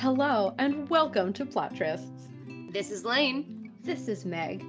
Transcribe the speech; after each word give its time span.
Hello, 0.00 0.54
and 0.58 0.88
welcome 0.88 1.32
to 1.32 1.44
Plot 1.44 1.74
Trysts. 1.74 2.28
This 2.72 2.92
is 2.92 3.04
Lane, 3.04 3.72
This 3.82 4.06
is 4.06 4.24
Meg. 4.24 4.64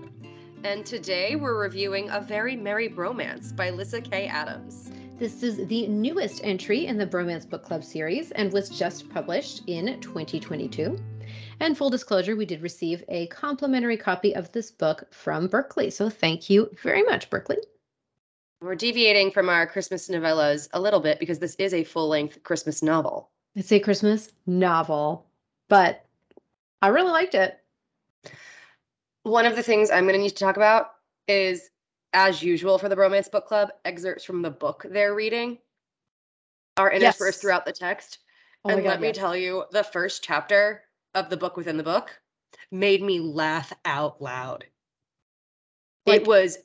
and 0.64 0.84
today 0.84 1.36
we're 1.36 1.62
reviewing 1.62 2.10
A 2.10 2.20
Very 2.20 2.56
Merry 2.56 2.90
Bromance 2.90 3.56
by 3.56 3.70
Lyssa 3.70 4.02
Kay 4.02 4.26
Adams. 4.26 4.90
This 5.20 5.44
is 5.44 5.68
the 5.68 5.86
newest 5.86 6.44
entry 6.44 6.88
in 6.88 6.98
the 6.98 7.06
Bromance 7.06 7.48
Book 7.48 7.62
Club 7.62 7.84
series 7.84 8.32
and 8.32 8.52
was 8.52 8.70
just 8.70 9.08
published 9.12 9.62
in 9.68 10.02
2022. 10.02 10.98
And 11.60 11.78
full 11.78 11.92
disclosure, 11.92 12.36
we 12.36 12.48
did 12.48 12.64
receive 12.64 13.04
a 13.08 13.28
complimentary 13.28 13.98
copy 13.98 14.36
of 14.36 14.52
this 14.52 14.72
book 14.72 15.14
from 15.14 15.48
Berkley. 15.48 15.92
So 15.92 16.10
thank 16.10 16.50
you 16.50 16.72
very 16.82 17.04
much, 17.04 17.30
Berkley. 17.30 17.58
We're 18.62 18.74
deviating 18.74 19.30
from 19.30 19.48
our 19.48 19.68
Christmas 19.68 20.10
novellas 20.10 20.70
a 20.74 20.82
little 20.82 21.02
bit 21.02 21.20
because 21.20 21.38
this 21.38 21.54
is 21.58 21.76
a 21.76 21.84
full 21.84 22.08
length 22.08 22.42
Christmas 22.42 22.82
novel. 22.82 23.30
It's 23.56 23.72
a 23.72 23.80
Christmas 23.80 24.32
novel, 24.46 25.26
but 25.68 26.06
I 26.82 26.90
really 26.90 27.12
liked 27.12 27.36
it. 27.36 27.60
One 29.24 29.46
of 29.46 29.56
the 29.56 29.64
things 29.64 29.90
I'm 29.92 30.06
going 30.06 30.14
to 30.16 30.22
need 30.22 30.30
to 30.30 30.36
talk 30.36 30.56
about 30.56 30.92
is, 31.28 31.70
as 32.14 32.42
usual 32.42 32.78
for 32.78 32.90
the 32.90 32.96
Bromance 32.96 33.30
Book 33.30 33.48
Club, 33.48 33.70
excerpts 33.86 34.24
from 34.24 34.42
the 34.42 34.50
book 34.50 34.86
they're 34.90 35.14
reading 35.14 35.58
are 36.78 36.92
interspersed 36.92 37.38
Yes. 37.38 37.42
throughout 37.42 37.66
the 37.66 37.74
text. 37.74 38.20
Oh 38.66 38.70
and 38.70 38.84
let 38.84 38.96
God, 38.96 39.02
me 39.02 39.08
yes. 39.08 39.18
tell 39.18 39.36
you, 39.36 39.66
the 39.72 39.84
first 39.84 40.24
chapter 40.24 40.84
of 41.16 41.30
the 41.30 41.38
book 41.38 41.58
within 41.58 41.78
the 41.78 41.84
book 41.84 42.18
made 42.72 43.02
me 43.02 43.20
laugh 43.20 43.74
out 43.86 44.22
loud. 44.22 44.66
Like- 46.06 46.22
it 46.22 46.28
was 46.28 46.58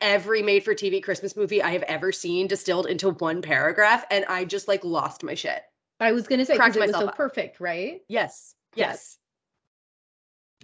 every 0.00 0.42
made 0.42 0.64
for 0.64 0.74
TV 0.74 1.02
Christmas 1.02 1.36
movie 1.36 1.62
I 1.62 1.70
have 1.70 1.82
ever 1.84 2.12
seen 2.12 2.46
distilled 2.46 2.86
into 2.86 3.10
one 3.10 3.40
paragraph, 3.42 4.04
and 4.10 4.24
I 4.26 4.44
just 4.44 4.68
like 4.68 4.84
lost 4.84 5.22
my 5.22 5.34
shit. 5.34 5.62
I 6.02 6.12
was 6.12 6.26
going 6.26 6.40
to 6.40 6.44
say, 6.44 6.54
because 6.54 6.76
it 6.76 6.80
was 6.80 6.90
so 6.90 7.06
up. 7.06 7.16
perfect, 7.16 7.60
right? 7.60 8.02
Yes. 8.08 8.54
Yes. 8.74 9.18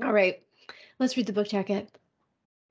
All 0.02 0.12
right, 0.12 0.42
let's 0.98 1.16
read 1.16 1.26
the 1.26 1.32
book 1.32 1.48
jacket. 1.48 1.88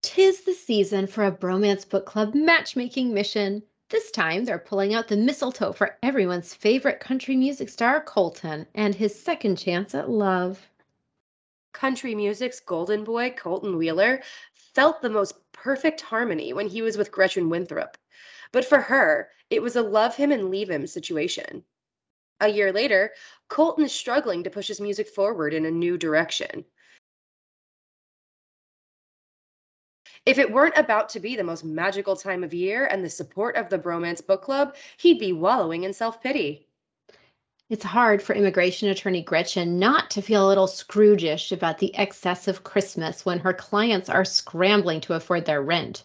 Tis 0.02 0.42
the 0.42 0.54
season 0.54 1.08
for 1.08 1.26
a 1.26 1.32
bromance 1.32 1.88
book 1.88 2.06
club 2.06 2.36
matchmaking 2.36 3.14
mission. 3.14 3.64
This 3.90 4.12
time 4.12 4.46
they're 4.46 4.60
pulling 4.60 4.94
out 4.94 5.08
the 5.08 5.18
mistletoe 5.18 5.74
for 5.74 5.98
everyone's 6.04 6.54
favorite 6.54 7.00
country 7.00 7.36
music 7.36 7.70
star, 7.70 8.02
Colton, 8.02 8.68
and 8.76 8.94
his 8.94 9.18
second 9.18 9.58
chance 9.58 9.96
at 9.96 10.10
love. 10.10 10.70
Country 11.74 12.16
music's 12.16 12.60
golden 12.60 13.04
boy, 13.04 13.32
Colton 13.32 13.78
Wheeler, 13.78 14.22
felt 14.54 15.02
the 15.02 15.10
most 15.10 15.36
perfect 15.52 16.02
harmony 16.02 16.54
when 16.54 16.68
he 16.68 16.82
was 16.82 16.98
with 16.98 17.12
Gretchen 17.12 17.50
Winthrop. 17.50 17.98
But 18.52 18.66
for 18.66 18.80
her, 18.80 19.30
it 19.50 19.62
was 19.62 19.76
a 19.76 19.82
love 19.82 20.16
him 20.16 20.32
and 20.32 20.50
leave 20.50 20.70
him 20.70 20.88
situation. 20.88 21.64
A 22.40 22.48
year 22.48 22.72
later, 22.72 23.14
Colton 23.48 23.86
is 23.86 23.92
struggling 23.92 24.44
to 24.44 24.50
push 24.50 24.68
his 24.68 24.80
music 24.80 25.08
forward 25.08 25.54
in 25.54 25.66
a 25.66 25.72
new 25.72 25.98
direction. 25.98 26.66
If 30.26 30.38
it 30.38 30.52
weren't 30.52 30.78
about 30.78 31.10
to 31.10 31.20
be 31.20 31.36
the 31.36 31.44
most 31.44 31.64
magical 31.64 32.16
time 32.16 32.44
of 32.44 32.54
year 32.54 32.86
and 32.86 33.04
the 33.04 33.10
support 33.10 33.56
of 33.56 33.70
the 33.70 33.80
Bromance 33.80 34.26
Book 34.26 34.42
Club, 34.42 34.76
he'd 34.98 35.20
be 35.20 35.34
wallowing 35.34 35.84
in 35.84 35.94
self 35.94 36.22
pity. 36.22 36.68
It's 37.70 37.84
hard 37.84 38.22
for 38.22 38.34
immigration 38.34 38.90
attorney 38.90 39.22
Gretchen 39.22 39.80
not 39.80 40.10
to 40.12 40.22
feel 40.22 40.46
a 40.46 40.50
little 40.50 40.68
Scroogish 40.68 41.52
about 41.52 41.80
the 41.80 41.96
excess 41.96 42.48
of 42.48 42.64
Christmas 42.64 43.26
when 43.26 43.40
her 43.40 43.54
clients 43.54 44.10
are 44.10 44.24
scrambling 44.24 45.02
to 45.02 45.14
afford 45.14 45.46
their 45.46 45.62
rent. 45.62 46.04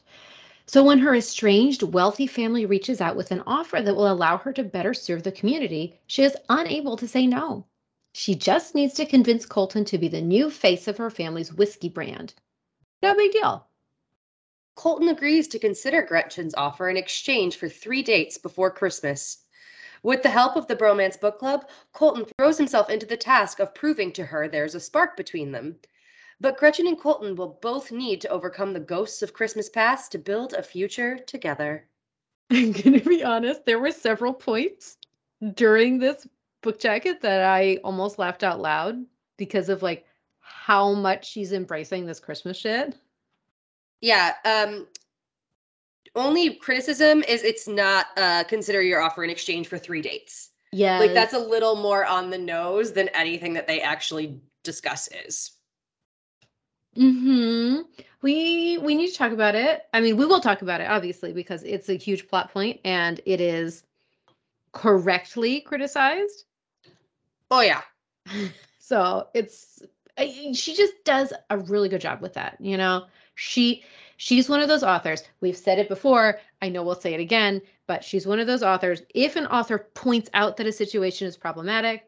So, 0.73 0.83
when 0.83 1.01
her 1.01 1.15
estranged, 1.15 1.83
wealthy 1.83 2.27
family 2.27 2.65
reaches 2.65 3.03
out 3.03 3.15
with 3.15 3.31
an 3.31 3.43
offer 3.47 3.83
that 3.83 3.95
will 3.95 4.11
allow 4.11 4.39
her 4.39 4.55
to 4.55 4.65
better 4.65 4.95
serve 4.95 5.23
the 5.23 5.31
community, 5.31 6.01
she 6.07 6.23
is 6.23 6.35
unable 6.49 6.97
to 6.97 7.07
say 7.07 7.27
no. 7.27 7.67
She 8.15 8.35
just 8.35 8.75
needs 8.75 8.95
to 8.95 9.05
convince 9.05 9.45
Colton 9.45 9.85
to 9.85 9.99
be 9.99 10.09
the 10.09 10.23
new 10.23 10.49
face 10.49 10.89
of 10.89 10.97
her 10.97 11.11
family's 11.11 11.53
whiskey 11.53 11.91
brand. 11.91 12.33
No 13.03 13.15
big 13.15 13.33
deal. 13.33 13.67
Colton 14.75 15.11
agrees 15.11 15.47
to 15.49 15.59
consider 15.59 16.01
Gretchen's 16.01 16.55
offer 16.55 16.89
in 16.89 16.97
exchange 16.97 17.57
for 17.57 17.69
three 17.69 18.03
dates 18.03 18.39
before 18.39 18.71
Christmas. 18.71 19.45
With 20.03 20.23
the 20.23 20.31
help 20.31 20.57
of 20.57 20.69
the 20.69 20.77
Bromance 20.77 21.21
Book 21.21 21.39
Club, 21.39 21.69
Colton 21.93 22.25
throws 22.25 22.57
himself 22.57 22.89
into 22.89 23.05
the 23.05 23.19
task 23.19 23.61
of 23.61 23.75
proving 23.75 24.11
to 24.13 24.25
her 24.25 24.49
there's 24.49 24.75
a 24.75 24.81
spark 24.81 25.19
between 25.19 25.53
them. 25.53 25.81
But 26.43 26.57
Gretchen 26.57 26.89
and 26.89 26.99
Colton 26.99 27.37
will 27.37 27.57
both 27.63 27.93
need 27.93 28.21
to 28.23 28.29
overcome 28.29 28.73
the 28.73 28.81
ghosts 28.81 29.23
of 29.23 29.33
Christmas 29.33 29.69
past 29.69 30.11
to 30.11 30.19
build 30.19 30.55
a 30.55 30.63
future 30.63 31.17
together. 31.17 31.87
I'm 32.51 32.73
going 32.73 32.99
to 32.99 33.09
be 33.09 33.23
honest, 33.23 33.65
there 33.65 33.79
were 33.79 33.93
several 33.93 34.35
points 34.35 34.99
during 35.55 35.99
this 35.99 36.27
book 36.61 36.81
jacket 36.81 37.21
that 37.21 37.43
I 37.43 37.79
almost 37.85 38.19
laughed 38.19 38.43
out 38.43 38.61
loud 38.61 38.97
because 39.37 39.69
of 39.69 39.85
like 39.85 40.05
how 40.41 40.93
much 40.95 41.31
she's 41.31 41.53
embracing 41.53 42.07
this 42.07 42.19
Christmas 42.19 42.57
shit. 42.57 42.97
Yeah, 44.01 44.35
um 44.45 44.89
only 46.17 46.57
criticism 46.57 47.23
is 47.23 47.45
it's 47.45 47.69
not 47.69 48.07
uh 48.17 48.43
consider 48.45 48.83
your 48.83 49.01
offer 49.01 49.23
in 49.23 49.31
exchange 49.31 49.69
for 49.69 49.79
three 49.79 50.03
dates. 50.03 50.51
Yeah. 50.73 50.99
Like 50.99 51.15
that's 51.15 51.35
a 51.35 51.39
little 51.39 51.77
more 51.77 52.05
on 52.05 52.31
the 52.31 52.39
nose 52.39 52.93
than 52.93 53.09
anything 53.09 53.55
that 53.55 53.69
they 53.69 53.81
actually 53.81 54.41
discuss 54.65 55.09
is. 55.25 55.53
Mhm. 56.97 57.85
We 58.21 58.79
we 58.79 58.95
need 58.95 59.09
to 59.11 59.17
talk 59.17 59.33
about 59.33 59.55
it. 59.55 59.83
I 59.93 60.01
mean, 60.01 60.17
we 60.17 60.27
will 60.27 60.41
talk 60.41 60.63
about 60.63 60.81
it 60.81 60.91
obviously 60.91 61.33
because 61.33 61.63
it's 61.63 61.89
a 61.89 61.95
huge 61.95 62.29
plot 62.29 62.53
point 62.53 62.81
and 62.85 63.21
it 63.25 63.41
is 63.41 63.85
correctly 64.73 65.61
criticized. 65.63 66.45
Oh 67.51 67.61
yeah. 67.61 67.83
So, 68.85 69.29
it's 69.33 69.81
she 70.19 70.75
just 70.75 70.93
does 71.05 71.33
a 71.49 71.57
really 71.57 71.89
good 71.89 72.03
job 72.03 72.21
with 72.21 72.35
that, 72.35 72.59
you 72.61 72.77
know. 72.77 73.07
She 73.37 73.85
she's 74.19 74.49
one 74.51 74.61
of 74.61 74.69
those 74.69 74.83
authors. 74.83 75.23
We've 75.41 75.57
said 75.57 75.79
it 75.79 75.89
before. 75.89 76.41
I 76.61 76.69
know 76.69 76.83
we'll 76.83 76.97
say 76.97 77.15
it 77.15 77.21
again, 77.21 77.63
but 77.87 78.05
she's 78.05 78.27
one 78.27 78.39
of 78.41 78.47
those 78.47 78.63
authors. 78.63 79.03
If 79.15 79.37
an 79.37 79.47
author 79.47 79.79
points 79.95 80.29
out 80.35 80.59
that 80.59 80.67
a 80.67 80.73
situation 80.73 81.27
is 81.27 81.37
problematic, 81.39 82.05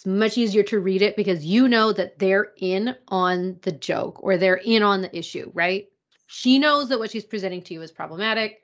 it's 0.00 0.06
much 0.06 0.38
easier 0.38 0.62
to 0.62 0.80
read 0.80 1.02
it 1.02 1.14
because 1.14 1.44
you 1.44 1.68
know 1.68 1.92
that 1.92 2.18
they're 2.18 2.52
in 2.56 2.96
on 3.08 3.58
the 3.60 3.72
joke 3.72 4.22
or 4.24 4.38
they're 4.38 4.54
in 4.54 4.82
on 4.82 5.02
the 5.02 5.14
issue, 5.14 5.50
right? 5.52 5.88
She 6.26 6.58
knows 6.58 6.88
that 6.88 6.98
what 6.98 7.10
she's 7.10 7.26
presenting 7.26 7.60
to 7.64 7.74
you 7.74 7.82
is 7.82 7.92
problematic. 7.92 8.62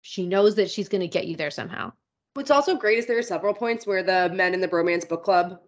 She 0.00 0.26
knows 0.26 0.54
that 0.54 0.70
she's 0.70 0.88
going 0.88 1.02
to 1.02 1.06
get 1.06 1.26
you 1.26 1.36
there 1.36 1.50
somehow. 1.50 1.92
What's 2.32 2.50
also 2.50 2.74
great 2.74 2.96
is 2.96 3.04
there 3.04 3.18
are 3.18 3.22
several 3.22 3.52
points 3.52 3.86
where 3.86 4.02
the 4.02 4.30
men 4.34 4.54
in 4.54 4.62
the 4.62 4.68
Bromance 4.68 5.06
Book 5.06 5.24
Club 5.24 5.60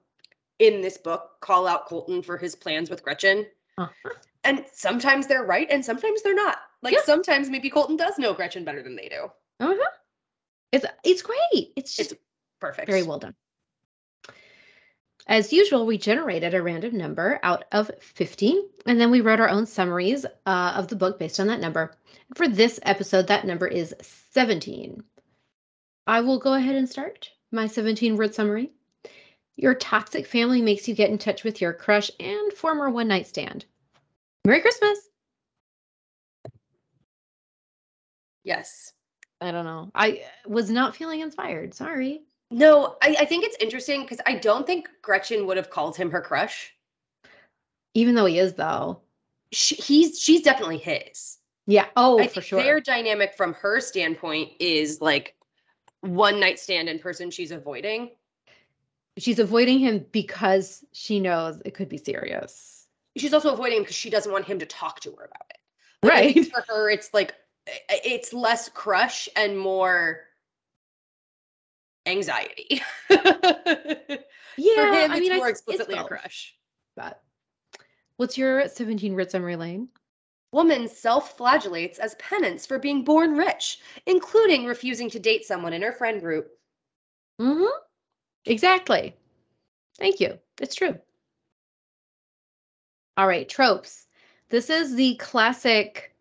in 0.58 0.80
this 0.80 0.96
book 0.96 1.32
call 1.42 1.66
out 1.66 1.84
Colton 1.84 2.22
for 2.22 2.38
his 2.38 2.54
plans 2.54 2.88
with 2.88 3.02
Gretchen. 3.02 3.44
Uh-huh. 3.76 4.10
And 4.44 4.64
sometimes 4.72 5.26
they're 5.26 5.44
right 5.44 5.66
and 5.70 5.84
sometimes 5.84 6.22
they're 6.22 6.34
not. 6.34 6.60
Like 6.80 6.94
Yeah. 6.94 7.02
sometimes 7.04 7.50
maybe 7.50 7.68
Colton 7.68 7.98
does 7.98 8.16
know 8.18 8.32
Gretchen 8.32 8.64
better 8.64 8.82
than 8.82 8.96
they 8.96 9.10
do. 9.10 9.30
Uh-huh. 9.60 9.90
It's 10.72 10.86
it's 11.04 11.20
great. 11.20 11.74
It's 11.76 11.94
just 11.94 12.12
It's 12.12 12.20
perfect. 12.58 12.88
Very 12.88 13.02
well 13.02 13.18
done. 13.18 13.34
As 15.30 15.52
usual, 15.52 15.86
we 15.86 15.96
generated 15.96 16.54
a 16.54 16.62
random 16.62 16.98
number 16.98 17.38
out 17.44 17.64
of 17.70 17.88
50, 18.00 18.62
and 18.84 19.00
then 19.00 19.12
we 19.12 19.20
wrote 19.20 19.38
our 19.38 19.48
own 19.48 19.64
summaries 19.64 20.26
uh, 20.44 20.72
of 20.74 20.88
the 20.88 20.96
book 20.96 21.20
based 21.20 21.38
on 21.38 21.46
that 21.46 21.60
number. 21.60 21.94
For 22.34 22.48
this 22.48 22.80
episode, 22.82 23.28
that 23.28 23.46
number 23.46 23.68
is 23.68 23.94
17. 24.32 25.04
I 26.08 26.20
will 26.22 26.40
go 26.40 26.54
ahead 26.54 26.74
and 26.74 26.88
start 26.88 27.30
my 27.52 27.68
17 27.68 28.16
word 28.16 28.34
summary. 28.34 28.72
Your 29.54 29.76
toxic 29.76 30.26
family 30.26 30.62
makes 30.62 30.88
you 30.88 30.96
get 30.96 31.10
in 31.10 31.18
touch 31.18 31.44
with 31.44 31.60
your 31.60 31.74
crush 31.74 32.10
and 32.18 32.52
former 32.52 32.90
one 32.90 33.06
night 33.06 33.28
stand. 33.28 33.66
Merry 34.44 34.60
Christmas! 34.60 34.98
Yes. 38.42 38.92
I 39.40 39.52
don't 39.52 39.64
know. 39.64 39.92
I 39.94 40.24
was 40.44 40.72
not 40.72 40.96
feeling 40.96 41.20
inspired. 41.20 41.72
Sorry. 41.72 42.22
No, 42.50 42.96
I, 43.00 43.16
I 43.20 43.24
think 43.26 43.44
it's 43.44 43.56
interesting 43.60 44.02
because 44.02 44.20
I 44.26 44.34
don't 44.34 44.66
think 44.66 44.88
Gretchen 45.02 45.46
would 45.46 45.56
have 45.56 45.70
called 45.70 45.96
him 45.96 46.10
her 46.10 46.20
crush. 46.20 46.74
Even 47.94 48.14
though 48.14 48.26
he 48.26 48.38
is, 48.38 48.54
though. 48.54 49.00
She, 49.52 49.76
he's 49.76 50.20
she's 50.20 50.42
definitely 50.42 50.78
his. 50.78 51.38
Yeah. 51.66 51.86
Oh, 51.96 52.20
I 52.20 52.26
for 52.28 52.40
sure. 52.40 52.62
their 52.62 52.80
dynamic 52.80 53.34
from 53.36 53.54
her 53.54 53.80
standpoint 53.80 54.52
is 54.58 55.00
like 55.00 55.36
one 56.00 56.40
night 56.40 56.58
stand 56.58 56.88
in 56.88 56.98
person 56.98 57.30
she's 57.30 57.50
avoiding. 57.50 58.10
she's 59.18 59.38
avoiding 59.38 59.78
him 59.78 60.06
because 60.12 60.84
she 60.92 61.20
knows 61.20 61.60
it 61.64 61.74
could 61.74 61.88
be 61.88 61.98
serious. 61.98 62.86
She's 63.16 63.34
also 63.34 63.52
avoiding 63.52 63.78
him 63.78 63.82
because 63.82 63.96
she 63.96 64.10
doesn't 64.10 64.32
want 64.32 64.44
him 64.44 64.58
to 64.60 64.66
talk 64.66 65.00
to 65.00 65.10
her 65.12 65.24
about 65.24 65.50
it. 65.50 66.06
Right. 66.06 66.50
For 66.50 66.64
her, 66.68 66.90
it's 66.90 67.12
like 67.12 67.34
it's 67.88 68.32
less 68.32 68.68
crush 68.68 69.28
and 69.36 69.58
more 69.58 70.20
anxiety. 72.10 72.82
Yeah. 74.60 74.74
For 74.74 74.94
him, 74.94 75.10
I 75.10 75.16
it's 75.16 75.28
mean, 75.28 75.38
more 75.38 75.46
I, 75.46 75.50
explicitly 75.50 75.94
it's 75.94 76.04
a 76.04 76.08
crush. 76.08 76.54
But 76.96 77.22
what's 78.16 78.36
your 78.36 78.68
17 78.68 79.14
word 79.14 79.30
summary 79.30 79.56
lane? 79.56 79.88
Woman 80.52 80.88
self 80.88 81.38
flagellates 81.38 81.98
as 81.98 82.14
penance 82.16 82.66
for 82.66 82.78
being 82.78 83.04
born 83.04 83.36
rich, 83.36 83.78
including 84.04 84.66
refusing 84.66 85.08
to 85.10 85.18
date 85.18 85.44
someone 85.44 85.72
in 85.72 85.82
her 85.82 85.92
friend 85.92 86.20
group. 86.20 86.50
Mm-hmm. 87.40 87.72
Exactly. 88.44 89.16
Thank 89.98 90.20
you. 90.20 90.38
It's 90.60 90.74
true. 90.74 90.98
All 93.16 93.26
right, 93.26 93.48
tropes. 93.48 94.06
This 94.48 94.68
is 94.68 94.94
the 94.94 95.14
classic 95.16 96.14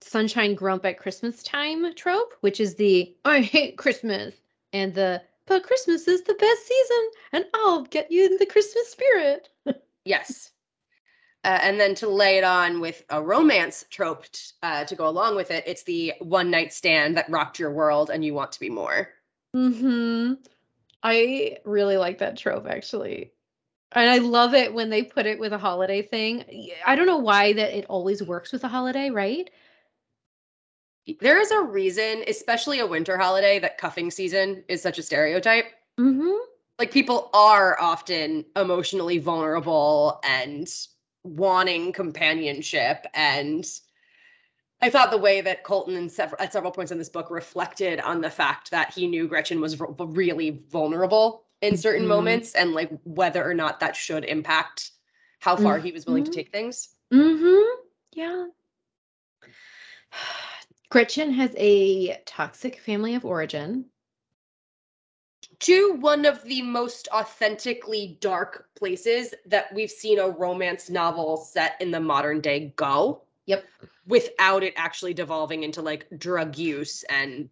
sunshine 0.00 0.54
grump 0.54 0.84
at 0.84 0.98
Christmas 0.98 1.42
time 1.42 1.94
trope, 1.94 2.34
which 2.40 2.60
is 2.60 2.74
the 2.74 3.14
I 3.24 3.40
hate 3.40 3.78
Christmas 3.78 4.34
and 4.76 4.94
the 4.94 5.22
but 5.46 5.62
Christmas 5.62 6.08
is 6.08 6.22
the 6.22 6.34
best 6.34 6.66
season 6.66 7.10
and 7.32 7.44
I'll 7.54 7.82
get 7.82 8.10
you 8.10 8.26
in 8.26 8.36
the 8.38 8.46
Christmas 8.46 8.88
spirit. 8.90 9.48
Yes. 10.04 10.52
Uh, 11.42 11.58
and 11.62 11.80
then 11.80 11.96
to 11.96 12.08
lay 12.08 12.38
it 12.38 12.44
on 12.44 12.80
with 12.80 13.04
a 13.10 13.20
romance 13.22 13.84
trope 13.90 14.24
t- 14.30 14.52
uh, 14.62 14.84
to 14.84 14.94
go 14.94 15.08
along 15.08 15.34
with 15.34 15.50
it, 15.50 15.64
it's 15.66 15.82
the 15.82 16.12
one 16.20 16.48
night 16.50 16.72
stand 16.72 17.16
that 17.16 17.28
rocked 17.28 17.58
your 17.58 17.72
world 17.72 18.10
and 18.10 18.24
you 18.24 18.32
want 18.32 18.52
to 18.52 18.60
be 18.60 18.70
more. 18.70 19.08
hmm 19.52 20.34
I 21.02 21.58
really 21.64 21.96
like 21.96 22.18
that 22.18 22.36
trope 22.36 22.66
actually. 22.68 23.32
And 23.92 24.10
I 24.10 24.18
love 24.18 24.54
it 24.54 24.74
when 24.74 24.90
they 24.90 25.02
put 25.02 25.26
it 25.26 25.38
with 25.38 25.52
a 25.52 25.58
holiday 25.58 26.02
thing. 26.02 26.44
I 26.86 26.96
don't 26.96 27.06
know 27.06 27.18
why 27.18 27.52
that 27.54 27.76
it 27.76 27.86
always 27.88 28.22
works 28.22 28.52
with 28.52 28.64
a 28.64 28.68
holiday, 28.68 29.10
right? 29.10 29.50
There 31.20 31.40
is 31.40 31.50
a 31.50 31.62
reason, 31.62 32.24
especially 32.26 32.80
a 32.80 32.86
winter 32.86 33.16
holiday, 33.16 33.58
that 33.60 33.78
cuffing 33.78 34.10
season 34.10 34.64
is 34.68 34.82
such 34.82 34.98
a 34.98 35.02
stereotype. 35.02 35.66
Mm-hmm. 35.98 36.32
Like 36.78 36.90
people 36.90 37.30
are 37.32 37.80
often 37.80 38.44
emotionally 38.56 39.18
vulnerable 39.18 40.20
and 40.24 40.68
wanting 41.22 41.92
companionship. 41.92 43.06
And 43.14 43.64
I 44.82 44.90
thought 44.90 45.10
the 45.10 45.16
way 45.18 45.40
that 45.40 45.62
Colton 45.64 45.94
in 45.94 46.08
several, 46.08 46.42
at 46.42 46.52
several 46.52 46.72
points 46.72 46.92
in 46.92 46.98
this 46.98 47.08
book 47.08 47.30
reflected 47.30 48.00
on 48.00 48.20
the 48.20 48.30
fact 48.30 48.72
that 48.72 48.92
he 48.92 49.06
knew 49.06 49.26
Gretchen 49.26 49.60
was 49.60 49.74
v- 49.74 49.84
really 49.98 50.62
vulnerable 50.68 51.44
in 51.62 51.76
certain 51.78 52.04
Mhm. 52.04 52.08
moments 52.08 52.54
and 52.54 52.74
like 52.74 52.90
whether 53.04 53.48
or 53.48 53.54
not 53.54 53.80
that 53.80 53.96
should 53.96 54.24
impact 54.24 54.90
how 55.38 55.56
far 55.56 55.78
he 55.78 55.92
was 55.92 56.04
willing 56.04 56.24
to 56.24 56.30
Mhm. 56.30 56.34
take 56.34 56.52
things. 56.52 56.88
Mm-hmm. 57.12 57.80
Yeah. 58.12 58.46
Gretchen 60.88 61.32
has 61.32 61.54
a 61.56 62.16
toxic 62.26 62.78
family 62.80 63.14
of 63.14 63.24
origin. 63.24 63.86
to 65.60 65.94
one 65.94 66.26
of 66.26 66.42
the 66.44 66.60
most 66.62 67.08
authentically 67.12 68.18
dark 68.20 68.68
places 68.76 69.34
that 69.46 69.72
we've 69.74 69.90
seen 69.90 70.18
a 70.18 70.28
romance 70.28 70.90
novel 70.90 71.36
set 71.36 71.80
in 71.80 71.90
the 71.90 72.00
modern 72.00 72.40
day 72.40 72.72
go 72.76 73.22
Yep. 73.46 73.64
without 74.06 74.62
it 74.64 74.74
actually 74.76 75.14
devolving 75.14 75.62
into 75.62 75.80
like 75.82 76.06
drug 76.18 76.58
use 76.58 77.04
and 77.04 77.48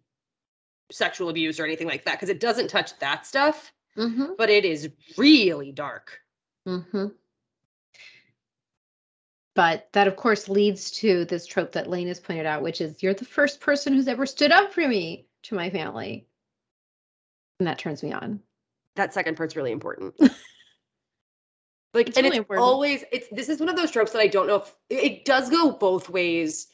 sexual 0.91 1.29
abuse 1.29 1.59
or 1.59 1.65
anything 1.65 1.87
like 1.87 2.05
that 2.05 2.13
because 2.13 2.29
it 2.29 2.39
doesn't 2.39 2.67
touch 2.69 2.97
that 2.99 3.25
stuff 3.25 3.71
Mm-hmm. 3.97 4.33
but 4.37 4.49
it 4.49 4.65
is 4.65 4.89
really 5.17 5.71
dark 5.71 6.19
Mm-hmm. 6.67 7.07
But 9.55 9.87
that, 9.93 10.07
of 10.07 10.15
course, 10.17 10.49
leads 10.49 10.91
to 10.99 11.25
this 11.25 11.45
trope 11.47 11.71
that 11.73 11.89
Lane 11.89 12.07
has 12.09 12.19
pointed 12.19 12.45
out, 12.45 12.61
which 12.61 12.81
is 12.81 13.01
you're 13.01 13.13
the 13.13 13.25
first 13.25 13.61
person 13.61 13.93
who's 13.93 14.07
ever 14.07 14.25
stood 14.25 14.51
up 14.51 14.73
for 14.73 14.85
me 14.87 15.27
to 15.43 15.55
my 15.55 15.69
family. 15.69 16.27
And 17.59 17.67
that 17.67 17.79
turns 17.79 18.03
me 18.03 18.11
on. 18.11 18.41
that 18.95 19.13
second 19.13 19.37
part's 19.37 19.55
really 19.55 19.71
important 19.71 20.13
like 21.93 22.07
It's 22.09 22.17
and 22.17 22.25
really 22.25 22.37
it's 22.37 22.37
important. 22.37 22.65
always 22.65 23.03
it's 23.11 23.27
this 23.31 23.47
is 23.49 23.59
one 23.59 23.69
of 23.69 23.75
those 23.77 23.91
tropes 23.91 24.11
that 24.11 24.19
i 24.21 24.27
don't 24.27 24.47
know 24.47 24.57
if 24.57 24.75
it- 24.89 25.03
it 25.03 25.25
does 25.25 25.49
go 25.49 25.71
both 25.71 26.09
ways 26.09 26.67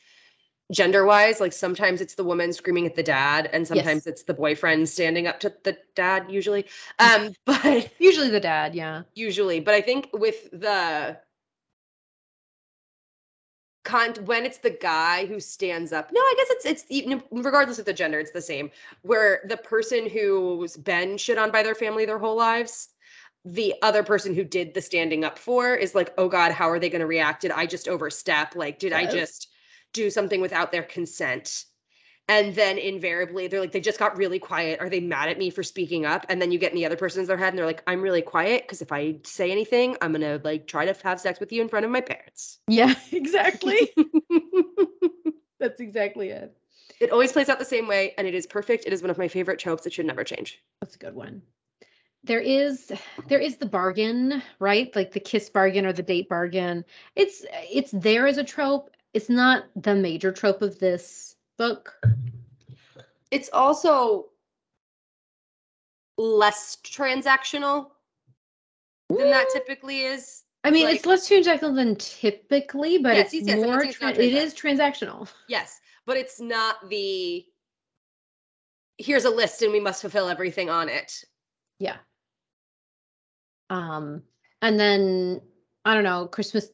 gender 0.72 1.06
wise 1.06 1.40
like 1.40 1.54
sometimes 1.54 2.02
it's 2.02 2.16
the 2.16 2.24
woman 2.24 2.52
screaming 2.54 2.86
at 2.88 2.96
the 2.96 3.04
dad 3.04 3.50
and 3.54 3.68
sometimes 3.68 4.08
it's 4.08 4.24
the 4.24 4.34
boyfriend 4.34 4.88
standing 4.90 5.28
up 5.28 5.40
to 5.40 5.54
the 5.64 5.78
dad 5.96 6.26
usually 6.30 6.66
um 7.00 7.34
but 7.46 7.92
Usually 8.00 8.30
the 8.30 8.40
dad, 8.40 8.74
yeah. 8.74 9.04
usually 9.14 9.60
but 9.60 9.74
i 9.76 9.82
think 9.82 10.10
with 10.14 10.50
the 10.52 11.18
con 13.92 14.14
when 14.26 14.46
it's 14.46 14.60
the 14.60 14.70
guy 14.70 15.26
who 15.26 15.40
stands 15.40 15.92
up 15.92 16.12
no 16.14 16.20
i 16.22 16.34
guess 16.38 16.48
it's 16.52 16.66
it's 16.66 16.86
even 16.90 17.22
regardless 17.32 17.78
of 17.78 17.86
the 17.86 17.94
gender 17.94 18.20
it's 18.20 18.32
the 18.32 18.42
same 18.42 18.72
where 19.02 19.42
the 19.50 19.58
person 19.58 20.10
who's 20.10 20.78
been 20.78 21.18
shit 21.18 21.38
on 21.38 21.52
by 21.52 21.62
their 21.62 21.76
family 21.76 22.06
their 22.06 22.18
whole 22.18 22.38
lives 22.38 22.90
the 23.44 23.74
other 23.82 24.04
person 24.04 24.34
who 24.34 24.44
did 24.44 24.74
the 24.74 24.82
standing 24.82 25.26
up 25.26 25.38
for 25.38 25.76
is 25.76 25.94
like 25.94 26.14
oh 26.18 26.30
god 26.30 26.52
how 26.52 26.70
are 26.70 26.80
they 26.80 26.90
going 26.90 27.02
to 27.02 27.08
react? 27.08 27.42
Did 27.42 27.52
i 27.52 27.66
just 27.66 27.88
overstep? 27.88 28.56
Like 28.56 28.80
did 28.80 28.94
i 28.94 29.06
just 29.06 29.50
do 29.94 30.10
something 30.10 30.42
without 30.42 30.72
their 30.72 30.84
consent 30.84 31.66
and 32.32 32.56
then 32.56 32.78
invariably 32.78 33.48
they're 33.48 33.60
like 33.60 33.74
they 33.74 33.82
just 33.82 34.00
got 34.00 34.18
really 34.18 34.40
quiet 34.40 34.80
are 34.80 34.90
they 34.90 35.02
mad 35.02 35.28
at 35.28 35.38
me 35.38 35.50
for 35.50 35.64
speaking 35.64 36.06
up 36.06 36.26
and 36.30 36.42
then 36.42 36.50
you 36.52 36.58
get 36.58 36.72
in 36.72 36.78
the 36.78 36.86
other 36.86 36.96
person's 36.96 37.28
their 37.28 37.36
head 37.38 37.50
and 37.50 37.58
they're 37.58 37.66
like 37.66 37.84
i'm 37.88 38.02
really 38.02 38.22
quiet 38.22 38.64
because 38.64 38.82
if 38.82 38.92
i 38.92 39.18
say 39.24 39.52
anything 39.52 39.98
i'm 40.02 40.14
gonna 40.14 40.40
like 40.44 40.66
try 40.66 40.86
to 40.86 40.96
have 41.04 41.20
sex 41.20 41.40
with 41.42 41.52
you 41.52 41.62
in 41.62 41.68
front 41.70 41.86
of 41.86 41.92
my 41.92 42.02
parents 42.02 42.60
Yeah, 42.68 42.96
exactly. 43.12 43.92
That's 45.60 45.80
exactly 45.80 46.30
it. 46.30 46.56
it 47.00 47.12
always 47.12 47.32
plays 47.34 47.50
out 47.50 47.60
the 47.60 47.66
same 47.66 47.88
way 47.88 48.14
and 48.18 48.26
it 48.28 48.34
is 48.34 48.48
perfect 48.48 48.86
it 48.88 48.94
is 48.94 49.02
one 49.02 49.12
of 49.12 49.18
my 49.18 49.28
favorite 49.28 49.60
tropes 49.60 49.86
it 49.86 49.94
should 49.94 50.06
never 50.08 50.24
change 50.24 50.60
That's 50.80 50.96
a 50.96 51.00
good 51.00 51.14
one. 51.16 51.42
There 52.24 52.40
is 52.40 52.92
there 53.30 53.40
is 53.40 53.58
the 53.58 53.66
bargain, 53.66 54.44
right? 54.60 54.96
Like 54.96 55.12
the 55.12 55.20
kiss 55.20 55.50
bargain 55.50 55.88
or 55.88 55.94
the 55.94 56.04
date 56.04 56.30
bargain. 56.30 56.86
It's 57.16 57.44
it's 57.52 57.90
there 57.90 58.28
as 58.28 58.38
a 58.38 58.44
trope. 58.44 58.92
It's 59.12 59.28
not 59.28 59.64
the 59.76 59.96
major 59.96 60.32
trope 60.32 60.62
of 60.62 60.78
this 60.78 61.31
book. 61.62 61.96
it's 63.30 63.50
also 63.54 64.30
less 66.18 66.78
transactional 66.84 67.88
than 69.10 69.30
that 69.30 69.48
typically 69.54 70.02
is 70.02 70.44
I 70.64 70.72
mean, 70.72 70.86
like- 70.86 70.96
it's 70.98 71.06
less 71.06 71.28
transactional 71.30 71.76
than 71.76 71.96
typically, 71.96 72.98
but 73.00 73.16
Yes, 73.16 73.34
it's 73.34 73.48
yes, 73.48 73.48
yes, 73.48 73.54
I'm 73.56 73.62
not 73.62 73.68
more. 73.76 73.84
it's 73.84 73.98
Tra- 73.98 74.10
it 74.10 74.34
is 74.34 74.54
transactional. 74.56 75.28
yes 75.48 75.80
but 76.08 76.18
it's 76.18 76.40
not 76.42 76.90
the 76.90 77.46
here's 78.98 79.26
a 79.26 79.30
list 79.30 79.62
and 79.62 79.72
we 79.72 79.80
must 79.80 80.02
fulfill 80.02 80.30
everything 80.30 80.70
on 80.70 80.90
it 80.90 81.24
Yeah. 81.80 81.98
Um, 83.70 84.24
and 84.62 84.80
then 84.80 85.42
I 85.86 85.94
don't 85.96 86.04
know, 86.04 86.28
Christmas. 86.28 86.70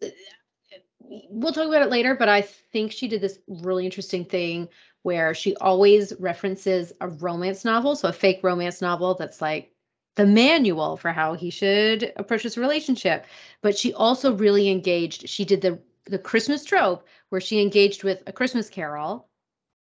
We'll 1.29 1.53
talk 1.53 1.67
about 1.67 1.83
it 1.83 1.89
later, 1.89 2.15
but 2.15 2.29
I 2.29 2.41
think 2.41 2.91
she 2.91 3.07
did 3.07 3.21
this 3.21 3.39
really 3.47 3.85
interesting 3.85 4.25
thing 4.25 4.69
where 5.03 5.33
she 5.33 5.55
always 5.57 6.13
references 6.19 6.91
a 7.01 7.07
romance 7.07 7.63
novel, 7.63 7.95
so 7.95 8.09
a 8.09 8.13
fake 8.13 8.41
romance 8.43 8.81
novel 8.81 9.15
that's 9.15 9.41
like 9.41 9.71
the 10.15 10.25
manual 10.25 10.97
for 10.97 11.11
how 11.13 11.33
he 11.33 11.49
should 11.49 12.11
approach 12.17 12.43
this 12.43 12.57
relationship. 12.57 13.25
But 13.61 13.77
she 13.77 13.93
also 13.93 14.35
really 14.35 14.69
engaged. 14.69 15.29
She 15.29 15.45
did 15.45 15.61
the 15.61 15.79
the 16.05 16.19
Christmas 16.19 16.63
trope 16.65 17.05
where 17.29 17.41
she 17.41 17.61
engaged 17.61 18.03
with 18.03 18.23
a 18.27 18.31
Christmas 18.33 18.69
Carol, 18.69 19.29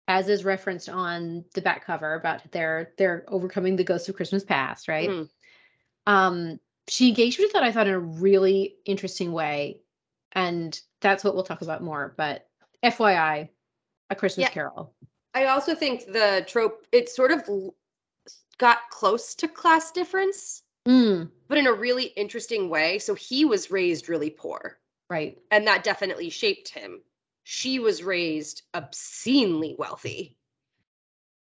as 0.07 0.29
is 0.29 0.45
referenced 0.45 0.89
on 0.89 1.45
the 1.53 1.61
back 1.61 1.85
cover 1.85 2.13
about 2.15 2.51
their 2.51 2.93
their 2.97 3.25
overcoming 3.29 3.75
the 3.77 3.83
ghost 3.83 4.09
of 4.09 4.15
Christmas 4.15 4.43
past, 4.43 4.87
right? 4.87 5.09
Mhm. 5.09 5.29
um 6.07 6.59
she 6.87 7.07
engaged 7.09 7.39
with 7.39 7.53
that 7.53 7.63
i 7.63 7.71
thought 7.71 7.87
in 7.87 7.93
a 7.93 7.99
really 7.99 8.75
interesting 8.85 9.31
way 9.31 9.81
and 10.33 10.79
that's 11.05 11.23
what 11.23 11.35
we'll 11.35 11.43
talk 11.43 11.61
about 11.61 11.83
more 11.83 12.13
but 12.17 12.47
fyi 12.83 13.47
a 14.09 14.15
christmas 14.15 14.45
Yeah. 14.45 14.49
carol 14.49 14.93
I 15.35 15.47
also 15.47 15.75
think 15.75 16.05
the 16.05 16.45
trope 16.47 16.87
it 16.93 17.09
sort 17.09 17.31
of 17.31 17.43
got 18.57 18.89
close 18.89 19.35
to 19.35 19.49
class 19.49 19.91
difference, 19.91 20.63
mm, 20.87 21.29
but 21.49 21.57
in 21.57 21.67
a 21.67 21.73
really 21.73 22.05
interesting 22.05 22.69
way. 22.69 22.99
So 22.99 23.15
he 23.15 23.43
was 23.43 23.69
raised 23.69 24.07
really 24.07 24.29
poor, 24.29 24.79
right 25.09 25.37
and 25.51 25.67
that 25.67 25.83
definitely 25.83 26.29
shaped 26.29 26.69
him. 26.69 27.01
She 27.43 27.79
was 27.79 28.01
raised 28.01 28.63
obscenely 28.73 29.75
wealthy, 29.77 30.37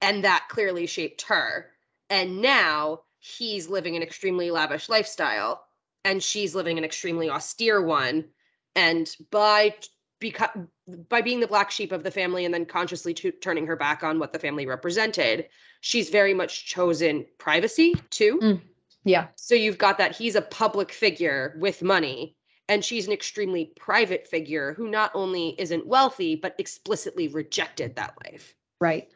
and 0.02 0.24
that 0.24 0.46
clearly 0.50 0.86
shaped 0.86 1.22
her. 1.22 1.72
And 2.10 2.42
now 2.42 3.00
he's 3.18 3.68
living 3.68 3.96
an 3.96 4.02
extremely 4.02 4.50
lavish 4.50 4.90
lifestyle, 4.90 5.64
and 6.04 6.22
she's 6.22 6.54
living 6.54 6.76
an 6.76 6.84
extremely 6.84 7.30
austere 7.30 7.80
one. 7.80 8.26
And 8.76 9.08
by 9.30 9.74
beca- 10.20 10.68
by 11.08 11.22
being 11.22 11.40
the 11.40 11.46
black 11.46 11.70
sheep 11.70 11.92
of 11.92 12.02
the 12.02 12.10
family 12.10 12.44
and 12.44 12.52
then 12.54 12.66
consciously 12.66 13.14
tu- 13.14 13.32
turning 13.32 13.66
her 13.66 13.76
back 13.76 14.02
on 14.02 14.18
what 14.18 14.32
the 14.32 14.38
family 14.38 14.66
represented, 14.66 15.48
she's 15.80 16.10
very 16.10 16.34
much 16.34 16.66
chosen 16.66 17.26
privacy 17.38 17.94
too. 18.10 18.38
Mm. 18.42 18.60
yeah 19.04 19.28
So 19.36 19.54
you've 19.54 19.78
got 19.78 19.98
that 19.98 20.14
he's 20.16 20.36
a 20.36 20.42
public 20.42 20.92
figure 20.92 21.56
with 21.58 21.82
money, 21.82 22.36
and 22.68 22.84
she's 22.84 23.06
an 23.06 23.12
extremely 23.12 23.72
private 23.76 24.26
figure 24.26 24.74
who 24.74 24.88
not 24.88 25.10
only 25.14 25.54
isn't 25.58 25.86
wealthy, 25.86 26.36
but 26.36 26.54
explicitly 26.58 27.28
rejected 27.28 27.96
that 27.96 28.14
life. 28.24 28.54
right 28.80 29.08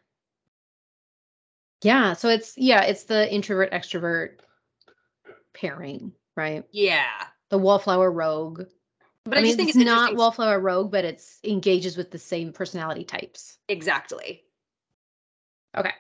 yeah 1.83 2.15
so 2.15 2.29
it's 2.31 2.57
yeah 2.57 2.83
it's 2.83 3.05
the 3.05 3.31
introvert 3.33 3.71
extrovert 3.73 4.39
pairing 5.53 6.13
right 6.37 6.65
Yeah. 6.73 7.05
the 7.51 7.59
wallflower 7.59 8.11
rogue 8.11 8.63
But 9.25 9.39
i, 9.39 9.41
I, 9.41 9.43
mean 9.43 9.49
just 9.51 9.57
think 9.57 9.69
it's, 9.71 9.77
it's, 9.77 9.85
not 9.85 10.17
wallflower 10.17 10.61
rogue 10.61 10.91
but 10.91 11.05
it's 11.05 11.39
engages 11.45 11.97
with 11.97 12.11
the 12.11 12.19
same 12.19 12.53
personality 12.53 13.05
types. 13.05 13.59
Exactly. 13.69 14.43
okay. 15.77 15.93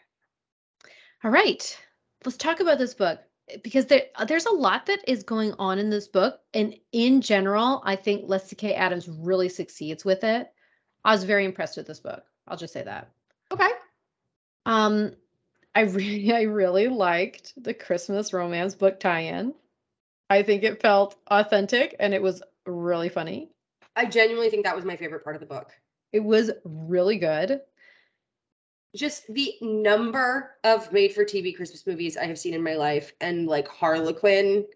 All 1.22 1.30
right. 1.30 1.78
Let's 2.24 2.36
talk 2.36 2.60
about 2.60 2.78
this 2.78 2.94
book 2.94 3.20
because 3.62 3.86
there 3.86 4.04
there's 4.26 4.46
a 4.46 4.52
lot 4.52 4.86
that 4.86 5.00
is 5.06 5.22
going 5.22 5.52
on 5.58 5.78
in 5.78 5.90
this 5.90 6.08
book 6.08 6.40
and 6.54 6.74
in 6.92 7.20
general 7.20 7.82
i 7.84 7.94
think 7.94 8.24
leslie 8.26 8.56
k. 8.56 8.74
Adams 8.74 9.08
really 9.08 9.48
succeeds 9.48 10.04
with 10.04 10.24
it. 10.24 10.50
I 11.04 11.12
was 11.12 11.24
very 11.24 11.44
impressed 11.44 11.76
with 11.76 11.86
this 11.86 12.00
book. 12.00 12.24
I'll 12.48 12.56
just 12.56 12.72
say 12.72 12.82
that. 12.82 13.10
Okay. 13.52 13.68
um 14.66 15.12
i 15.74 15.80
really 15.82 16.32
i 16.32 16.42
really 16.42 16.88
liked 16.88 17.52
the 17.56 17.74
christmas 17.74 18.32
romance 18.32 18.74
book 18.74 19.00
tie-in. 19.00 19.54
I 20.30 20.42
think 20.42 20.62
it 20.62 20.80
felt 20.80 21.16
authentic 21.26 21.94
and 22.00 22.14
it 22.14 22.22
was 22.22 22.42
really 22.66 23.08
funny 23.08 23.50
I 23.96 24.06
genuinely 24.06 24.50
think 24.50 24.64
that 24.64 24.74
was 24.76 24.84
my 24.84 24.96
favorite 24.96 25.22
part 25.22 25.36
of 25.36 25.40
the 25.40 25.46
book. 25.46 25.70
it 26.12 26.20
was 26.20 26.50
really 26.64 27.18
good 27.18 27.60
Just 28.94 29.26
the 29.26 29.54
number 29.60 30.56
of 30.62 30.92
made 30.92 31.12
for 31.12 31.24
TV 31.24 31.52
Christmas 31.56 31.86
movies 31.86 32.16
I 32.16 32.26
have 32.26 32.38
seen 32.38 32.54
in 32.54 32.62
my 32.62 32.74
life 32.74 33.12
and 33.20 33.46
like 33.46 33.66
Harlequin 33.68 34.66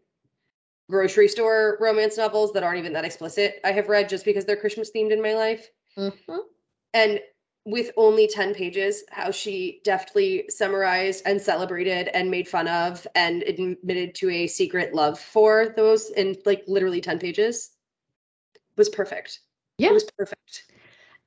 grocery 0.90 1.28
store 1.28 1.76
romance 1.80 2.16
novels 2.16 2.52
that 2.52 2.62
aren't 2.62 2.78
even 2.78 2.92
that 2.94 3.04
explicit 3.04 3.60
I 3.64 3.72
have 3.72 3.88
read 3.88 4.08
just 4.08 4.24
because 4.24 4.44
they're 4.44 4.56
Christmas 4.56 4.90
themed 4.90 5.12
in 5.12 5.22
my 5.22 5.34
life. 5.34 5.70
Mhm. 5.96 6.40
And 6.94 7.20
with 7.64 7.90
only 7.96 8.26
10 8.26 8.54
pages, 8.54 9.04
how 9.10 9.30
she 9.30 9.80
deftly 9.84 10.46
summarized 10.48 11.22
and 11.26 11.40
celebrated 11.40 12.08
and 12.08 12.30
made 12.30 12.48
fun 12.48 12.66
of 12.66 13.06
and 13.14 13.42
admitted 13.42 14.14
to 14.16 14.30
a 14.30 14.46
secret 14.46 14.94
love 14.94 15.20
for 15.20 15.74
those 15.76 16.10
in 16.10 16.36
like 16.46 16.64
literally 16.66 17.00
10 17.02 17.18
pages 17.18 17.70
was 18.78 18.88
perfect. 18.88 19.40
Yeah. 19.78 19.90
It 19.90 19.94
was 19.94 20.04
perfect. 20.16 20.64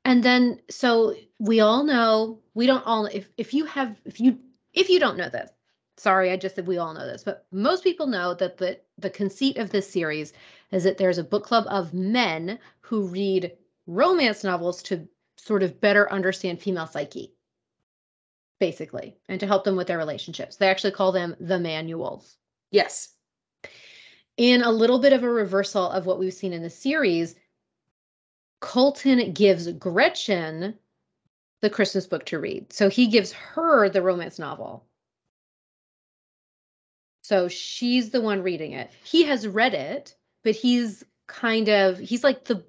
And 0.03 0.23
then 0.23 0.59
so 0.69 1.15
we 1.39 1.59
all 1.59 1.83
know 1.83 2.39
we 2.53 2.65
don't 2.65 2.85
all 2.85 3.05
if 3.05 3.29
if 3.37 3.53
you 3.53 3.65
have 3.65 3.95
if 4.05 4.19
you 4.19 4.39
if 4.73 4.89
you 4.89 4.99
don't 4.99 5.17
know 5.17 5.29
this, 5.29 5.51
sorry, 5.97 6.31
I 6.31 6.37
just 6.37 6.55
said 6.55 6.65
we 6.67 6.79
all 6.79 6.93
know 6.93 7.05
this, 7.05 7.23
but 7.23 7.45
most 7.51 7.83
people 7.83 8.07
know 8.07 8.33
that 8.33 8.57
the 8.57 8.79
the 8.97 9.09
conceit 9.09 9.57
of 9.57 9.69
this 9.69 9.89
series 9.89 10.33
is 10.71 10.83
that 10.83 10.97
there's 10.97 11.19
a 11.19 11.23
book 11.23 11.45
club 11.45 11.65
of 11.67 11.93
men 11.93 12.57
who 12.81 13.07
read 13.07 13.55
romance 13.85 14.43
novels 14.43 14.81
to 14.83 15.07
sort 15.37 15.63
of 15.63 15.79
better 15.81 16.11
understand 16.11 16.59
female 16.59 16.87
psyche. 16.87 17.33
Basically, 18.59 19.17
and 19.27 19.39
to 19.39 19.47
help 19.47 19.63
them 19.63 19.75
with 19.75 19.87
their 19.87 19.97
relationships. 19.97 20.55
They 20.55 20.69
actually 20.69 20.91
call 20.91 21.11
them 21.11 21.35
the 21.39 21.59
manuals 21.59 22.37
Yes. 22.69 23.15
in 24.37 24.61
a 24.61 24.71
little 24.71 24.99
bit 24.99 25.13
of 25.13 25.23
a 25.23 25.29
reversal 25.29 25.89
of 25.89 26.05
what 26.05 26.19
we've 26.19 26.33
seen 26.33 26.53
in 26.53 26.61
the 26.61 26.69
series, 26.69 27.35
Colton 28.61 29.33
gives 29.33 29.71
Gretchen 29.73 30.77
the 31.61 31.69
Christmas 31.69 32.07
book 32.07 32.25
to 32.27 32.39
read. 32.39 32.71
So 32.71 32.89
he 32.89 33.07
gives 33.07 33.31
her 33.33 33.89
the 33.89 34.01
romance 34.01 34.39
novel. 34.39 34.85
So 37.23 37.47
she's 37.47 38.09
the 38.09 38.21
one 38.21 38.41
reading 38.41 38.73
it. 38.73 38.89
He 39.03 39.23
has 39.23 39.47
read 39.47 39.73
it, 39.73 40.15
but 40.43 40.55
he's 40.55 41.03
kind 41.27 41.69
of 41.69 41.97
he's 41.99 42.23
like 42.23 42.45
the 42.45 42.63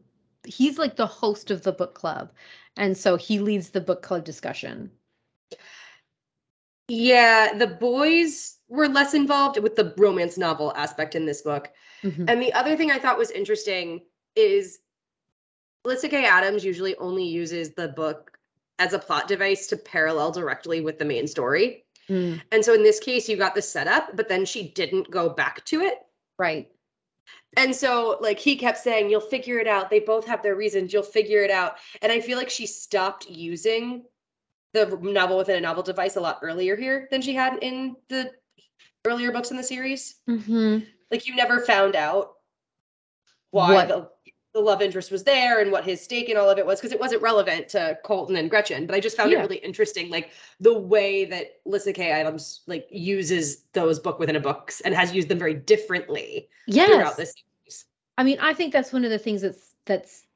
he's 0.45 0.79
like 0.79 0.97
the 0.97 1.07
host 1.07 1.51
of 1.51 1.63
the 1.63 1.73
book 1.73 1.95
club. 1.95 2.33
And 2.77 2.97
so 2.97 3.17
he 3.17 3.39
leads 3.39 3.71
the 3.71 3.81
book 3.81 4.03
club 4.03 4.25
discussion. 4.25 4.91
Yeah, 6.89 7.55
the 7.57 7.67
boys 7.67 8.59
were 8.69 8.89
less 8.89 9.15
involved 9.15 9.59
with 9.59 9.77
the 9.77 9.95
romance 9.97 10.37
novel 10.37 10.73
aspect 10.77 11.15
in 11.15 11.27
this 11.27 11.43
book. 11.43 11.71
Mhm. 12.03 12.25
And 12.29 12.43
the 12.43 12.53
other 12.53 12.77
thing 12.77 12.91
I 12.91 12.99
thought 12.99 13.19
was 13.19 13.31
interesting 13.31 14.03
is 14.37 14.79
Alyssa 15.87 16.09
K. 16.11 16.25
Adams 16.25 16.65
usually 16.65 16.97
only 16.97 17.25
uses 17.25 17.73
the 17.75 17.89
book 17.89 18.39
as 18.79 18.93
a 18.93 18.99
plot 18.99 19.29
device 19.29 19.67
to 19.69 19.77
parallel 19.77 20.31
directly 20.33 20.81
with 20.81 20.99
the 20.99 21.05
main 21.05 21.27
story. 21.27 21.85
Mm, 22.09 22.41
And 22.53 22.65
so 22.65 22.75
in 22.75 22.83
this 22.83 22.99
case, 23.01 23.29
you 23.29 23.37
got 23.37 23.55
the 23.55 23.63
setup, 23.63 24.17
but 24.17 24.29
then 24.29 24.45
she 24.45 24.69
didn't 24.69 25.11
go 25.11 25.29
back 25.29 25.65
to 25.67 25.81
it. 25.81 25.99
right. 26.39 26.69
And 27.59 27.77
so, 27.77 28.17
like, 28.23 28.39
he 28.39 28.57
kept 28.57 28.79
saying, 28.79 29.11
You'll 29.11 29.21
figure 29.21 29.59
it 29.59 29.67
out. 29.69 29.91
They 29.91 30.01
both 30.01 30.27
have 30.27 30.43
their 30.43 30.55
reasons. 30.57 30.91
You'll 30.93 31.03
figure 31.03 31.43
it 31.43 31.51
out. 31.51 31.77
And 32.01 32.11
I 32.11 32.19
feel 32.21 32.39
like 32.39 32.49
she 32.49 32.67
stopped 32.67 33.29
using 33.29 34.05
the 34.73 34.87
novel 35.03 35.37
within 35.37 35.57
a 35.59 35.61
novel 35.61 35.83
device 35.83 36.17
a 36.17 36.21
lot 36.21 36.39
earlier 36.43 36.77
here 36.77 37.09
than 37.11 37.21
she 37.21 37.35
had 37.35 37.59
in 37.63 37.95
the 38.09 38.31
earlier 39.05 39.33
books 39.33 39.51
in 39.51 39.59
the 39.59 39.63
series. 39.63 40.15
hmm 40.27 40.79
Like, 41.11 41.29
you 41.29 41.37
never 41.37 41.61
found 41.61 41.95
out 41.95 42.33
why 43.51 43.75
What- 43.75 43.89
the, 43.89 44.09
the 44.55 44.61
love 44.61 44.83
interest 44.83 45.11
was 45.11 45.25
there 45.25 45.61
and 45.61 45.73
what 45.73 45.85
his 45.85 46.01
stake 46.03 46.29
in 46.29 46.37
all 46.37 46.51
of 46.51 46.59
it 46.59 46.67
was 46.67 46.79
because 46.79 46.93
it 46.93 47.01
wasn't 47.01 47.23
relevant 47.23 47.69
to 47.71 47.99
Colton 48.05 48.37
and 48.37 48.51
Gretchen. 48.51 48.87
But 48.87 48.95
I 48.95 49.01
just 49.01 49.17
found 49.17 49.31
Yeah. 49.31 49.39
it 49.39 49.43
really 49.43 49.57
interesting, 49.57 50.11
like 50.11 50.31
the 50.61 50.77
way 50.79 51.25
that 51.25 51.61
Lyssa 51.65 51.93
Kay 51.93 52.11
Adams 52.11 52.61
like 52.67 52.87
uses 52.91 53.65
those 53.73 53.99
book 53.99 54.19
within 54.19 54.37
a 54.37 54.41
books 54.41 54.81
and 54.83 54.95
has 54.95 55.15
used 55.15 55.29
them 55.29 55.39
very 55.39 55.55
differently 55.55 56.49
Yes. 56.67 56.89
throughout 56.89 57.17
this 57.17 57.33
series. 57.33 57.87
I 58.19 58.25
mean, 58.25 58.39
I 58.41 58.53
think 58.53 58.73
that's 58.73 58.93
one 58.93 59.05
of 59.05 59.11
the 59.11 59.19
things 59.19 59.43
that's 59.43 59.75
that's 59.87 60.27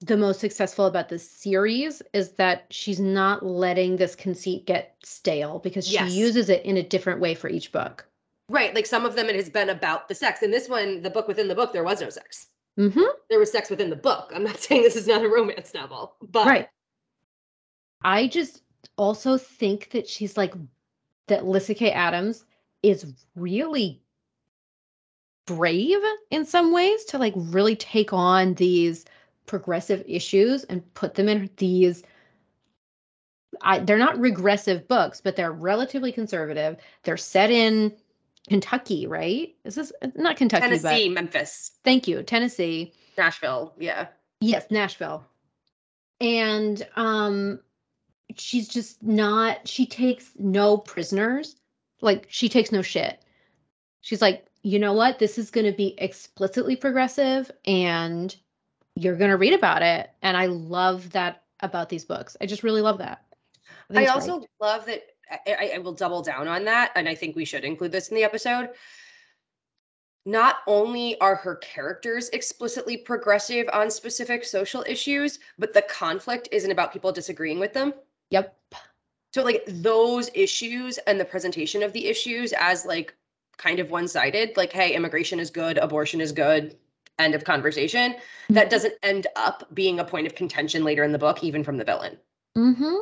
the 0.00 0.16
most 0.16 0.40
successful 0.40 0.86
about 0.86 1.08
this 1.08 1.28
series 1.28 2.00
is 2.12 2.30
that 2.32 2.66
she's 2.70 3.00
not 3.00 3.44
letting 3.44 3.96
this 3.96 4.14
conceit 4.14 4.64
get 4.64 4.94
stale 5.02 5.58
because 5.58 5.86
she 5.86 5.94
Yes. 5.94 6.12
uses 6.12 6.48
it 6.48 6.64
in 6.64 6.76
a 6.76 6.82
different 6.82 7.20
way 7.20 7.34
for 7.34 7.48
each 7.48 7.72
book. 7.72 8.06
Right. 8.48 8.74
Like 8.74 8.86
some 8.86 9.04
of 9.04 9.14
them, 9.14 9.28
it 9.28 9.34
has 9.34 9.50
been 9.50 9.68
about 9.68 10.08
the 10.08 10.14
sex. 10.14 10.42
In 10.42 10.50
this 10.52 10.68
one, 10.68 11.02
the 11.02 11.10
book 11.10 11.28
within 11.28 11.48
the 11.48 11.54
book, 11.54 11.72
there 11.72 11.84
was 11.84 12.00
no 12.00 12.08
sex. 12.10 12.46
Hmm 12.78 13.02
There 13.28 13.40
was 13.40 13.50
sex 13.50 13.70
within 13.70 13.90
the 13.90 13.96
book. 13.96 14.30
I'm 14.34 14.44
not 14.44 14.58
saying 14.60 14.82
this 14.82 14.96
is 14.96 15.08
not 15.08 15.24
a 15.24 15.28
romance 15.28 15.74
novel, 15.74 16.14
but 16.22 16.46
Right. 16.46 16.68
I 18.02 18.28
just 18.28 18.62
also 18.96 19.36
think 19.36 19.90
that 19.90 20.08
she's 20.08 20.36
like 20.36 20.54
that 21.26 21.44
Lyssa 21.44 21.74
Kay 21.74 21.90
Adams 21.90 22.44
is 22.82 23.12
really 23.34 24.00
brave 25.46 25.98
in 26.30 26.44
some 26.44 26.72
ways 26.72 27.04
to 27.06 27.18
like 27.18 27.34
really 27.36 27.74
take 27.74 28.12
on 28.12 28.54
these 28.54 29.04
progressive 29.46 30.04
issues 30.06 30.64
and 30.64 30.94
put 30.94 31.14
them 31.14 31.28
in 31.28 31.50
these 31.56 32.04
I, 33.62 33.80
they're 33.80 33.98
not 33.98 34.20
regressive 34.20 34.86
books, 34.86 35.20
but 35.20 35.34
they're 35.34 35.50
relatively 35.50 36.12
conservative. 36.12 36.76
They're 37.02 37.16
set 37.16 37.50
in 37.50 37.92
Kentucky, 38.48 39.06
right? 39.06 39.54
Is 39.64 39.74
this 39.74 39.92
not 40.14 40.36
Kentucky, 40.36 40.62
Tennessee, 40.62 41.08
Memphis, 41.08 41.72
thank 41.84 42.08
you, 42.08 42.22
Tennessee. 42.22 42.92
Nashville. 43.16 43.74
Yeah. 43.78 44.08
Yes, 44.40 44.70
Nashville. 44.70 45.24
And 46.20 46.86
um 46.96 47.60
she's 48.36 48.68
just 48.68 49.02
not 49.02 49.66
she 49.66 49.86
takes 49.86 50.30
no 50.38 50.78
prisoners. 50.78 51.56
Like 52.00 52.26
she 52.28 52.48
takes 52.48 52.72
no 52.72 52.82
shit. 52.82 53.22
She's 54.00 54.22
like, 54.22 54.46
"You 54.62 54.78
know 54.78 54.92
what? 54.92 55.18
This 55.18 55.38
is 55.38 55.50
going 55.50 55.66
to 55.66 55.76
be 55.76 55.94
explicitly 55.98 56.76
progressive 56.76 57.50
and 57.64 58.34
you're 58.94 59.16
going 59.16 59.30
to 59.30 59.36
read 59.36 59.52
about 59.52 59.82
it." 59.82 60.10
And 60.22 60.36
I 60.36 60.46
love 60.46 61.10
that 61.10 61.42
about 61.60 61.88
these 61.88 62.04
books. 62.04 62.36
I 62.40 62.46
just 62.46 62.62
really 62.62 62.82
love 62.82 62.98
that. 62.98 63.24
think 63.92 64.08
I 64.08 64.12
also 64.12 64.38
great. 64.38 64.48
love 64.60 64.86
that. 64.86 65.02
I, 65.30 65.72
I- 65.74 65.78
will 65.78 65.92
double 65.92 66.22
down 66.22 66.48
on 66.48 66.64
that. 66.64 66.92
And 66.94 67.08
I 67.08 67.14
think 67.14 67.36
we 67.36 67.44
should 67.44 67.64
include 67.64 67.92
this 67.92 68.08
in 68.08 68.14
the 68.16 68.24
episode. 68.24 68.70
Not 70.26 70.56
only 70.66 71.18
are 71.20 71.36
her 71.36 71.56
characters 71.56 72.28
explicitly 72.30 72.96
progressive 72.98 73.66
on 73.72 73.90
specific 73.90 74.44
social 74.44 74.84
issues, 74.86 75.38
but 75.58 75.72
the 75.72 75.82
conflict 75.82 76.48
isn't 76.52 76.70
about 76.70 76.92
people 76.92 77.12
disagreeing 77.12 77.58
with 77.58 77.72
them. 77.72 77.94
Yep. 78.30 78.54
So 79.32 79.42
like 79.42 79.62
those 79.66 80.30
issues 80.34 80.98
and 81.06 81.18
the 81.18 81.24
presentation 81.24 81.82
of 81.82 81.92
the 81.92 82.06
issues 82.06 82.52
as 82.58 82.84
like 82.84 83.14
kind 83.56 83.78
of 83.78 83.90
one-sided, 83.90 84.56
like 84.56 84.72
hey, 84.72 84.94
immigration 84.94 85.40
is 85.40 85.50
good, 85.50 85.78
abortion 85.78 86.20
is 86.20 86.32
good, 86.32 86.76
end 87.18 87.34
of 87.34 87.44
conversation. 87.44 88.16
That 88.50 88.70
doesn't 88.70 88.94
end 89.02 89.26
up 89.36 89.66
being 89.74 89.98
a 89.98 90.04
point 90.04 90.26
of 90.26 90.34
contention 90.34 90.84
later 90.84 91.04
in 91.04 91.12
the 91.12 91.18
book, 91.18 91.42
even 91.42 91.64
from 91.64 91.76
the 91.78 91.84
villain. 91.84 92.18
Mhm. 92.56 93.00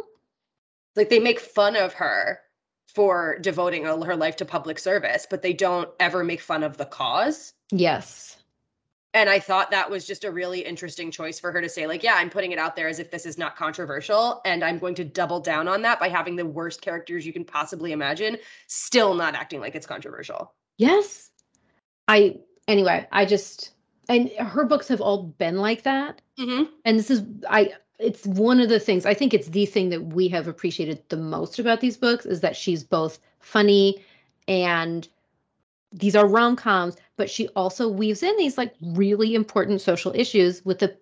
Like 0.96 1.10
they 1.10 1.18
make 1.18 1.40
fun 1.40 1.76
of 1.76 1.92
her 1.94 2.40
for 2.88 3.38
devoting 3.40 3.86
all 3.86 4.02
her 4.02 4.16
life 4.16 4.36
to 4.36 4.44
public 4.44 4.78
service, 4.78 5.26
but 5.28 5.42
they 5.42 5.52
don't 5.52 5.90
ever 6.00 6.24
make 6.24 6.40
fun 6.40 6.62
of 6.62 6.76
the 6.76 6.86
cause. 6.86 7.52
Yes. 7.70 8.38
And 9.12 9.30
I 9.30 9.38
thought 9.38 9.70
that 9.70 9.90
was 9.90 10.06
just 10.06 10.24
a 10.24 10.30
really 10.30 10.60
interesting 10.60 11.10
choice 11.10 11.40
for 11.40 11.50
her 11.50 11.62
to 11.62 11.68
say, 11.68 11.86
like, 11.86 12.02
yeah, 12.02 12.14
I'm 12.16 12.28
putting 12.28 12.52
it 12.52 12.58
out 12.58 12.76
there 12.76 12.88
as 12.88 12.98
if 12.98 13.10
this 13.10 13.24
is 13.24 13.38
not 13.38 13.56
controversial. 13.56 14.42
And 14.44 14.62
I'm 14.62 14.78
going 14.78 14.94
to 14.96 15.04
double 15.04 15.40
down 15.40 15.68
on 15.68 15.82
that 15.82 15.98
by 16.00 16.08
having 16.08 16.36
the 16.36 16.44
worst 16.44 16.82
characters 16.82 17.24
you 17.24 17.32
can 17.32 17.44
possibly 17.44 17.92
imagine, 17.92 18.36
still 18.66 19.14
not 19.14 19.34
acting 19.34 19.60
like 19.60 19.74
it's 19.74 19.86
controversial. 19.86 20.52
Yes. 20.76 21.30
I 22.08 22.40
anyway, 22.68 23.06
I 23.10 23.24
just 23.24 23.72
and 24.08 24.30
her 24.32 24.64
books 24.64 24.88
have 24.88 25.00
all 25.00 25.22
been 25.22 25.56
like 25.56 25.82
that. 25.84 26.20
Mm-hmm. 26.38 26.64
and 26.84 26.98
this 26.98 27.10
is 27.10 27.22
i 27.48 27.72
it's 27.98 28.26
one 28.26 28.60
of 28.60 28.68
the 28.68 28.80
things 28.80 29.06
i 29.06 29.14
think 29.14 29.32
it's 29.32 29.48
the 29.48 29.66
thing 29.66 29.88
that 29.90 30.02
we 30.06 30.28
have 30.28 30.48
appreciated 30.48 31.02
the 31.08 31.16
most 31.16 31.58
about 31.58 31.80
these 31.80 31.96
books 31.96 32.26
is 32.26 32.40
that 32.40 32.56
she's 32.56 32.84
both 32.84 33.18
funny 33.40 34.02
and 34.48 35.08
these 35.92 36.16
are 36.16 36.28
rom-coms 36.28 36.96
but 37.16 37.30
she 37.30 37.48
also 37.48 37.88
weaves 37.88 38.22
in 38.22 38.36
these 38.36 38.58
like 38.58 38.74
really 38.80 39.34
important 39.34 39.80
social 39.80 40.12
issues 40.14 40.64
with 40.64 40.82
a 40.82 40.96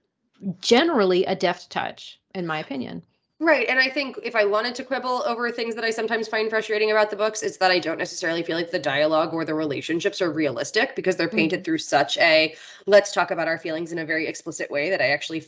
generally 0.61 1.25
a 1.25 1.35
deft 1.35 1.71
touch 1.71 2.21
in 2.35 2.47
my 2.47 2.59
opinion 2.59 3.03
Right. 3.41 3.69
And 3.69 3.81
I 3.81 3.91
think 3.91 4.17
if 4.23 4.37
I 4.37 4.45
wanted 4.45 4.77
to 4.77 4.85
quibble 4.85 5.25
over 5.27 5.51
things 5.51 5.75
that 5.75 5.85
I 5.85 5.91
sometimes 5.91 6.29
find 6.29 6.49
frustrating 6.49 6.93
about 6.93 7.11
the 7.11 7.17
books, 7.17 7.43
it's 7.43 7.57
that 7.57 7.71
I 7.71 7.81
don't 7.81 7.99
necessarily 7.99 8.45
feel 8.45 8.57
like 8.57 8.71
the 8.71 8.79
dialogue 8.79 9.35
or 9.35 9.45
the 9.45 9.55
relationships 9.55 10.23
are 10.23 10.33
realistic 10.33 10.95
because 10.95 11.17
they're 11.17 11.29
painted 11.29 11.61
Mhm. 11.61 11.65
through 11.65 11.79
such 11.79 12.17
a 12.19 12.55
let's 12.87 13.13
talk 13.13 13.33
about 13.33 13.49
our 13.49 13.59
feelings 13.59 13.91
in 13.91 13.99
a 13.99 14.05
very 14.05 14.29
explicit 14.29 14.71
way 14.71 14.89
that 14.89 15.03
I 15.03 15.11
actually 15.11 15.45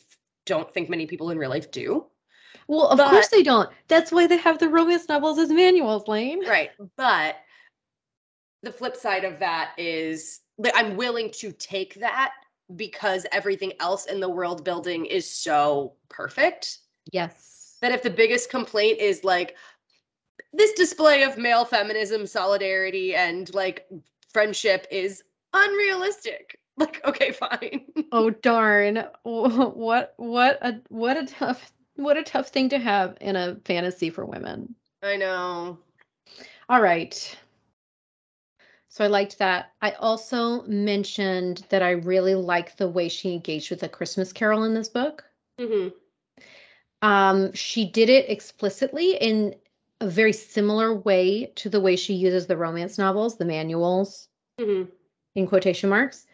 don't 0.46 0.72
think 0.72 0.88
many 0.88 1.06
people 1.06 1.30
in 1.30 1.38
real 1.38 1.50
life 1.50 1.70
do. 1.70 2.06
Well, 2.68 2.88
of 2.88 2.98
But- 2.98 3.10
course 3.10 3.28
they 3.28 3.42
don't. 3.42 3.68
That's 3.88 4.10
why 4.10 4.26
they 4.26 4.38
have 4.38 4.58
the 4.58 4.68
romance 4.68 5.08
novels 5.08 5.38
as 5.38 5.50
manuals, 5.50 6.08
Lane. 6.08 6.44
Right. 6.46 6.70
But 6.96 7.36
the 8.62 8.72
flip 8.72 8.96
side 8.96 9.24
of 9.24 9.38
that 9.40 9.72
is 9.76 10.40
that 10.58 10.72
I'm 10.74 10.96
willing 10.96 11.30
to 11.32 11.52
take 11.52 11.94
that 11.96 12.32
because 12.74 13.26
everything 13.30 13.74
else 13.78 14.06
in 14.06 14.18
the 14.18 14.28
world 14.28 14.64
building 14.64 15.04
is 15.06 15.30
so 15.30 15.94
perfect. 16.08 16.78
Yes. 17.12 17.52
that 17.82 17.92
if 17.92 18.02
the 18.02 18.10
biggest 18.10 18.48
complaint 18.50 18.98
is 18.98 19.22
like 19.22 19.54
this 20.54 20.72
display 20.72 21.22
of 21.24 21.36
male 21.36 21.64
feminism, 21.66 22.26
solidarity, 22.26 23.14
and 23.14 23.52
like 23.54 23.86
friendship 24.32 24.86
is 24.90 25.22
unrealistic. 25.52 26.58
Like, 26.78 27.02
okay, 27.06 27.32
fine. 27.32 27.86
Oh 28.12 28.28
darn. 28.42 29.06
What 29.22 30.12
what 30.16 30.58
a 30.60 30.80
what 30.88 31.16
a 31.16 31.24
tough 31.26 31.72
what 31.94 32.18
a 32.18 32.22
tough 32.22 32.48
thing 32.48 32.68
to 32.68 32.78
have 32.78 33.16
in 33.20 33.34
a 33.34 33.56
fantasy 33.64 34.10
for 34.10 34.26
women. 34.26 34.74
I 35.02 35.16
know. 35.16 35.78
All 36.68 36.82
right. 36.82 37.36
So 38.88 39.04
I 39.04 39.08
liked 39.08 39.38
that. 39.38 39.72
I 39.82 39.92
also 39.92 40.62
mentioned 40.62 41.64
that 41.68 41.82
I 41.82 41.90
really 41.92 42.34
like 42.34 42.76
the 42.76 42.88
way 42.88 43.08
she 43.08 43.32
engaged 43.32 43.70
with 43.70 43.82
a 43.82 43.88
Christmas 43.88 44.32
carol 44.32 44.64
in 44.64 44.74
this 44.74 44.88
book. 44.88 45.24
hmm 45.58 45.88
Um, 47.02 47.52
she 47.52 47.90
did 47.90 48.08
it 48.08 48.30
explicitly 48.30 49.16
in 49.16 49.54
a 50.00 50.08
very 50.08 50.32
similar 50.32 50.94
way 50.94 51.52
to 51.56 51.68
the 51.70 51.80
way 51.80 51.96
she 51.96 52.14
uses 52.14 52.46
the 52.46 52.56
romance 52.56 52.98
novels, 52.98 53.36
the 53.36 53.44
manuals, 53.44 54.28
hmm 54.58 54.84
in 55.34 55.46
quotation 55.46 55.90
marks, 55.90 56.26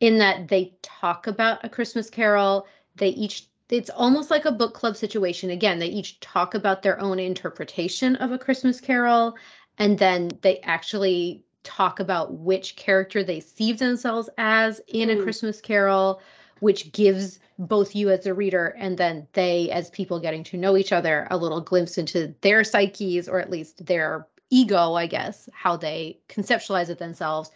in 0.00 0.18
that 0.18 0.48
they 0.48 0.74
talk 0.82 1.26
about 1.26 1.64
a 1.64 1.68
Christmas 1.68 2.10
carol. 2.10 2.66
They 2.96 3.08
each, 3.10 3.46
it's 3.68 3.90
almost 3.90 4.30
like 4.30 4.46
a 4.46 4.52
book 4.52 4.74
club 4.74 4.96
situation. 4.96 5.50
Again, 5.50 5.78
they 5.78 5.88
each 5.88 6.18
talk 6.20 6.54
about 6.54 6.82
their 6.82 6.98
own 7.00 7.18
interpretation 7.18 8.16
of 8.16 8.32
a 8.32 8.38
Christmas 8.38 8.80
carol, 8.80 9.36
and 9.78 9.98
then 9.98 10.30
they 10.42 10.58
actually 10.60 11.44
talk 11.62 12.00
about 12.00 12.32
which 12.32 12.76
character 12.76 13.22
they 13.22 13.40
see 13.40 13.72
themselves 13.72 14.30
as 14.38 14.80
in 14.88 15.10
a 15.10 15.14
Mhm. 15.14 15.22
Christmas 15.22 15.60
carol, 15.60 16.20
which 16.60 16.90
gives 16.92 17.38
both 17.58 17.94
you 17.94 18.10
as 18.10 18.24
a 18.24 18.32
reader 18.32 18.68
and 18.78 18.96
then 18.96 19.26
they 19.34 19.70
as 19.70 19.90
people 19.90 20.18
getting 20.18 20.42
to 20.44 20.56
know 20.56 20.76
each 20.78 20.92
other 20.92 21.26
a 21.30 21.36
little 21.36 21.60
glimpse 21.60 21.98
into 21.98 22.34
their 22.40 22.64
psyches 22.64 23.28
or 23.28 23.38
at 23.38 23.50
least 23.50 23.84
their 23.84 24.26
ego, 24.48 24.94
I 24.94 25.06
guess, 25.06 25.48
how 25.52 25.76
they 25.76 26.18
conceptualize 26.28 26.88
it 26.88 26.98
themselves. 26.98 27.50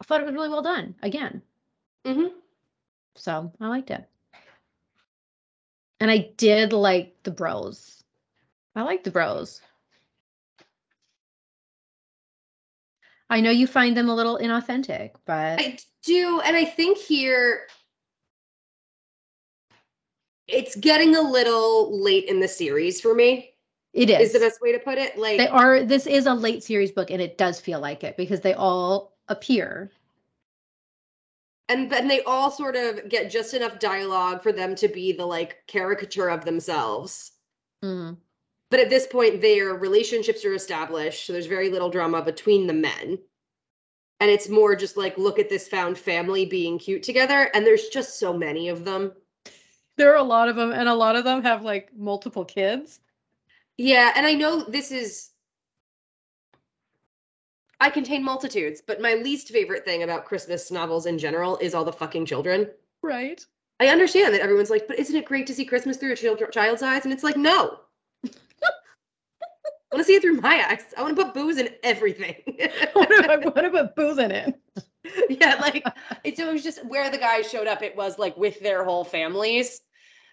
I 0.00 0.04
thought 0.04 0.20
it 0.20 0.26
was 0.26 0.34
really 0.34 0.48
well 0.48 0.62
done 0.62 0.94
again. 1.02 1.42
Hmm 2.04 2.26
So 3.14 3.52
I 3.60 3.68
liked 3.68 3.90
it. 3.90 4.08
And 6.00 6.10
I 6.10 6.32
did 6.36 6.72
like 6.72 7.16
the 7.22 7.30
bros. 7.30 8.02
I 8.74 8.82
like 8.82 9.04
the 9.04 9.10
bros. 9.10 9.60
I 13.30 13.40
know 13.40 13.50
you 13.50 13.66
find 13.66 13.96
them 13.96 14.08
a 14.08 14.14
little 14.14 14.38
inauthentic, 14.38 15.12
but 15.24 15.60
I 15.60 15.78
do. 16.02 16.40
And 16.44 16.56
I 16.56 16.64
think 16.64 16.98
here 16.98 17.66
it's 20.48 20.76
getting 20.76 21.16
a 21.16 21.22
little 21.22 22.02
late 22.02 22.24
in 22.24 22.40
the 22.40 22.48
series 22.48 23.00
for 23.00 23.14
me, 23.14 23.54
it 23.92 24.10
is 24.10 24.28
is. 24.28 24.32
the 24.34 24.40
best 24.40 24.60
way 24.60 24.72
to 24.72 24.78
put 24.78 24.98
it. 24.98 25.16
Like, 25.16 25.38
They 25.38 25.48
are 25.48 25.82
this 25.82 26.06
is 26.06 26.26
a 26.26 26.34
late 26.34 26.62
series 26.62 26.90
book 26.92 27.10
and 27.10 27.22
it 27.22 27.38
does 27.38 27.60
feel 27.60 27.80
like 27.80 28.04
it 28.04 28.16
because 28.16 28.40
they 28.40 28.54
all 28.54 29.16
appear. 29.28 29.90
And 31.72 31.90
then 31.90 32.06
they 32.06 32.22
all 32.24 32.50
sort 32.50 32.76
of 32.76 33.08
get 33.08 33.30
just 33.30 33.54
enough 33.54 33.78
dialogue 33.78 34.42
for 34.42 34.52
them 34.52 34.74
to 34.74 34.88
be 34.88 35.12
the 35.12 35.24
like 35.24 35.64
caricature 35.66 36.28
of 36.28 36.44
themselves. 36.44 37.32
Mm, 37.82 38.18
But 38.70 38.80
at 38.80 38.90
this 38.90 39.06
point, 39.06 39.40
their 39.40 39.74
relationships 39.74 40.44
are 40.44 40.54
established. 40.54 41.26
So 41.26 41.32
there's 41.32 41.46
very 41.46 41.70
little 41.70 41.90
drama 41.90 42.22
between 42.22 42.66
the 42.66 42.74
men. 42.74 43.18
And 44.20 44.30
it's 44.30 44.48
more 44.48 44.76
just 44.76 44.96
like, 44.96 45.18
look 45.18 45.38
at 45.38 45.48
this 45.48 45.66
found 45.66 45.98
family 45.98 46.44
being 46.46 46.78
cute 46.78 47.02
together. 47.02 47.50
And 47.54 47.66
there's 47.66 47.88
just 47.88 48.18
so 48.18 48.32
many 48.32 48.68
of 48.68 48.84
them. 48.84 49.12
There 49.96 50.12
are 50.12 50.18
a 50.18 50.22
lot 50.22 50.48
of 50.48 50.56
them 50.56 50.72
and 50.72 50.88
a 50.88 50.94
lot 50.94 51.16
of 51.16 51.24
them 51.24 51.42
have 51.42 51.62
like 51.62 51.90
multiple 51.96 52.44
kids. 52.44 53.00
Yeah. 53.78 54.12
And 54.14 54.26
I 54.26 54.34
know 54.34 54.62
this 54.62 54.92
is, 54.92 55.31
I 57.82 57.90
contain 57.90 58.22
multitudes, 58.22 58.80
but 58.80 59.00
my 59.00 59.14
least 59.14 59.48
favorite 59.48 59.84
thing 59.84 60.04
about 60.04 60.24
Christmas 60.24 60.70
novels 60.70 61.06
in 61.06 61.18
general 61.18 61.58
is 61.58 61.74
all 61.74 61.84
the 61.84 61.92
fucking 61.92 62.26
children. 62.26 62.70
Right. 63.02 63.44
I 63.80 63.88
understand 63.88 64.32
that 64.32 64.40
everyone's 64.40 64.70
like, 64.70 64.86
but 64.86 65.00
isn't 65.00 65.16
it 65.16 65.24
great 65.24 65.48
to 65.48 65.54
see 65.54 65.64
Christmas 65.64 65.96
through 65.96 66.12
a 66.12 66.50
child's 66.52 66.84
eyes? 66.84 67.02
And 67.02 67.12
it's 67.12 67.24
like, 67.24 67.36
no. 67.36 67.80
I 68.24 68.28
want 69.90 69.98
to 69.98 70.04
see 70.04 70.14
it 70.14 70.22
through 70.22 70.40
my 70.40 70.64
eyes. 70.70 70.84
I 70.96 71.02
want 71.02 71.16
to 71.16 71.24
put 71.24 71.34
booze 71.34 71.58
in 71.58 71.70
everything. 71.82 72.36
what 72.92 73.44
what 73.44 73.72
put 73.72 73.96
booze 73.96 74.18
in 74.18 74.30
it? 74.30 74.60
yeah, 75.28 75.56
like 75.60 75.84
it, 76.22 76.36
so 76.36 76.48
it 76.48 76.52
was 76.52 76.62
just 76.62 76.86
where 76.86 77.10
the 77.10 77.18
guys 77.18 77.50
showed 77.50 77.66
up. 77.66 77.82
It 77.82 77.96
was 77.96 78.16
like 78.16 78.36
with 78.36 78.60
their 78.60 78.84
whole 78.84 79.02
families, 79.04 79.80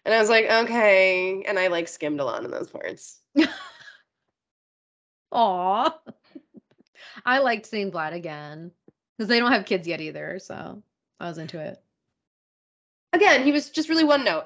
and 0.06 0.14
I 0.14 0.20
was 0.20 0.30
like, 0.30 0.46
okay. 0.46 1.44
And 1.48 1.58
I 1.58 1.66
like 1.68 1.88
skimmed 1.88 2.20
a 2.20 2.26
lot 2.26 2.46
in 2.46 2.52
those 2.52 2.70
parts. 2.70 3.22
Aw. 5.32 5.96
I 7.26 7.40
liked 7.40 7.66
seeing 7.66 7.92
Vlad 7.92 8.14
again. 8.14 8.72
Because 9.18 9.28
they 9.28 9.40
don't 9.40 9.52
have 9.52 9.66
kids 9.66 9.86
yet 9.86 10.00
either, 10.00 10.40
so 10.40 10.82
I 11.20 11.28
was 11.28 11.38
into 11.38 11.60
it. 11.60 11.82
Again, 13.12 13.44
he 13.44 13.52
was 13.52 13.70
just 13.70 13.90
really 13.90 14.06
one 14.06 14.24
note. 14.24 14.46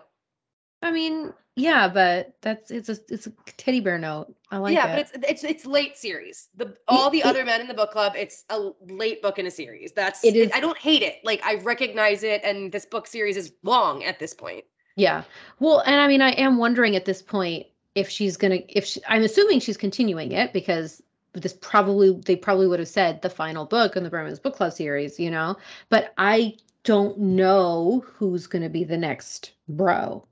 I 0.82 0.92
mean, 0.92 1.32
yeah, 1.56 1.88
but 1.88 2.34
that's 2.42 2.72
it's 2.72 2.90
a 2.90 2.98
it's 3.08 3.28
a 3.28 3.32
teddy 3.58 3.82
bear 3.82 4.00
note. 4.00 4.34
I 4.50 4.58
like 4.58 4.74
yeah, 4.74 4.88
it. 4.88 5.10
but 5.12 5.22
it's 5.22 5.30
it's 5.30 5.44
it's 5.44 5.66
late 5.68 5.96
series. 5.96 6.50
The 6.56 6.76
all 6.88 7.12
the 7.12 7.20
it- 7.20 7.26
other 7.26 7.46
men 7.46 7.62
in 7.62 7.68
the 7.68 7.76
book 7.76 7.92
club, 7.92 8.14
it's 8.18 8.46
a 8.50 8.72
late 8.88 9.22
book 9.22 9.38
in 9.38 9.46
a 9.46 9.52
series. 9.52 9.92
That's 9.92 10.24
It 10.24 10.36
is- 10.36 10.52
I 10.56 10.60
don't 10.60 10.78
hate 10.78 11.04
it. 11.04 11.20
Like 11.24 11.44
I 11.46 11.56
recognize 11.56 12.24
it, 12.24 12.42
and 12.44 12.72
this 12.72 12.86
book 12.86 13.06
series 13.06 13.38
is 13.38 13.54
long 13.62 14.04
at 14.04 14.18
this 14.18 14.34
point. 14.34 14.66
Yeah. 14.96 15.24
Well, 15.60 15.82
and 15.82 15.96
I 15.96 16.08
mean, 16.08 16.22
I 16.24 16.32
am 16.32 16.58
wondering 16.58 16.96
at 16.96 17.06
this 17.06 17.22
point 17.22 17.68
if 17.94 18.10
she's 18.10 18.38
gonna 18.38 18.60
if 18.70 18.86
she, 18.86 19.02
I'm 19.08 19.22
assuming 19.22 19.60
she's 19.60 19.78
continuing 19.78 20.32
it 20.32 20.52
because 20.52 21.03
this 21.34 21.54
probably 21.54 22.12
they 22.26 22.36
probably 22.36 22.68
would 22.68 22.80
have 22.80 22.88
said 22.88 23.22
the 23.22 23.30
final 23.30 23.66
book 23.66 23.96
in 23.96 24.04
the 24.04 24.10
Bromance 24.10 24.42
Book 24.42 24.56
Club 24.56 24.74
series, 24.74 25.20
you 25.20 25.32
know. 25.32 25.58
But 25.90 26.14
I 26.18 26.56
don't 26.84 27.18
know 27.18 28.04
who's 28.06 28.48
gonna 28.48 28.70
be 28.70 28.84
the 28.84 28.98
next 28.98 29.54
bro. 29.68 30.26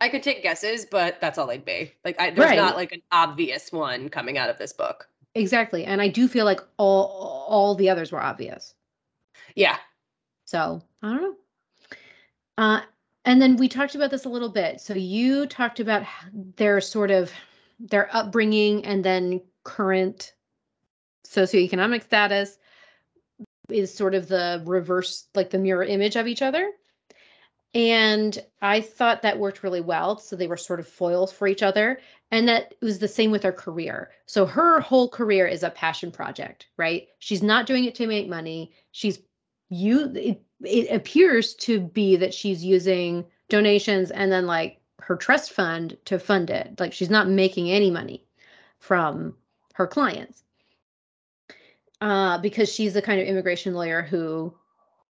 I 0.00 0.08
could 0.08 0.22
take 0.22 0.42
guesses, 0.42 0.84
but 0.84 1.20
that's 1.20 1.38
all 1.38 1.46
they'd 1.46 1.64
be. 1.64 1.92
Like 2.04 2.20
I, 2.20 2.30
there's 2.30 2.50
Right. 2.50 2.56
not 2.56 2.76
like 2.76 2.92
an 2.92 3.02
obvious 3.10 3.72
one 3.72 4.08
coming 4.08 4.36
out 4.36 4.50
of 4.50 4.58
this 4.58 4.72
book. 4.72 5.08
Exactly, 5.34 5.84
and 5.84 6.00
I 6.02 6.08
do 6.08 6.28
feel 6.28 6.44
like 6.44 6.60
all 6.76 7.46
all 7.48 7.74
the 7.74 7.88
others 7.90 8.12
were 8.12 8.22
obvious. 8.22 8.74
Yeah. 9.54 9.78
So 10.44 10.82
I 11.02 11.08
don't 11.08 11.22
know. 11.22 11.36
Uh, 12.58 12.80
and 13.24 13.40
then 13.40 13.56
we 13.56 13.68
talked 13.68 13.94
about 13.94 14.10
this 14.10 14.26
a 14.26 14.28
little 14.28 14.50
bit. 14.50 14.80
So 14.80 14.94
you 14.94 15.46
talked 15.46 15.80
about 15.80 16.04
their 16.56 16.80
sort 16.80 17.10
of 17.10 17.32
their 17.84 18.14
upbringing 18.14 18.84
and 18.84 19.04
then 19.04 19.40
current 19.62 20.32
socioeconomic 21.26 22.02
status 22.02 22.58
is 23.68 23.94
sort 23.94 24.14
of 24.14 24.28
the 24.28 24.62
reverse, 24.66 25.26
like 25.34 25.50
the 25.50 25.58
mirror 25.58 25.84
image 25.84 26.16
of 26.16 26.26
each 26.26 26.42
other. 26.42 26.70
And 27.74 28.38
I 28.62 28.80
thought 28.80 29.22
that 29.22 29.38
worked 29.38 29.64
really 29.64 29.80
well. 29.80 30.18
So 30.18 30.36
they 30.36 30.46
were 30.46 30.56
sort 30.56 30.78
of 30.78 30.86
foils 30.86 31.32
for 31.32 31.48
each 31.48 31.62
other. 31.62 32.00
And 32.30 32.46
that 32.48 32.74
was 32.80 33.00
the 33.00 33.08
same 33.08 33.32
with 33.32 33.42
her 33.42 33.52
career. 33.52 34.10
So 34.26 34.46
her 34.46 34.80
whole 34.80 35.08
career 35.08 35.46
is 35.46 35.62
a 35.62 35.70
passion 35.70 36.12
project, 36.12 36.68
right? 36.76 37.08
She's 37.18 37.42
not 37.42 37.66
doing 37.66 37.84
it 37.84 37.96
to 37.96 38.06
make 38.06 38.28
money. 38.28 38.72
She's 38.92 39.18
you 39.70 40.12
it, 40.14 40.42
it 40.62 40.94
appears 40.94 41.54
to 41.54 41.80
be 41.80 42.16
that 42.16 42.34
she's 42.34 42.64
using 42.64 43.24
donations 43.48 44.10
and 44.10 44.30
then 44.30 44.46
like 44.46 44.80
her 45.06 45.16
trust 45.16 45.52
fund 45.52 45.96
to 46.06 46.18
fund 46.18 46.50
it. 46.50 46.78
Like 46.80 46.92
she's 46.92 47.10
not 47.10 47.28
making 47.28 47.70
any 47.70 47.90
money 47.90 48.24
from 48.78 49.36
her 49.74 49.86
clients. 49.86 50.42
Uh, 52.00 52.38
because 52.38 52.72
she's 52.72 52.94
the 52.94 53.02
kind 53.02 53.20
of 53.20 53.26
immigration 53.26 53.74
lawyer 53.74 54.02
who 54.02 54.52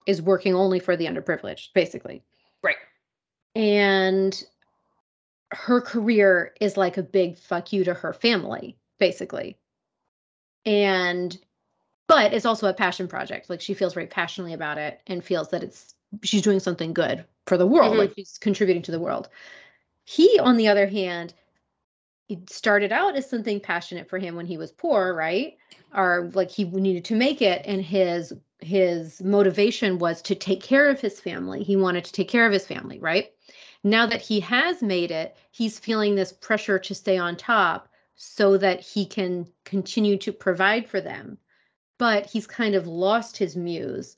is 0.07 0.23
working 0.23 0.55
only 0.55 0.79
for 0.79 0.97
the 0.97 1.07
underprivileged, 1.07 1.73
basically 1.75 2.23
Right. 2.63 2.77
and 3.57 4.41
her 5.53 5.81
career 5.81 6.53
is 6.61 6.77
like 6.77 6.97
a 6.97 7.03
big 7.03 7.39
fuck 7.39 7.73
you 7.73 7.83
to 7.85 7.95
her 7.95 8.13
family 8.13 8.77
basically 8.99 9.57
and 10.65 11.39
but 12.09 12.33
it's 12.33 12.47
also 12.47 12.69
a 12.69 12.75
passion 12.75 13.09
project 13.09 13.49
like 13.51 13.61
she 13.61 13.75
feels 13.75 13.95
very 13.95 14.07
passionately 14.07 14.53
about 14.53 14.79
it 14.79 15.01
and 15.07 15.25
feels 15.25 15.49
that 15.51 15.63
it's 15.63 15.95
she's 16.23 16.43
doing 16.43 16.61
something 16.61 16.93
good 16.93 17.25
for 17.47 17.57
the 17.57 17.67
world 17.67 17.95
Mhm. 17.95 17.99
like 17.99 18.13
she's 18.15 18.39
contributing 18.39 18.83
to 18.83 18.93
the 18.93 19.01
world 19.01 19.29
he 20.07 20.39
on 20.39 20.57
the 20.57 20.69
other 20.69 20.87
hand 20.87 21.35
it 22.29 22.49
started 22.49 22.93
out 22.93 23.17
as 23.17 23.29
something 23.29 23.61
passionate 23.61 24.09
for 24.09 24.19
him 24.19 24.35
when 24.37 24.47
he 24.47 24.57
was 24.57 24.73
poor 24.73 25.13
right? 25.15 25.57
Or 25.95 26.31
like 26.35 26.51
he 26.51 26.65
needed 26.65 27.05
to 27.07 27.15
make 27.15 27.43
it 27.43 27.63
and 27.67 27.83
his 27.83 28.33
his 28.61 29.21
motivation 29.23 29.99
was 29.99 30.23
to 30.23 30.35
take 30.35 30.63
care 30.63 30.89
of 30.89 31.01
his 31.01 31.21
family. 31.21 31.63
He 31.63 31.77
wanted 31.77 32.05
to 32.05 32.13
take 32.13 32.29
care 32.29 32.47
of 32.47 32.53
his 32.53 32.67
family 32.67 32.99
right? 33.01 33.33
Now 33.83 34.07
that 34.07 34.23
he 34.23 34.41
has 34.41 34.81
made 34.81 35.11
it 35.11 35.37
he's 35.51 35.79
feeling 35.79 36.15
this 36.15 36.33
pressure 36.33 36.79
to 36.79 36.95
stay 36.95 37.19
on 37.19 37.37
top 37.37 37.89
so 38.15 38.57
that 38.59 38.81
he 38.81 39.07
can 39.07 39.47
continue 39.65 40.17
to 40.19 40.33
provide 40.33 40.89
for 40.89 41.01
them. 41.01 41.37
But 41.99 42.27
he's 42.27 42.47
kind 42.47 42.77
of 42.77 42.87
lost 42.87 43.37
his 43.37 43.57
muse. 43.57 44.17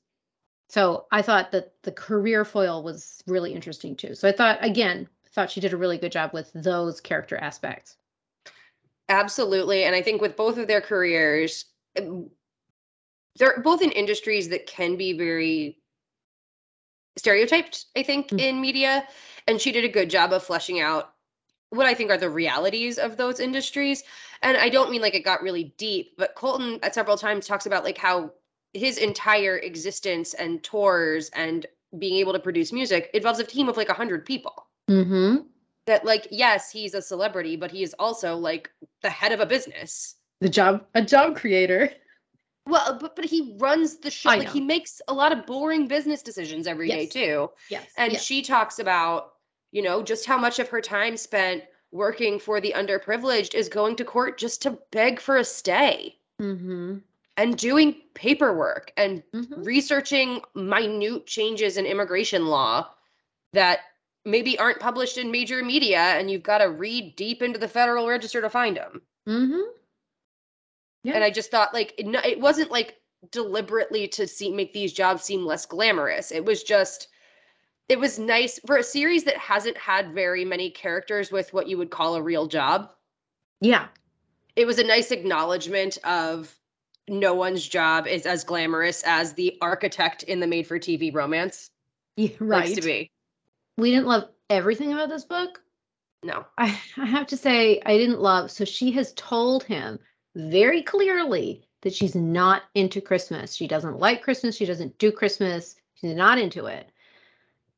So 0.68 1.06
i 1.10 1.22
thought 1.22 1.50
that 1.52 1.72
the 1.82 1.92
career 1.92 2.44
foil 2.44 2.82
was 2.82 3.22
really 3.26 3.54
interesting 3.54 3.96
too. 3.96 4.14
So 4.14 4.28
i 4.28 4.32
thought 4.32 4.58
again 4.62 5.08
thought 5.38 5.52
she 5.52 5.60
did 5.60 5.72
a 5.72 5.76
really 5.76 5.98
good 5.98 6.10
job 6.10 6.32
with 6.32 6.50
those 6.52 7.00
character 7.00 7.36
aspects 7.36 7.96
Absolutely. 9.08 9.84
And 9.84 9.96
I 9.96 10.02
think 10.02 10.20
with 10.20 10.36
both 10.36 10.58
of 10.58 10.66
their 10.68 10.80
careers, 10.80 11.64
um, 11.98 12.30
they're 13.36 13.60
both 13.60 13.80
in 13.80 13.90
industries 13.92 14.50
that 14.50 14.66
can 14.66 14.96
be 14.96 15.16
very 15.16 15.78
stereotyped, 17.16 17.86
I 17.96 18.02
think, 18.02 18.28
Mm. 18.28 18.40
in 18.40 18.60
media. 18.60 19.08
And 19.46 19.60
she 19.60 19.72
did 19.72 19.84
a 19.84 19.88
good 19.88 20.10
job 20.10 20.32
of 20.32 20.44
fleshing 20.44 20.80
out 20.80 21.14
what 21.70 21.86
I 21.86 21.94
think 21.94 22.10
are 22.10 22.18
the 22.18 22.30
realities 22.30 22.98
of 22.98 23.16
those 23.16 23.40
industries. 23.40 24.04
And 24.42 24.56
I 24.56 24.68
don't 24.68 24.90
mean 24.90 25.00
like 25.00 25.14
it 25.14 25.24
got 25.24 25.42
really 25.42 25.74
deep, 25.78 26.14
but 26.18 26.34
Colton 26.34 26.78
at 26.82 26.94
several 26.94 27.16
times 27.16 27.46
talks 27.46 27.66
about 27.66 27.84
like 27.84 27.98
how 27.98 28.32
his 28.74 28.98
entire 28.98 29.56
existence 29.56 30.34
and 30.34 30.62
tours 30.62 31.30
and 31.30 31.66
being 31.98 32.16
able 32.16 32.34
to 32.34 32.38
produce 32.38 32.72
music 32.72 33.10
involves 33.14 33.38
a 33.38 33.44
team 33.44 33.68
of 33.70 33.78
like 33.78 33.88
a 33.88 33.94
hundred 33.94 34.26
people 34.26 34.67
mm-hmm 34.88 35.36
that 35.86 36.04
like 36.04 36.28
yes 36.30 36.70
he's 36.70 36.92
a 36.94 37.00
celebrity 37.02 37.56
but 37.56 37.70
he 37.70 37.82
is 37.82 37.94
also 37.98 38.36
like 38.36 38.70
the 39.02 39.08
head 39.10 39.32
of 39.32 39.40
a 39.40 39.46
business 39.46 40.16
the 40.40 40.48
job 40.48 40.84
a 40.94 41.02
job 41.02 41.34
creator 41.34 41.90
well 42.66 42.98
but 43.00 43.16
but 43.16 43.24
he 43.24 43.56
runs 43.58 43.96
the 43.96 44.10
show 44.10 44.28
I 44.30 44.36
like 44.36 44.50
he 44.50 44.60
makes 44.60 45.00
a 45.08 45.14
lot 45.14 45.32
of 45.32 45.46
boring 45.46 45.88
business 45.88 46.20
decisions 46.22 46.66
every 46.66 46.88
day 46.88 47.04
Yes. 47.04 47.12
too 47.12 47.50
yes 47.70 47.86
and 47.96 48.12
yes. 48.12 48.22
she 48.22 48.42
talks 48.42 48.78
about 48.78 49.32
you 49.72 49.80
know 49.82 50.02
just 50.02 50.26
how 50.26 50.36
much 50.36 50.58
of 50.58 50.68
her 50.68 50.82
time 50.82 51.16
spent 51.16 51.64
working 51.90 52.38
for 52.38 52.60
the 52.60 52.74
underprivileged 52.76 53.54
is 53.54 53.70
going 53.70 53.96
to 53.96 54.04
court 54.04 54.36
just 54.36 54.60
to 54.62 54.78
beg 54.92 55.18
for 55.20 55.38
a 55.38 55.44
stay 55.44 56.18
mm-hmm. 56.38 56.98
and 57.38 57.56
doing 57.56 57.96
paperwork 58.12 58.92
and 58.98 59.22
Mm-hmm. 59.34 59.62
researching 59.62 60.42
minute 60.54 61.26
changes 61.26 61.78
in 61.78 61.86
immigration 61.86 62.46
law 62.46 62.86
that 63.54 63.80
maybe 64.24 64.58
aren't 64.58 64.80
published 64.80 65.18
in 65.18 65.30
major 65.30 65.62
media 65.64 65.98
and 65.98 66.30
you've 66.30 66.42
got 66.42 66.58
to 66.58 66.70
read 66.70 67.16
deep 67.16 67.42
into 67.42 67.58
the 67.58 67.68
federal 67.68 68.06
register 68.08 68.40
to 68.40 68.50
find 68.50 68.76
them 68.76 69.02
Mm-hmm. 69.28 69.60
Yeah. 71.04 71.14
and 71.14 71.22
i 71.24 71.30
just 71.30 71.50
thought 71.50 71.74
like 71.74 71.94
it, 71.98 72.06
no- 72.06 72.20
it 72.24 72.40
wasn't 72.40 72.70
like 72.70 72.98
deliberately 73.30 74.08
to 74.08 74.26
see 74.26 74.50
make 74.52 74.72
these 74.72 74.92
jobs 74.92 75.24
seem 75.24 75.44
less 75.44 75.66
glamorous. 75.66 76.32
It 76.32 76.44
was 76.44 76.62
just 76.62 77.08
it 77.88 77.98
was 77.98 78.18
nice 78.18 78.60
for 78.66 78.76
a 78.76 78.82
series 78.82 79.24
that 79.24 79.36
hasn't 79.38 79.76
had 79.76 80.14
very 80.14 80.44
many 80.44 80.70
characters 80.70 81.32
with 81.32 81.52
what 81.54 81.68
you 81.68 81.78
would 81.78 81.90
call 81.90 82.14
a 82.14 82.22
real 82.22 82.46
job. 82.46 82.90
Yeah. 83.60 83.86
It 84.56 84.66
was 84.66 84.78
a 84.78 84.84
nice 84.84 85.10
acknowledgement 85.10 85.96
of 86.04 86.54
no 87.08 87.32
one's 87.34 87.66
job 87.66 88.06
is 88.06 88.26
as 88.26 88.44
glamorous 88.44 89.02
as 89.06 89.32
the 89.32 89.56
architect 89.62 90.24
in 90.24 90.40
the 90.40 90.46
made 90.46 90.66
for 90.66 90.78
tv 90.78 91.12
romance 91.14 91.70
yeah 92.16 92.28
likes 92.38 92.68
right. 92.68 92.76
to 92.76 92.82
be 92.82 93.10
we 93.78 93.90
didn't 93.90 94.06
love 94.06 94.28
everything 94.50 94.92
about 94.92 95.08
this 95.08 95.24
book 95.24 95.62
no 96.22 96.44
I, 96.58 96.78
I 96.96 97.06
have 97.06 97.26
to 97.28 97.36
say 97.36 97.80
I 97.86 97.96
didn't 97.96 98.20
love 98.20 98.50
so 98.50 98.64
she 98.64 98.92
has 98.92 99.14
told 99.14 99.64
him 99.64 99.98
very 100.34 100.82
clearly 100.82 101.68
that 101.82 101.94
she's 101.94 102.14
not 102.14 102.62
into 102.74 103.00
Christmas. 103.00 103.54
She 103.54 103.68
doesn't 103.68 103.98
like 103.98 104.22
Christmas, 104.22 104.56
she 104.56 104.66
doesn't 104.66 104.98
do 104.98 105.12
Christmas, 105.12 105.76
she's 105.94 106.14
not 106.14 106.38
into 106.38 106.66
it. 106.66 106.90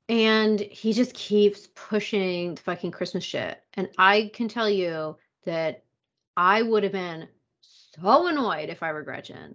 And 0.09 0.59
he 0.59 0.93
just 0.93 1.15
keeps 1.15 1.69
pushing 1.75 2.55
the 2.55 2.63
fucking 2.63 2.91
Christmas 2.91 3.25
shit. 3.25 3.63
And 3.75 3.89
I 3.97 4.31
can 4.35 4.49
tell 4.49 4.69
you 4.69 5.17
that 5.45 5.85
I 6.37 6.63
would 6.63 6.83
have 6.83 6.93
been 6.93 7.29
so 7.61 8.27
annoyed 8.27 8.71
if 8.71 8.83
I 8.83 8.93
were 8.93 9.03
Gretchen. 9.03 9.55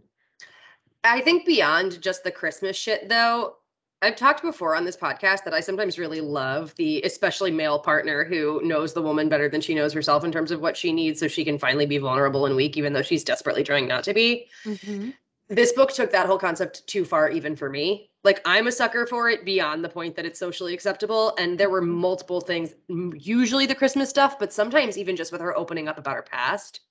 I 1.03 1.21
think 1.21 1.45
beyond 1.45 2.01
just 2.01 2.23
the 2.23 2.31
Christmas 2.31 2.77
shit, 2.77 3.10
though, 3.10 3.58
I've 4.06 4.15
talked 4.15 4.44
before 4.44 4.76
on 4.76 4.86
this 4.86 4.96
podcast 4.96 5.46
that 5.46 5.56
I 5.56 5.62
sometimes 5.62 5.98
really 5.98 6.22
love 6.22 6.76
the 6.76 7.02
especially 7.02 7.50
male 7.50 7.80
partner 7.80 8.24
who 8.24 8.62
knows 8.63 8.94
the 8.94 9.02
woman 9.02 9.30
better 9.30 9.50
than 9.50 9.62
she 9.62 9.74
knows 9.74 9.94
herself 9.94 10.24
in 10.24 10.32
terms 10.32 10.52
of 10.52 10.62
what 10.62 10.78
she 10.78 10.94
needs 10.94 11.20
so 11.20 11.28
she 11.28 11.44
can 11.44 11.58
finally 11.58 11.88
be 11.88 11.98
vulnerable 11.98 12.46
and 12.46 12.56
weak, 12.56 12.78
even 12.78 12.94
though 12.94 13.02
she's 13.02 13.24
desperately 13.24 13.63
trying 13.63 13.88
not 13.88 14.04
to 14.04 14.13
be. 14.13 14.46
Mm-hmm. 14.63 15.10
This 15.50 15.72
book 15.72 15.91
took 15.91 16.12
that 16.12 16.28
whole 16.28 16.38
concept 16.38 16.86
too 16.86 17.04
far, 17.04 17.32
even 17.32 17.56
for 17.56 17.68
me. 17.68 18.12
Like, 18.24 18.41
I'm 18.46 18.68
a 18.68 18.72
sucker 18.72 19.08
for 19.08 19.28
it 19.28 19.44
beyond 19.44 19.84
the 19.84 19.89
point 19.89 20.15
that 20.18 20.26
it's 20.26 20.38
socially 20.38 20.76
acceptable. 20.76 21.34
And 21.39 21.58
there 21.58 21.72
were 21.72 21.82
mm-hmm. 21.82 21.89
multiple 21.89 22.41
things, 22.41 22.76
usually 22.88 23.65
the 23.65 23.74
Christmas 23.74 24.12
stuff, 24.12 24.38
but 24.38 24.54
sometimes 24.54 25.00
even 25.00 25.15
just 25.15 25.32
with 25.32 25.41
her 25.41 25.58
opening 25.58 25.88
up 25.88 25.98
about 25.98 26.15
her 26.15 26.22
past, 26.22 26.82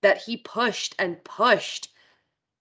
that 0.00 0.16
he 0.16 0.38
pushed 0.38 0.94
and 0.98 1.22
pushed. 1.22 1.88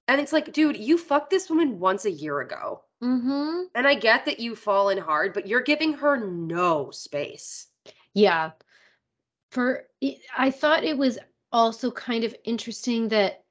And 0.09 0.19
it's 0.19 0.33
like, 0.33 0.51
dude, 0.51 0.75
you 0.75 0.97
fucked 0.97 1.29
this 1.29 1.49
woman 1.49 1.79
once 1.79 2.03
a 2.03 2.11
year 2.11 2.41
ago. 2.41 2.83
Mm-hmm. 3.03 3.61
And 3.75 3.87
I 3.87 3.95
get 3.95 4.25
that 4.25 4.39
you've 4.39 4.59
fallen 4.59 4.97
hard, 4.97 5.33
but 5.33 5.47
you're 5.47 5.61
giving 5.61 5.93
her 5.93 6.17
no 6.17 6.91
space. 6.91 7.67
Yeah. 8.13 8.51
For 9.51 9.85
I 10.37 10.51
thought 10.51 10.83
it 10.83 10.97
was 10.97 11.17
also 11.51 11.91
kind 11.91 12.23
of 12.23 12.35
interesting 12.43 13.09
that 13.09 13.43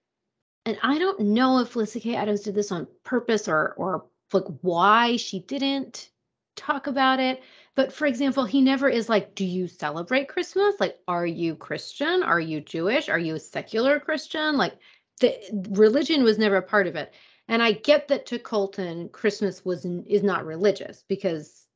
and 0.64 0.78
I 0.82 0.98
don't 0.98 1.20
know 1.20 1.60
if 1.60 1.76
Lisa 1.76 1.98
K. 1.98 2.14
Adams 2.14 2.42
did 2.42 2.54
this 2.54 2.70
on 2.70 2.86
purpose 3.02 3.48
or 3.48 3.72
or 3.78 4.04
like 4.32 4.44
why 4.60 5.16
she 5.16 5.40
didn't 5.40 6.10
talk 6.56 6.86
about 6.86 7.20
it. 7.20 7.42
But 7.74 7.92
for 7.92 8.06
example, 8.06 8.44
he 8.44 8.60
never 8.60 8.88
is 8.88 9.08
like, 9.08 9.34
do 9.34 9.44
you 9.44 9.68
celebrate 9.68 10.28
Christmas? 10.28 10.74
Like, 10.78 10.98
are 11.06 11.26
you 11.26 11.54
Christian? 11.54 12.22
Are 12.22 12.40
you 12.40 12.60
Jewish? 12.60 13.08
Are 13.08 13.18
you 13.18 13.36
a 13.36 13.40
secular 13.40 13.98
Christian? 13.98 14.56
Like 14.56 14.74
the 15.20 15.38
religion 15.70 16.22
was 16.22 16.38
never 16.38 16.56
a 16.56 16.62
part 16.62 16.86
of 16.86 16.96
it. 16.96 17.12
And 17.48 17.62
I 17.62 17.72
get 17.72 18.08
that 18.08 18.26
to 18.26 18.38
Colton, 18.38 19.08
Christmas 19.08 19.64
was 19.64 19.84
is 19.84 20.22
not 20.22 20.44
religious 20.44 21.02
because 21.08 21.66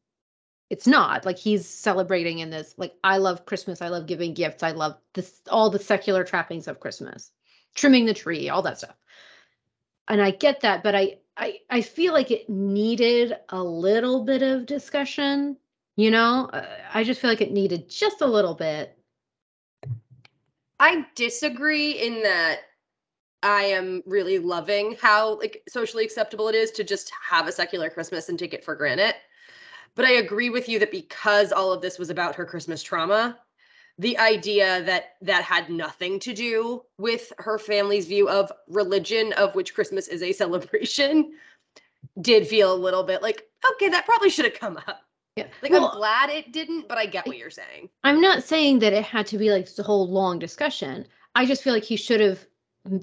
it's 0.72 0.87
not. 0.87 1.26
Like 1.26 1.38
he's 1.38 1.68
celebrating 1.68 2.38
in 2.38 2.48
this 2.48 2.74
like 2.78 2.94
i 3.04 3.18
love 3.18 3.44
christmas 3.44 3.82
i 3.82 3.88
love 3.88 4.06
giving 4.06 4.32
gifts 4.32 4.62
i 4.62 4.70
love 4.70 4.96
this 5.12 5.40
all 5.50 5.68
the 5.68 5.78
secular 5.78 6.24
trappings 6.24 6.66
of 6.66 6.80
christmas 6.80 7.30
trimming 7.74 8.06
the 8.06 8.14
tree 8.14 8.48
all 8.48 8.62
that 8.62 8.78
stuff. 8.78 8.96
And 10.08 10.22
i 10.22 10.30
get 10.30 10.62
that 10.62 10.82
but 10.82 10.94
i 10.94 11.18
i, 11.37 11.58
I 11.68 11.82
feel 11.82 12.14
like 12.14 12.30
it 12.30 12.48
needed 12.48 13.37
a 13.50 13.62
little 13.62 14.24
bit 14.24 14.42
of 14.42 14.66
discussion 14.66 15.58
you 15.96 16.11
know? 16.11 16.48
Uh, 16.50 16.66
i 16.94 17.04
just 17.04 17.20
feel 17.20 17.28
like 17.28 17.42
it 17.42 17.52
needed 17.52 17.90
just 17.90 18.22
a 18.22 18.26
little 18.26 18.54
bit. 18.54 18.98
I 20.80 21.04
disagree 21.14 21.92
in 21.92 22.22
that 22.22 22.61
I 23.42 23.64
am 23.64 24.02
really 24.07 24.38
loving 24.38 24.96
how 25.00 25.38
like 25.38 25.62
socially 25.68 26.05
acceptable 26.05 26.48
it 26.48 26.55
is 26.55 26.70
to 26.72 26.85
just 26.85 27.11
have 27.28 27.48
a 27.48 27.52
secular 27.52 27.90
Christmas 27.90 28.28
and 28.28 28.38
take 28.38 28.55
it 28.55 28.64
for 28.64 28.74
granted. 28.74 29.14
But 29.94 30.05
I 30.07 30.12
agree 30.12 30.48
with 30.50 30.68
you 30.68 30.78
that 30.78 30.90
because 30.90 31.52
all 31.52 31.72
of 31.72 31.83
this 31.83 31.98
was 31.98 32.09
about 32.11 32.37
her 32.37 32.46
Christmas 32.46 32.83
trauma, 32.83 33.38
the 33.98 34.16
idea 34.18 34.83
that 34.85 35.16
that 35.20 35.42
had 35.44 35.68
nothing 35.68 36.18
to 36.20 36.33
do 36.33 36.83
with 36.98 37.33
her 37.38 37.59
family's 37.59 38.07
view 38.07 38.28
of 38.28 38.50
religion, 38.68 39.33
of 39.35 39.55
which 39.55 39.74
Christmas 39.74 40.09
is 40.09 40.22
a 40.22 40.33
celebration, 40.42 41.33
did 42.20 42.46
feel 42.46 42.72
a 42.72 42.74
little 42.74 43.02
bit 43.02 43.22
like, 43.22 43.48
okay, 43.74 43.88
that 43.90 44.07
probably 44.07 44.31
should 44.31 44.44
have 44.46 44.55
come 44.55 44.76
up. 44.88 45.02
yeah 45.37 45.46
Like, 45.62 45.72
well, 45.72 45.88
I'm 45.88 45.96
glad 45.96 46.31
it 46.31 46.52
didn't, 46.52 46.88
but 46.88 46.96
I 46.98 47.07
get 47.07 47.26
what 47.26 47.37
you're 47.38 47.50
saying. 47.50 47.88
i'm 48.05 48.20
not 48.20 48.42
saying 48.42 48.78
that 48.81 48.92
it 48.92 49.05
had 49.05 49.26
to 49.28 49.38
be 49.38 49.50
like 49.50 49.66
this 49.66 49.85
whole 49.85 50.09
long 50.09 50.38
discussion 50.38 51.07
i 51.35 51.44
just 51.46 51.62
feel 51.62 51.72
like 51.72 51.85
he 51.85 51.96
should 51.96 52.20
have 52.20 52.46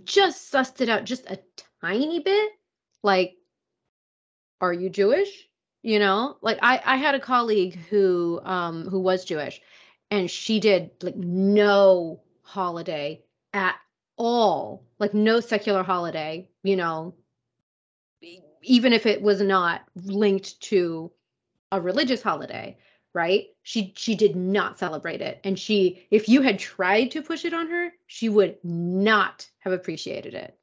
just 0.04 0.52
sussed 0.52 0.82
it 0.82 0.90
out 0.90 1.06
just 1.06 1.26
a 1.28 1.40
tiny 1.82 2.20
bit 2.20 2.52
like 3.04 3.36
are 4.62 4.74
you 4.74 4.90
jewish? 4.90 5.48
You 5.82 6.00
know? 6.00 6.38
Like 6.42 6.60
i 6.62 6.82
i 6.86 6.98
had 6.98 7.16
a 7.16 7.20
colleague 7.20 7.76
who 7.90 8.42
um 8.44 8.88
who 8.88 9.00
was 9.00 9.26
jewish 9.26 9.62
and 10.12 10.30
she 10.30 10.60
did 10.60 10.92
like 11.02 11.16
no 11.16 12.22
holiday 12.42 13.24
at 13.54 13.76
all 14.18 14.84
like 15.00 15.14
no 15.14 15.40
secular 15.40 15.84
holiday 15.84 16.48
you 16.64 16.76
know? 16.76 17.16
Even 18.62 18.92
if 18.92 19.06
it 19.06 19.22
was 19.22 19.42
not 19.42 19.82
linked 19.96 20.60
to 20.62 21.12
a 21.72 21.80
religious 21.80 22.22
holiday 22.22 22.78
right 23.14 23.48
she 23.64 23.94
she 23.98 24.16
did 24.16 24.36
not 24.36 24.78
celebrate 24.80 25.22
it 25.22 25.40
and 25.44 25.58
she 25.58 26.08
if 26.12 26.30
you 26.30 26.42
had 26.42 26.60
tried 26.60 27.12
to 27.12 27.22
push 27.22 27.46
it 27.46 27.54
on 27.54 27.70
her 27.70 27.92
she 28.08 28.30
would 28.30 28.58
not 28.64 29.48
have 29.60 29.74
appreciated 29.74 30.34
it 30.34 30.58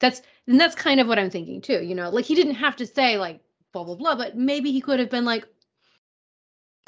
that's 0.00 0.20
and 0.46 0.60
that's 0.60 0.74
kind 0.74 1.00
of 1.00 1.08
what 1.08 1.18
i'm 1.18 1.30
thinking 1.30 1.60
too 1.60 1.82
you 1.82 1.94
know 1.94 2.10
like 2.10 2.24
he 2.26 2.34
didn't 2.34 2.54
have 2.54 2.76
to 2.76 2.86
say 2.86 3.16
like 3.18 3.40
blah 3.72 3.84
blah 3.84 3.94
blah 3.94 4.14
but 4.14 4.36
maybe 4.36 4.70
he 4.72 4.80
could 4.80 5.00
have 5.00 5.10
been 5.10 5.24
like 5.24 5.46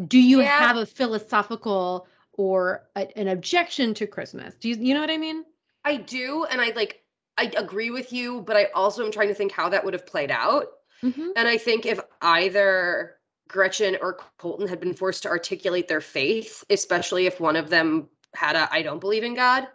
Do 0.07 0.19
you 0.21 0.41
Yeah. 0.41 0.59
have 0.59 0.77
a 0.77 0.87
philosophical 0.87 2.07
or 2.33 2.89
a, 2.95 3.19
an 3.19 3.29
objection 3.29 3.95
to 3.95 4.07
Christmas? 4.07 4.55
Do 4.55 4.69
you 4.69 4.77
you 4.77 4.95
know 4.95 5.01
what 5.01 5.11
I 5.11 5.17
mean? 5.17 5.45
I 5.85 5.97
do, 5.97 6.45
and 6.45 6.61
I 6.61 6.71
like 6.71 7.03
I 7.37 7.53
agree 7.57 7.91
with 7.91 8.13
you, 8.13 8.43
but 8.43 8.57
I 8.57 8.67
also 8.75 9.05
am 9.05 9.11
trying 9.13 9.29
to 9.29 9.35
think 9.35 9.53
how 9.53 9.69
that 9.71 9.85
would 9.85 9.95
have 9.95 10.07
played 10.07 10.31
out. 10.31 10.67
Mm-hmm. 11.03 11.29
And 11.37 11.49
I 11.49 11.59
think 11.59 11.87
if 11.87 11.99
either 12.23 13.18
Gretchen 13.49 13.97
or 14.01 14.19
Colton 14.39 14.69
had 14.69 14.81
been 14.81 14.95
forced 14.95 15.23
to 15.25 15.29
articulate 15.29 15.89
their 15.89 16.01
faith, 16.01 16.65
especially 16.71 17.27
if 17.27 17.41
one 17.41 17.57
of 17.57 17.71
them 17.71 18.09
had 18.35 18.57
a 18.57 18.69
I 18.73 18.83
don't 18.83 19.01
believe 19.01 19.25
in 19.25 19.35
God, 19.35 19.67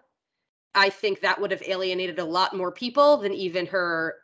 I 0.76 0.90
think 0.90 1.22
that 1.22 1.42
would 1.42 1.52
have 1.52 1.64
alienated 1.66 2.20
a 2.20 2.26
lot 2.26 2.56
more 2.56 2.72
people 2.72 3.18
than 3.18 3.34
even 3.34 3.66
her 3.68 4.16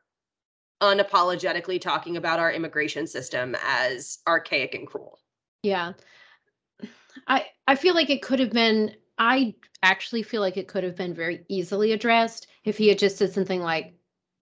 unapologetically 0.82 1.82
talking 1.82 2.16
about 2.16 2.40
our 2.40 2.52
immigration 2.52 3.06
system 3.06 3.56
as 3.64 4.20
archaic 4.28 4.74
and 4.76 4.88
cruel. 4.88 5.20
Yeah. 5.64 5.94
I 7.28 7.48
I 7.68 7.76
feel 7.76 7.96
like 7.96 8.10
it 8.10 8.22
could 8.22 8.40
have 8.40 8.52
been 8.52 8.96
I 9.18 9.56
actually 9.84 10.24
feel 10.24 10.42
like 10.42 10.58
it 10.58 10.68
could 10.68 10.84
have 10.84 10.96
been 10.96 11.14
very 11.14 11.44
easily 11.50 11.92
addressed 11.92 12.48
if 12.64 12.78
he 12.78 12.88
had 12.88 13.00
just 13.00 13.18
said 13.18 13.34
something 13.34 13.62
like 13.62 13.94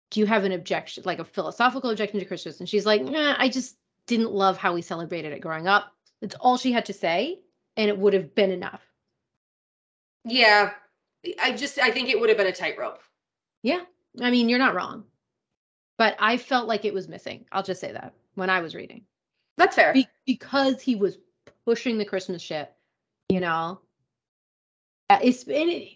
do 0.10 0.20
you 0.20 0.26
have 0.26 0.44
an 0.44 0.52
objection 0.52 1.04
like 1.06 1.20
a 1.20 1.26
philosophical 1.26 1.90
objection 1.90 2.20
to 2.20 2.26
Christians 2.26 2.60
and 2.60 2.70
she's 2.70 2.86
like 2.86 3.02
nah, 3.02 3.36
I 3.38 3.50
just 3.50 3.76
didn't 4.12 4.34
love 4.34 4.58
how 4.58 4.74
we 4.74 4.82
celebrated 4.82 5.32
it 5.32 5.40
growing 5.40 5.68
up. 5.68 5.94
It's 6.22 6.36
all 6.36 6.58
she 6.58 6.74
had 6.74 6.86
to 6.88 6.94
say 6.94 7.40
and 7.78 7.90
it 7.90 7.98
would 7.98 8.14
have 8.14 8.36
been 8.36 8.52
enough. 8.52 8.82
Yeah. 10.26 10.72
I 11.42 11.54
just 11.54 11.80
I 11.80 11.92
think 11.92 12.10
it 12.10 12.20
would 12.20 12.28
have 12.28 12.38
been 12.38 12.48
a 12.48 12.52
tightrope. 12.52 13.00
Yeah. 13.64 13.82
I 14.22 14.30
mean, 14.30 14.50
you're 14.50 14.60
not 14.60 14.76
wrong. 14.76 15.06
But 15.98 16.18
I 16.20 16.36
felt 16.36 16.68
like 16.68 16.84
it 16.84 16.94
was 16.94 17.08
missing. 17.08 17.46
I'll 17.54 17.64
just 17.64 17.80
say 17.80 17.94
that 17.94 18.14
when 18.36 18.50
I 18.50 18.60
was 18.60 18.76
reading. 18.76 19.06
That's 19.58 19.78
fair. 19.78 19.94
Be- 19.94 20.08
because 20.26 20.82
he 20.82 20.96
was 20.96 21.18
pushing 21.64 21.98
the 21.98 22.06
Christmas 22.06 22.42
shit, 22.42 22.70
you 23.30 23.40
know. 23.40 23.80
Uh, 25.10 25.20
It's 25.24 25.44
and 25.44 25.70
it, 25.70 25.88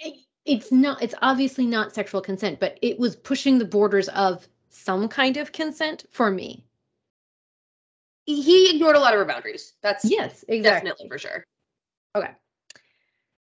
it, 0.00 0.14
it's 0.44 0.70
not 0.70 1.02
it's 1.02 1.14
obviously 1.22 1.66
not 1.66 1.92
sexual 1.92 2.20
consent, 2.20 2.60
but 2.60 2.78
it 2.82 3.00
was 3.00 3.16
pushing 3.16 3.58
the 3.58 3.64
borders 3.64 4.08
of 4.10 4.46
some 4.68 5.08
kind 5.08 5.38
of 5.38 5.50
consent 5.50 6.04
for 6.10 6.30
me. 6.30 6.64
He 8.26 8.74
ignored 8.74 8.96
a 8.96 9.00
lot 9.00 9.12
of 9.12 9.18
her 9.18 9.24
boundaries. 9.24 9.74
That's 9.82 10.04
Yes, 10.04 10.44
exactly. 10.48 10.90
definitely 10.90 11.08
for 11.08 11.18
sure. 11.18 11.44
Okay. 12.14 12.30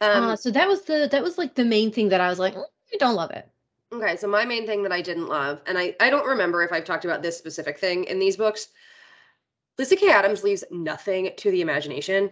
Um, 0.01 0.25
uh, 0.25 0.37
so 0.37 0.51
that 0.51 0.69
was 0.69 0.83
the 0.83 1.09
that 1.11 1.23
was 1.23 1.39
like 1.39 1.55
the 1.55 1.65
main 1.65 1.91
thing 1.91 2.11
that 2.11 2.21
I 2.21 2.29
was 2.29 2.39
like, 2.39 2.55
"Mm, 2.55 2.65
I 2.93 2.97
don't 2.99 3.15
love 3.15 3.31
it. 3.31 3.49
okay, 3.93 4.17
so 4.17 4.29
my 4.29 4.45
main 4.45 4.67
thing 4.67 4.83
that 4.83 4.93
I 4.93 5.01
didn't 5.01 5.29
love, 5.29 5.63
and 5.67 5.79
I, 5.79 5.97
I 6.01 6.11
don't 6.11 6.27
remember 6.27 6.63
if 6.63 6.73
I've 6.73 6.85
talked 6.85 7.05
about 7.05 7.23
this 7.23 7.39
specific 7.39 7.79
thing 7.79 8.05
in 8.05 8.19
these 8.19 8.37
books. 8.37 8.69
Lizzie 9.79 9.97
K. 9.97 10.11
Adams 10.11 10.43
leaves 10.43 10.65
nothing 10.71 11.31
to 11.37 11.51
the 11.51 11.61
imagination. 11.61 12.31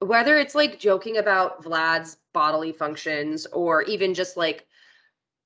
Whether 0.00 0.38
it's 0.38 0.54
like 0.54 0.78
joking 0.78 1.16
about 1.16 1.64
Vlad's 1.64 2.18
bodily 2.32 2.72
functions 2.72 3.46
or 3.46 3.82
even 3.82 4.14
just 4.14 4.36
like 4.36 4.66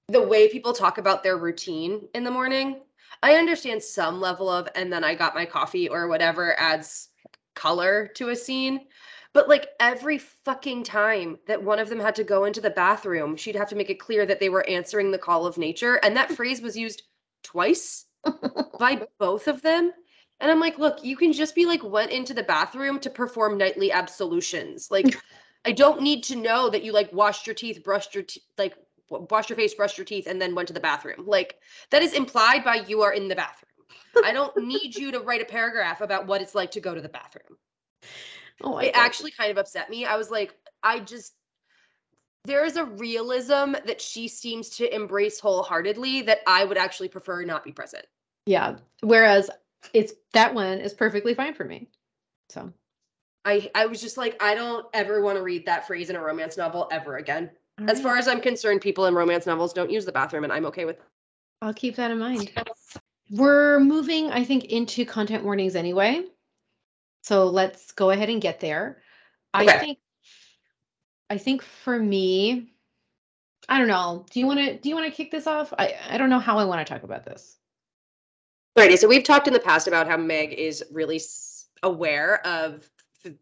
the 0.08 0.20
way 0.20 0.48
people 0.48 0.72
talk 0.72 0.98
about 0.98 1.22
their 1.22 1.36
routine 1.36 2.08
in 2.14 2.24
the 2.24 2.30
morning, 2.30 2.80
I 3.22 3.34
understand 3.34 3.82
some 3.82 4.20
level 4.20 4.48
of, 4.48 4.68
and 4.74 4.92
then 4.92 5.04
I 5.04 5.14
got 5.14 5.34
my 5.34 5.44
coffee 5.44 5.88
or 5.88 6.08
whatever 6.08 6.58
adds 6.58 7.08
color 7.54 8.08
to 8.14 8.30
a 8.30 8.36
scene. 8.36 8.86
But 9.32 9.48
like 9.48 9.68
every 9.78 10.18
fucking 10.18 10.82
time 10.82 11.38
that 11.46 11.62
one 11.62 11.78
of 11.78 11.88
them 11.88 12.00
had 12.00 12.16
to 12.16 12.24
go 12.24 12.44
into 12.44 12.60
the 12.60 12.70
bathroom, 12.70 13.36
she'd 13.36 13.54
have 13.54 13.68
to 13.68 13.76
make 13.76 13.90
it 13.90 14.00
clear 14.00 14.26
that 14.26 14.40
they 14.40 14.48
were 14.48 14.68
answering 14.68 15.10
the 15.10 15.18
call 15.18 15.46
of 15.46 15.58
nature. 15.58 15.96
And 15.96 16.16
that 16.16 16.32
phrase 16.32 16.60
was 16.60 16.76
used 16.76 17.02
twice 17.42 18.06
by 18.78 19.06
both 19.18 19.46
of 19.46 19.62
them. 19.62 19.92
And 20.40 20.50
I'm 20.50 20.58
like, 20.58 20.78
look, 20.78 21.04
you 21.04 21.16
can 21.16 21.32
just 21.32 21.54
be 21.54 21.66
like, 21.66 21.84
went 21.84 22.10
into 22.10 22.34
the 22.34 22.42
bathroom 22.42 22.98
to 23.00 23.10
perform 23.10 23.58
nightly 23.58 23.92
absolutions. 23.92 24.90
Like, 24.90 25.16
I 25.64 25.72
don't 25.72 26.00
need 26.00 26.24
to 26.24 26.36
know 26.36 26.70
that 26.70 26.82
you 26.82 26.92
like 26.92 27.12
washed 27.12 27.46
your 27.46 27.54
teeth, 27.54 27.84
brushed 27.84 28.14
your 28.14 28.24
teeth, 28.24 28.42
like 28.56 28.74
w- 29.10 29.26
washed 29.30 29.50
your 29.50 29.56
face, 29.56 29.74
brushed 29.74 29.98
your 29.98 30.04
teeth, 30.04 30.26
and 30.26 30.40
then 30.40 30.54
went 30.54 30.68
to 30.68 30.74
the 30.74 30.80
bathroom. 30.80 31.24
Like, 31.26 31.58
that 31.90 32.02
is 32.02 32.12
implied 32.12 32.64
by 32.64 32.76
you 32.76 33.02
are 33.02 33.12
in 33.12 33.28
the 33.28 33.36
bathroom. 33.36 33.70
I 34.22 34.32
don't 34.32 34.56
need 34.68 34.96
you 34.96 35.12
to 35.12 35.20
write 35.20 35.42
a 35.42 35.46
paragraph 35.46 36.00
about 36.00 36.26
what 36.26 36.42
it's 36.42 36.54
like 36.54 36.72
to 36.72 36.80
go 36.80 36.94
to 36.94 37.00
the 37.00 37.08
bathroom 37.08 37.58
Oh, 38.62 38.74
I 38.76 38.86
it 38.86 38.92
don't. 38.94 38.94
actually 39.04 39.30
kind 39.32 39.50
of 39.50 39.58
upset 39.58 39.90
me. 39.90 40.04
I 40.04 40.16
was 40.16 40.30
like, 40.30 40.54
I 40.82 41.00
just 41.00 41.34
there 42.44 42.64
is 42.64 42.76
a 42.76 42.84
realism 42.84 43.72
that 43.84 44.00
she 44.00 44.26
seems 44.26 44.70
to 44.70 44.94
embrace 44.94 45.38
wholeheartedly 45.40 46.22
that 46.22 46.40
I 46.46 46.64
would 46.64 46.78
actually 46.78 47.08
prefer 47.08 47.44
not 47.44 47.64
be 47.64 47.72
present. 47.72 48.06
yeah. 48.46 48.76
Whereas 49.02 49.50
it's 49.92 50.12
that 50.32 50.54
one 50.54 50.78
is 50.78 50.94
perfectly 50.94 51.34
fine 51.34 51.54
for 51.54 51.64
me. 51.64 51.88
So 52.48 52.72
I 53.44 53.70
I 53.74 53.86
was 53.86 54.00
just 54.00 54.16
like, 54.16 54.42
I 54.42 54.54
don't 54.54 54.86
ever 54.92 55.20
want 55.22 55.36
to 55.36 55.42
read 55.42 55.66
that 55.66 55.86
phrase 55.86 56.10
in 56.10 56.16
a 56.16 56.22
romance 56.22 56.56
novel 56.56 56.88
ever 56.90 57.16
again. 57.16 57.50
All 57.80 57.90
As 57.90 57.98
right. 57.98 58.02
far 58.02 58.16
as 58.16 58.28
I'm 58.28 58.40
concerned, 58.40 58.80
people 58.80 59.06
in 59.06 59.14
romance 59.14 59.46
novels 59.46 59.72
don't 59.72 59.90
use 59.90 60.04
the 60.04 60.12
bathroom, 60.12 60.44
and 60.44 60.52
I'm 60.52 60.66
okay 60.66 60.84
with. 60.84 60.98
I'll 61.62 61.74
keep 61.74 61.96
that 61.96 62.10
in 62.10 62.18
mind. 62.18 62.52
We're 63.30 63.80
moving, 63.80 64.30
I 64.30 64.44
think, 64.44 64.64
into 64.64 65.04
content 65.04 65.44
warnings 65.44 65.76
anyway. 65.76 66.24
So 67.22 67.46
let's 67.46 67.92
go 67.92 68.10
ahead 68.10 68.30
and 68.30 68.40
get 68.40 68.60
there. 68.60 69.02
I 69.52 69.78
think 69.78 69.98
I 71.28 71.38
think 71.38 71.62
for 71.62 71.98
me, 71.98 72.72
I 73.68 73.78
don't 73.78 73.88
know. 73.88 74.26
Do 74.30 74.40
you 74.40 74.46
want 74.46 74.58
to 74.58 74.78
do 74.78 74.88
you 74.88 74.94
want 74.94 75.06
to 75.06 75.16
kick 75.16 75.30
this 75.30 75.46
off? 75.46 75.72
I 75.78 75.94
I 76.08 76.18
don't 76.18 76.30
know 76.30 76.38
how 76.38 76.58
I 76.58 76.64
want 76.64 76.84
to 76.84 76.92
talk 76.92 77.04
about 77.04 77.24
this. 77.24 77.56
Alrighty, 78.76 78.98
so 78.98 79.08
we've 79.08 79.24
talked 79.24 79.46
in 79.46 79.52
the 79.52 79.60
past 79.60 79.86
about 79.86 80.08
how 80.08 80.16
Meg 80.16 80.52
is 80.52 80.82
really 80.90 81.20
aware 81.82 82.44
of 82.46 82.88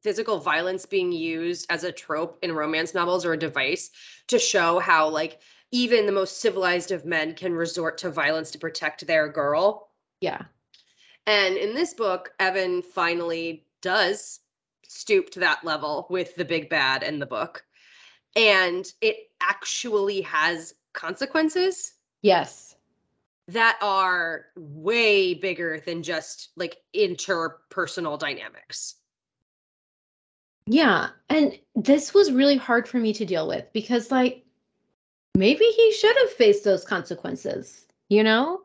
physical 0.01 0.39
violence 0.39 0.87
being 0.87 1.13
used 1.13 1.67
as 1.71 1.85
a 1.85 1.93
trope 1.93 2.39
in 2.43 2.53
romance 2.53 2.95
novels 2.95 3.25
or 3.25 3.33
a 3.33 3.39
device 3.39 3.91
to 4.29 4.39
show 4.39 4.79
how, 4.79 5.09
like, 5.09 5.41
even 5.71 6.07
the 6.07 6.13
most 6.13 6.41
civilized 6.41 6.93
of 6.93 7.05
men 7.05 7.35
can 7.35 7.53
resort 7.53 7.99
to 7.99 8.11
violence 8.11 8.51
to 8.51 8.59
protect 8.59 9.07
their 9.07 9.29
girl. 9.29 9.91
Yeah. 10.21 10.43
And 11.27 11.57
in 11.57 11.75
this 11.75 11.93
book, 11.95 12.33
Evan 12.41 12.83
finally 12.83 13.67
does 13.83 14.41
stoop 14.87 15.31
to 15.31 15.41
that 15.41 15.63
level 15.65 16.07
with 16.09 16.35
the 16.37 16.45
big 16.45 16.71
bad 16.71 17.03
in 17.03 17.19
the 17.19 17.27
book. 17.27 17.65
And 18.35 18.91
it 19.01 19.31
actually 19.43 20.23
has 20.23 20.75
consequences 20.95 21.93
Yes. 22.23 22.77
that 23.49 23.79
are 23.83 24.47
way 24.57 25.35
bigger 25.35 25.81
than 25.81 26.03
just 26.03 26.51
like 26.57 26.79
interpersonal 26.95 28.19
dynamics. 28.19 28.95
Yeah, 30.71 31.09
and 31.31 31.59
this 31.75 32.13
was 32.13 32.31
really 32.31 32.59
hard 32.59 32.87
for 32.87 32.99
me 32.99 33.15
to 33.15 33.25
deal 33.25 33.49
with 33.49 33.65
because 33.73 34.11
like 34.11 34.45
maybe 35.35 35.65
he 35.65 35.93
should 35.93 36.15
have 36.19 36.31
faced 36.31 36.63
those 36.63 36.85
consequences, 36.85 37.87
you 38.11 38.23
know? 38.23 38.61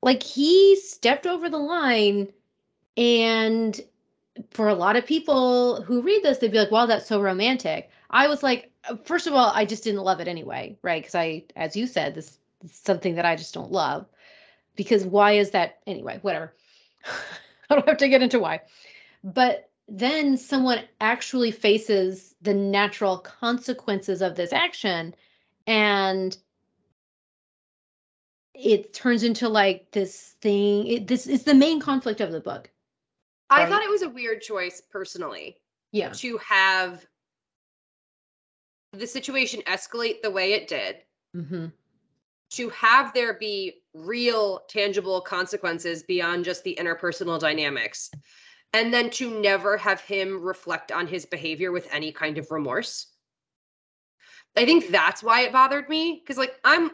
Like 0.00 0.22
he 0.22 0.76
stepped 0.76 1.26
over 1.26 1.50
the 1.50 1.58
line 1.58 2.32
and 2.96 3.78
for 4.50 4.68
a 4.68 4.74
lot 4.74 4.96
of 4.96 5.04
people 5.04 5.82
who 5.82 6.00
read 6.00 6.22
this 6.22 6.38
they'd 6.38 6.52
be 6.52 6.58
like, 6.58 6.70
"Wow, 6.70 6.86
that's 6.86 7.06
so 7.06 7.20
romantic." 7.20 7.90
I 8.08 8.28
was 8.28 8.42
like, 8.42 8.72
uh, 8.88 8.96
first 9.04 9.26
of 9.26 9.34
all, 9.34 9.52
I 9.54 9.66
just 9.66 9.84
didn't 9.84 10.04
love 10.04 10.20
it 10.20 10.28
anyway, 10.28 10.78
right? 10.80 11.04
Cuz 11.04 11.14
I 11.14 11.44
as 11.54 11.76
you 11.76 11.86
said, 11.86 12.14
this 12.14 12.38
is 12.64 12.72
something 12.72 13.14
that 13.16 13.26
I 13.26 13.36
just 13.36 13.52
don't 13.52 13.72
love. 13.72 14.06
Because 14.74 15.04
why 15.04 15.32
is 15.32 15.50
that 15.50 15.80
anyway, 15.86 16.18
whatever. 16.22 16.54
I 17.68 17.74
don't 17.74 17.86
have 17.88 17.98
to 17.98 18.08
get 18.08 18.22
into 18.22 18.38
why. 18.38 18.62
But 19.22 19.67
then 19.88 20.36
someone 20.36 20.80
actually 21.00 21.50
faces 21.50 22.34
the 22.42 22.52
natural 22.52 23.18
consequences 23.18 24.20
of 24.20 24.36
this 24.36 24.52
action 24.52 25.14
and 25.66 26.36
it 28.54 28.92
turns 28.92 29.22
into 29.22 29.48
like 29.48 29.90
this 29.92 30.36
thing 30.42 30.86
it, 30.86 31.06
this 31.06 31.26
is 31.26 31.44
the 31.44 31.54
main 31.54 31.80
conflict 31.80 32.20
of 32.20 32.32
the 32.32 32.40
book. 32.40 32.70
I 33.50 33.60
Right. 33.60 33.68
thought 33.70 33.82
it 33.82 33.90
was 33.90 34.02
a 34.02 34.10
weird 34.10 34.42
choice 34.42 34.82
personally 34.90 35.56
yeah. 35.92 36.10
to 36.16 36.36
have 36.38 37.06
the 38.92 39.06
situation 39.06 39.62
escalate 39.62 40.20
the 40.22 40.30
way 40.30 40.52
it 40.52 40.68
did, 40.68 41.02
hmm 41.34 41.66
to 42.50 42.70
have 42.70 43.12
there 43.12 43.34
be 43.34 43.82
real 43.92 44.60
tangible 44.68 45.20
consequences 45.20 46.02
beyond 46.02 46.44
just 46.46 46.64
the 46.64 46.78
interpersonal 46.80 47.38
dynamics, 47.38 48.10
and 48.72 48.92
then 48.92 49.10
to 49.10 49.40
never 49.40 49.76
have 49.76 50.00
him 50.00 50.42
reflect 50.42 50.92
on 50.92 51.06
his 51.06 51.26
behavior 51.26 51.72
with 51.72 51.88
any 51.92 52.12
kind 52.12 52.38
of 52.38 52.50
remorse. 52.50 53.06
I 54.56 54.64
think 54.64 54.88
that's 54.88 55.22
why 55.22 55.42
it 55.42 55.52
bothered 55.52 55.88
me 55.88 56.20
because, 56.22 56.36
like, 56.38 56.58
I'm 56.64 56.90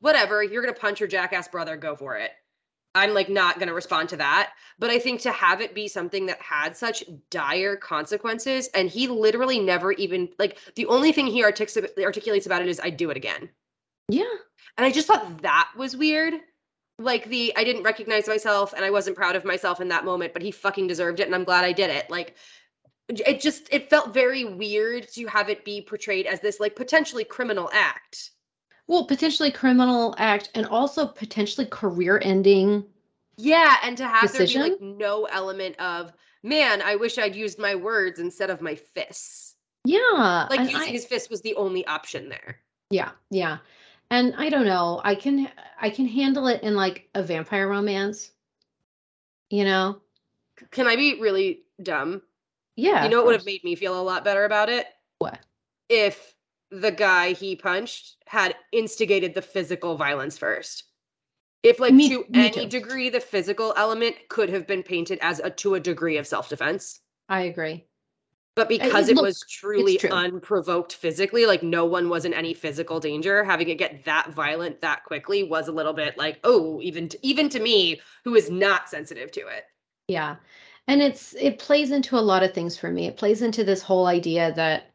whatever, 0.00 0.42
you're 0.42 0.62
gonna 0.62 0.72
punch 0.74 1.00
your 1.00 1.08
jackass 1.08 1.48
brother, 1.48 1.76
go 1.76 1.96
for 1.96 2.16
it. 2.16 2.30
I'm 2.94 3.14
like 3.14 3.28
not 3.28 3.58
gonna 3.58 3.74
respond 3.74 4.08
to 4.10 4.16
that. 4.16 4.52
But 4.78 4.90
I 4.90 4.98
think 4.98 5.20
to 5.22 5.32
have 5.32 5.60
it 5.60 5.74
be 5.74 5.88
something 5.88 6.26
that 6.26 6.40
had 6.40 6.76
such 6.76 7.04
dire 7.30 7.76
consequences, 7.76 8.68
and 8.74 8.88
he 8.88 9.08
literally 9.08 9.58
never 9.58 9.92
even 9.92 10.28
like 10.38 10.58
the 10.76 10.86
only 10.86 11.12
thing 11.12 11.26
he 11.26 11.42
artic- 11.42 11.70
articulates 11.98 12.46
about 12.46 12.62
it 12.62 12.68
is 12.68 12.80
I 12.80 12.90
do 12.90 13.10
it 13.10 13.16
again. 13.16 13.48
yeah 14.08 14.24
And 14.76 14.86
I 14.86 14.90
just 14.90 15.06
thought 15.06 15.42
that 15.42 15.70
was 15.76 15.96
weird. 15.96 16.34
Like 16.98 17.26
the 17.26 17.52
I 17.56 17.64
didn't 17.64 17.84
recognize 17.84 18.26
myself 18.26 18.72
and 18.72 18.84
I 18.84 18.90
wasn't 18.90 19.16
proud 19.16 19.36
of 19.36 19.44
myself 19.44 19.80
in 19.80 19.88
that 19.88 20.04
moment, 20.04 20.32
but 20.32 20.42
he 20.42 20.50
fucking 20.50 20.86
deserved 20.86 21.20
it 21.20 21.26
and 21.26 21.34
I'm 21.34 21.44
glad 21.44 21.64
I 21.64 21.72
did 21.72 21.90
it. 21.90 22.10
Like 22.10 22.34
it 23.08 23.40
just 23.40 23.68
it 23.72 23.88
felt 23.88 24.12
very 24.12 24.44
weird 24.44 25.08
to 25.12 25.26
have 25.26 25.48
it 25.48 25.64
be 25.64 25.80
portrayed 25.80 26.26
as 26.26 26.40
this 26.40 26.60
like 26.60 26.76
potentially 26.76 27.24
criminal 27.24 27.70
act. 27.72 28.30
Well, 28.86 29.04
potentially 29.04 29.50
criminal 29.50 30.14
act 30.18 30.50
and 30.54 30.66
also 30.66 31.06
potentially 31.06 31.66
career 31.66 32.20
ending. 32.22 32.84
Yeah, 33.36 33.76
and 33.82 33.96
to 33.98 34.06
have 34.06 34.22
Decision? 34.22 34.62
there 34.62 34.70
be 34.70 34.84
like 34.84 34.98
no 34.98 35.26
element 35.26 35.78
of 35.78 36.12
man, 36.42 36.82
I 36.82 36.96
wish 36.96 37.18
I'd 37.18 37.36
used 37.36 37.58
my 37.58 37.74
words 37.74 38.18
instead 38.18 38.50
of 38.50 38.60
my 38.60 38.74
fists. 38.74 39.54
Yeah. 39.84 40.46
Like 40.50 40.60
using 40.60 40.76
I- 40.76 40.86
his 40.86 41.06
fist 41.06 41.30
was 41.30 41.42
the 41.42 41.54
only 41.54 41.86
option 41.86 42.28
there. 42.28 42.58
Yeah, 42.90 43.10
yeah. 43.30 43.58
And 44.10 44.34
I 44.36 44.48
don't 44.48 44.64
know. 44.64 45.00
I 45.04 45.14
can 45.14 45.50
I 45.80 45.90
can 45.90 46.06
handle 46.06 46.46
it 46.46 46.62
in 46.62 46.74
like 46.74 47.08
a 47.14 47.22
vampire 47.22 47.68
romance. 47.68 48.30
You 49.50 49.64
know? 49.64 50.00
Can 50.70 50.86
I 50.86 50.96
be 50.96 51.20
really 51.20 51.62
dumb? 51.82 52.22
Yeah. 52.76 53.04
you 53.04 53.10
know 53.10 53.18
what 53.18 53.26
would 53.26 53.34
have 53.36 53.46
made 53.46 53.64
me 53.64 53.74
feel 53.74 53.98
a 53.98 54.02
lot 54.02 54.24
better 54.24 54.44
about 54.44 54.68
it? 54.68 54.86
What? 55.18 55.38
If 55.88 56.34
the 56.70 56.90
guy 56.92 57.32
he 57.32 57.56
punched 57.56 58.16
had 58.26 58.54
instigated 58.72 59.34
the 59.34 59.42
physical 59.42 59.96
violence 59.96 60.38
first. 60.38 60.84
If 61.62 61.80
like 61.80 61.92
Me- 61.94 62.08
to 62.08 62.24
me 62.28 62.46
any 62.46 62.50
too. 62.50 62.68
degree 62.68 63.08
the 63.10 63.20
physical 63.20 63.74
element 63.76 64.16
could 64.28 64.48
have 64.50 64.66
been 64.66 64.82
painted 64.82 65.18
as 65.22 65.40
a 65.40 65.50
to 65.50 65.74
a 65.74 65.80
degree 65.80 66.16
of 66.18 66.26
self-defense. 66.26 67.00
I 67.28 67.42
agree. 67.42 67.87
But 68.58 68.68
because 68.68 69.08
it 69.08 69.14
look, 69.14 69.24
was 69.24 69.44
truly 69.48 70.00
unprovoked 70.10 70.94
physically, 70.94 71.46
like 71.46 71.62
no 71.62 71.84
one 71.84 72.08
was 72.08 72.24
in 72.24 72.34
any 72.34 72.54
physical 72.54 72.98
danger, 72.98 73.44
having 73.44 73.68
it 73.68 73.78
get 73.78 74.04
that 74.04 74.32
violent 74.32 74.80
that 74.80 75.04
quickly 75.04 75.44
was 75.44 75.68
a 75.68 75.72
little 75.72 75.92
bit 75.92 76.18
like, 76.18 76.40
oh, 76.42 76.80
even 76.82 77.08
even 77.22 77.48
to 77.50 77.60
me 77.60 78.00
who 78.24 78.34
is 78.34 78.50
not 78.50 78.88
sensitive 78.88 79.30
to 79.30 79.46
it. 79.46 79.66
Yeah. 80.08 80.36
And 80.88 81.00
it's 81.00 81.34
it 81.34 81.60
plays 81.60 81.92
into 81.92 82.18
a 82.18 82.20
lot 82.20 82.42
of 82.42 82.52
things 82.52 82.76
for 82.76 82.90
me. 82.90 83.06
It 83.06 83.16
plays 83.16 83.42
into 83.42 83.62
this 83.62 83.80
whole 83.80 84.06
idea 84.06 84.52
that 84.54 84.90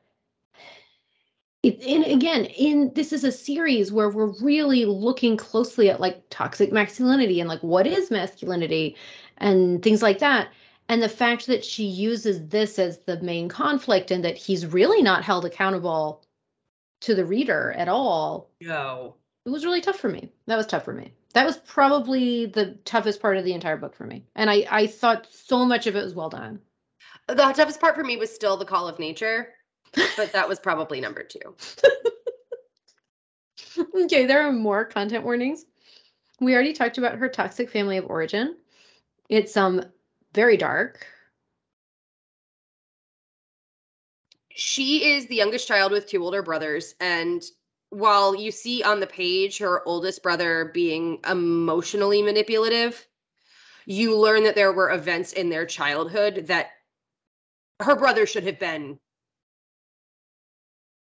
it, 1.63 1.82
and 1.84 2.04
again, 2.04 2.43
in 2.43 2.91
this 2.93 3.13
is 3.13 3.23
a 3.23 3.32
series 3.32 3.93
where 3.93 4.10
we're 4.10 4.34
really 4.41 4.84
looking 4.84 5.38
closely 5.38 5.89
at 5.89 6.02
like 6.02 6.21
toxic 6.30 6.73
masculinity 6.73 7.39
and 7.39 7.47
like 7.47 7.63
what 7.63 7.88
is 7.88 8.12
masculinity 8.12 8.97
and 9.38 9.82
things 9.82 10.02
like 10.02 10.19
that. 10.19 10.49
And 10.89 11.02
the 11.02 11.10
fact 11.10 11.48
that 11.48 11.63
she 11.65 11.86
uses 11.86 12.48
this 12.48 12.78
as 12.78 13.00
the 13.00 13.19
main 13.22 13.50
conflict 13.50 14.12
and 14.12 14.24
that 14.26 14.38
he's 14.38 14.65
really 14.65 15.02
not 15.02 15.24
held 15.24 15.46
accountable 15.46 16.24
to 17.02 17.15
the 17.15 17.26
reader 17.26 17.72
at 17.78 17.88
all 17.89 18.50
No. 18.62 19.15
it 19.46 19.50
was 19.50 19.65
really 19.65 19.82
tough 19.82 19.98
for 19.98 20.10
me. 20.10 20.32
That 20.48 20.56
was 20.58 20.67
tough 20.67 20.86
for 20.86 20.93
me. 20.93 21.13
That 21.34 21.46
was 21.46 21.58
probably 21.58 22.46
the 22.46 22.78
toughest 22.86 23.22
part 23.22 23.38
of 23.38 23.43
the 23.43 23.54
entire 23.54 23.78
book 23.78 23.96
for 23.96 24.06
me. 24.06 24.26
And 24.36 24.50
I, 24.50 24.65
I 24.69 24.88
thought 24.88 25.28
so 25.32 25.65
much 25.65 25.88
of 25.88 25.96
it 25.96 26.04
was 26.04 26.13
well 26.15 26.30
done. 26.30 26.60
The 27.28 27.36
toughest 27.36 27.82
part 27.82 27.96
for 27.96 28.04
me 28.04 28.17
was 28.17 28.34
still 28.34 28.58
the 28.58 28.65
call 28.65 28.88
of 28.88 29.00
nature, 29.00 29.50
but 30.15 30.32
that 30.34 30.48
was 30.48 30.60
probably 30.60 31.02
number 31.02 31.24
two. 31.24 31.56
okay, 34.04 34.26
there 34.26 34.41
are 34.48 34.52
more 34.52 34.86
content 34.86 35.24
warnings. 35.24 35.65
We 36.39 36.54
already 36.54 36.74
talked 36.74 36.98
about 36.98 37.17
her 37.17 37.30
toxic 37.30 37.69
family 37.69 37.98
of 37.98 38.06
origin. 38.10 38.58
It's 39.30 39.56
um 39.58 39.84
very 40.34 40.58
dark. 40.58 41.06
She 44.56 45.13
is 45.13 45.28
the 45.28 45.36
youngest 45.36 45.67
child 45.67 45.91
with 45.91 46.08
two 46.08 46.24
older 46.24 46.43
brothers. 46.43 46.96
And 47.00 47.43
while 47.89 48.36
you 48.36 48.52
see 48.52 48.84
on 48.84 49.00
the 49.00 49.08
page 49.08 49.58
her 49.60 49.82
oldest 49.88 50.22
brother 50.24 50.72
being 50.74 51.19
emotionally 51.30 52.22
manipulative, 52.22 53.08
you 53.86 54.17
learn 54.17 54.43
that 54.43 54.56
there 54.56 54.72
were 54.72 54.91
events 54.91 55.34
in 55.34 55.50
their 55.50 55.65
childhood 55.65 56.46
that 56.48 56.69
her 57.82 57.96
brother 57.96 58.26
should 58.26 58.43
have 58.46 58.60
been, 58.60 59.00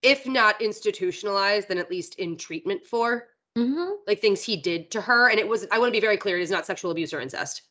if 0.02 0.26
not 0.26 0.60
institutionalized, 0.62 1.68
then 1.68 1.78
at 1.78 1.90
least 1.90 2.16
in 2.16 2.36
treatment 2.36 2.84
for. 2.84 3.28
Mm-hmm. 3.56 3.90
like 4.06 4.20
things 4.20 4.44
he 4.44 4.56
did 4.56 4.88
to 4.92 5.00
her 5.00 5.28
and 5.30 5.40
it 5.40 5.48
was 5.48 5.66
i 5.72 5.80
want 5.80 5.88
to 5.88 5.96
be 5.96 6.00
very 6.00 6.16
clear 6.16 6.38
it 6.38 6.42
is 6.42 6.50
not 6.50 6.64
sexual 6.64 6.92
abuse 6.92 7.12
or 7.12 7.18
incest 7.18 7.62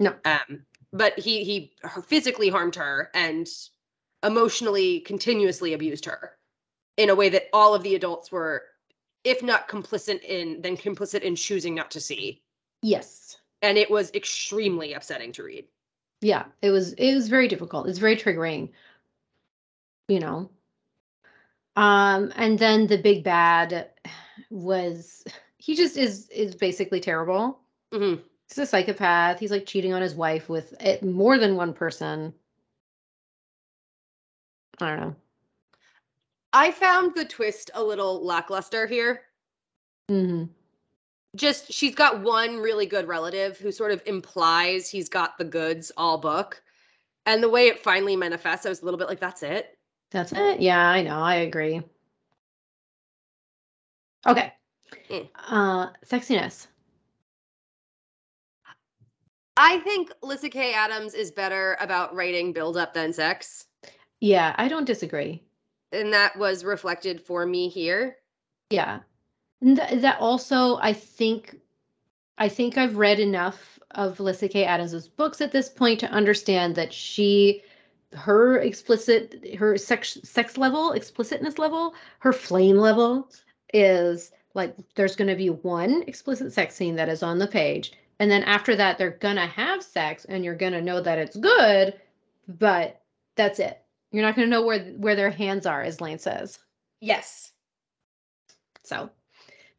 No. 0.00 0.12
um 0.24 0.64
but 0.92 1.18
he 1.18 1.44
he 1.44 1.72
physically 2.06 2.48
harmed 2.48 2.74
her 2.76 3.10
and 3.14 3.46
emotionally 4.22 5.00
continuously 5.00 5.72
abused 5.74 6.04
her 6.06 6.36
in 6.96 7.10
a 7.10 7.14
way 7.14 7.28
that 7.28 7.48
all 7.52 7.74
of 7.74 7.82
the 7.82 7.94
adults 7.94 8.32
were 8.32 8.62
if 9.24 9.42
not 9.42 9.68
complicit 9.68 10.22
in 10.22 10.60
then 10.62 10.76
complicit 10.76 11.20
in 11.22 11.36
choosing 11.36 11.74
not 11.74 11.90
to 11.90 12.00
see 12.00 12.42
Yes. 12.82 13.36
and 13.62 13.76
it 13.78 13.90
was 13.90 14.10
extremely 14.14 14.92
upsetting 14.94 15.32
to 15.32 15.42
read 15.42 15.66
Yeah. 16.20 16.44
It 16.62 16.70
was 16.70 16.92
it 16.94 17.14
was 17.14 17.28
very 17.28 17.48
difficult. 17.48 17.88
It's 17.88 17.98
very 17.98 18.16
triggering. 18.16 18.70
You 20.08 20.20
know. 20.20 20.50
Um, 21.76 22.32
and 22.36 22.58
then 22.58 22.86
the 22.86 22.96
big 22.96 23.22
bad 23.22 23.90
was 24.50 25.24
he 25.58 25.74
just 25.74 25.96
is 25.96 26.28
is 26.30 26.54
basically 26.54 27.00
terrible. 27.00 27.58
Mhm. 27.92 28.22
He's 28.48 28.58
a 28.58 28.66
psychopath. 28.66 29.40
He's 29.40 29.50
like 29.50 29.66
cheating 29.66 29.92
on 29.92 30.02
his 30.02 30.14
wife 30.14 30.48
with 30.48 30.74
eh, 30.80 30.98
more 31.02 31.38
than 31.38 31.56
one 31.56 31.72
person. 31.72 32.32
I 34.80 34.90
don't 34.90 35.00
know. 35.00 35.16
i 36.52 36.70
found 36.70 37.14
the 37.14 37.24
twist 37.24 37.70
a 37.74 37.82
little 37.82 38.24
lackluster 38.24 38.86
here 38.86 39.22
Mm-hmm. 40.10 40.44
just 41.34 41.72
she's 41.72 41.94
got 41.94 42.22
one 42.22 42.58
really 42.58 42.86
good 42.86 43.08
relative 43.08 43.58
who 43.58 43.72
sort 43.72 43.90
of 43.90 44.02
implies 44.06 44.88
he's 44.88 45.08
got 45.08 45.36
the 45.38 45.44
goods 45.44 45.90
all 45.96 46.18
book 46.18 46.62
and 47.24 47.42
the 47.42 47.48
way 47.48 47.66
it 47.68 47.82
finally 47.82 48.14
manifests 48.16 48.66
i 48.66 48.68
was 48.68 48.82
a 48.82 48.84
little 48.84 48.98
bit 48.98 49.08
like 49.08 49.18
that's 49.20 49.42
it 49.42 49.76
That's 50.12 50.32
it. 50.32 50.60
Yeah, 50.60 50.78
I 50.88 51.02
know. 51.02 51.18
I 51.18 51.36
agree. 51.36 51.82
Okay. 54.26 54.52
Mm. 55.10 55.28
Uh, 55.48 55.88
sexiness. 56.04 56.68
I 59.56 59.78
think 59.80 60.12
Lyssa 60.22 60.48
Kay 60.50 60.74
Adams 60.74 61.14
is 61.14 61.30
better 61.30 61.76
about 61.80 62.14
writing 62.14 62.52
build 62.52 62.76
up 62.76 62.92
than 62.94 63.12
sex 63.12 63.66
Yeah, 64.20 64.54
I 64.58 64.68
don't 64.68 64.84
disagree. 64.84 65.42
and 65.92 66.12
that 66.12 66.36
was 66.38 66.64
reflected 66.64 67.20
for 67.20 67.46
me 67.46 67.68
here 67.68 68.16
Yeah. 68.70 69.00
And 69.62 69.76
th- 69.78 70.02
that 70.02 70.20
also, 70.20 70.76
I 70.76 70.92
think, 70.92 71.58
I 72.36 72.48
think 72.50 72.76
I've 72.76 72.96
read 72.98 73.18
enough 73.20 73.78
of 73.92 74.18
Melissa 74.18 74.48
K. 74.48 74.64
Adams's 74.64 75.08
books 75.08 75.40
at 75.40 75.52
this 75.52 75.68
point 75.70 76.00
to 76.00 76.10
understand 76.10 76.74
that 76.74 76.92
she, 76.92 77.62
her 78.12 78.58
explicit, 78.58 79.56
her 79.58 79.78
sex 79.78 80.18
sex 80.24 80.58
level, 80.58 80.92
explicitness 80.92 81.58
level, 81.58 81.94
her 82.18 82.32
flame 82.34 82.76
level 82.76 83.30
is 83.72 84.30
like 84.52 84.76
there's 84.94 85.16
going 85.16 85.28
to 85.28 85.36
be 85.36 85.48
one 85.48 86.02
explicit 86.06 86.52
sex 86.52 86.74
scene 86.74 86.96
that 86.96 87.08
is 87.08 87.22
on 87.22 87.38
the 87.38 87.46
page, 87.46 87.92
and 88.20 88.30
then 88.30 88.42
after 88.44 88.76
that 88.76 88.98
they're 88.98 89.10
gonna 89.10 89.46
have 89.46 89.82
sex, 89.82 90.24
and 90.26 90.44
you're 90.44 90.54
gonna 90.54 90.80
know 90.82 91.00
that 91.00 91.18
it's 91.18 91.36
good, 91.36 91.94
but 92.48 93.02
that's 93.36 93.58
it. 93.58 93.82
You're 94.12 94.24
not 94.24 94.34
gonna 94.36 94.46
know 94.48 94.64
where 94.64 94.80
where 94.92 95.16
their 95.16 95.30
hands 95.30 95.66
are, 95.66 95.82
as 95.82 96.00
Lane 96.00 96.18
says. 96.18 96.58
yes 97.00 97.52
So, 98.84 99.10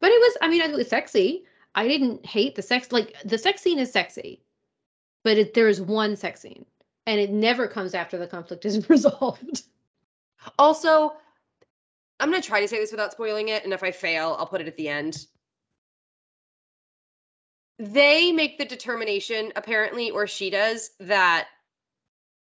but 0.00 0.10
it 0.10 0.20
was, 0.20 0.36
I 0.42 0.48
mean, 0.48 0.60
it 0.62 0.72
was 0.72 0.88
sexy. 0.88 1.44
I 1.74 1.88
didn't 1.88 2.26
hate 2.26 2.54
the 2.54 2.62
sex. 2.62 2.92
Like 2.92 3.14
the 3.24 3.38
sex 3.38 3.62
scene 3.62 3.78
is 3.78 3.92
sexy, 3.92 4.42
but 5.24 5.38
it, 5.38 5.54
there 5.54 5.68
is 5.68 5.80
one 5.80 6.16
sex 6.16 6.40
scene 6.40 6.64
and 7.08 7.18
it 7.18 7.30
never 7.30 7.66
comes 7.66 7.94
after 7.94 8.18
the 8.18 8.26
conflict 8.26 8.66
is 8.66 8.88
resolved. 8.90 9.62
also 10.58 11.12
i'm 12.20 12.30
going 12.30 12.40
to 12.40 12.46
try 12.46 12.60
to 12.60 12.68
say 12.68 12.78
this 12.78 12.92
without 12.92 13.12
spoiling 13.12 13.48
it 13.48 13.64
and 13.64 13.72
if 13.72 13.82
i 13.82 13.90
fail 13.90 14.36
i'll 14.38 14.46
put 14.46 14.60
it 14.60 14.68
at 14.68 14.76
the 14.76 14.88
end 14.88 15.26
they 17.78 18.32
make 18.32 18.58
the 18.58 18.64
determination 18.64 19.52
apparently 19.56 20.10
or 20.10 20.26
she 20.26 20.50
does 20.50 20.90
that 21.00 21.48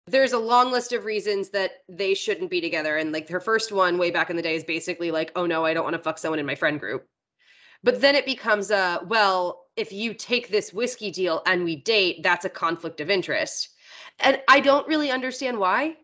there's 0.09 0.33
a 0.33 0.39
long 0.39 0.71
list 0.71 0.93
of 0.93 1.05
reasons 1.05 1.49
that 1.49 1.83
they 1.89 2.15
shouldn't 2.15 2.51
be 2.51 2.61
together. 2.61 2.97
And 2.97 3.11
like 3.11 3.29
her 3.29 3.41
first 3.41 3.73
one 3.73 3.99
way 3.99 4.13
back 4.13 4.31
in 4.31 4.37
the 4.37 4.43
day 4.43 4.55
is 4.55 4.63
basically 4.63 5.11
like 5.11 5.33
oh 5.35 5.47
no 5.47 5.65
i 5.65 5.75
don't 5.75 5.85
want 5.85 5.97
to 5.97 6.03
fuck 6.03 6.19
someone 6.19 6.39
in 6.39 6.47
my 6.47 6.55
friend 6.55 6.79
group. 6.79 7.07
But 7.83 8.01
then 8.01 8.15
it 8.15 8.25
becomes 8.25 8.71
a 8.71 9.01
well 9.09 9.65
if 9.77 9.93
you 9.93 10.15
take 10.15 10.49
this 10.49 10.73
whiskey 10.73 11.11
deal 11.11 11.43
and 11.47 11.65
we 11.65 11.77
date 11.77 12.23
that's 12.23 12.45
a 12.45 12.51
conflict 12.51 13.01
of 13.01 13.11
interest. 13.11 13.71
And 14.21 14.41
i 14.49 14.61
don't 14.61 14.87
really 14.87 15.11
understand 15.11 15.59
why. 15.59 15.97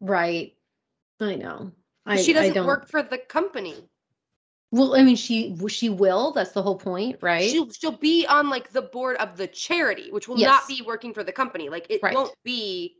Right. 0.00 0.54
I 1.20 1.34
know. 1.34 1.72
I, 2.06 2.16
she 2.16 2.32
doesn't 2.32 2.64
work 2.64 2.88
for 2.88 3.02
the 3.02 3.18
company 3.18 3.74
Well, 4.70 4.94
I 4.94 5.02
mean, 5.02 5.16
she 5.16 5.56
she 5.68 5.88
will. 5.88 6.32
That's 6.32 6.52
the 6.52 6.62
whole 6.62 6.76
point, 6.76 7.18
right? 7.22 7.48
she'll 7.50 7.70
she'll 7.70 7.92
be 7.96 8.26
on 8.26 8.50
like 8.50 8.70
the 8.72 8.82
board 8.82 9.16
of 9.16 9.36
the 9.36 9.46
charity 9.46 10.10
which 10.10 10.28
will 10.28 10.38
Yes. 10.38 10.48
not 10.48 10.68
be 10.68 10.82
working 10.82 11.14
for 11.14 11.24
the 11.24 11.32
company 11.32 11.68
like 11.70 11.86
it 11.88 12.02
Right. 12.02 12.14
won't 12.14 12.34
be 12.44 12.96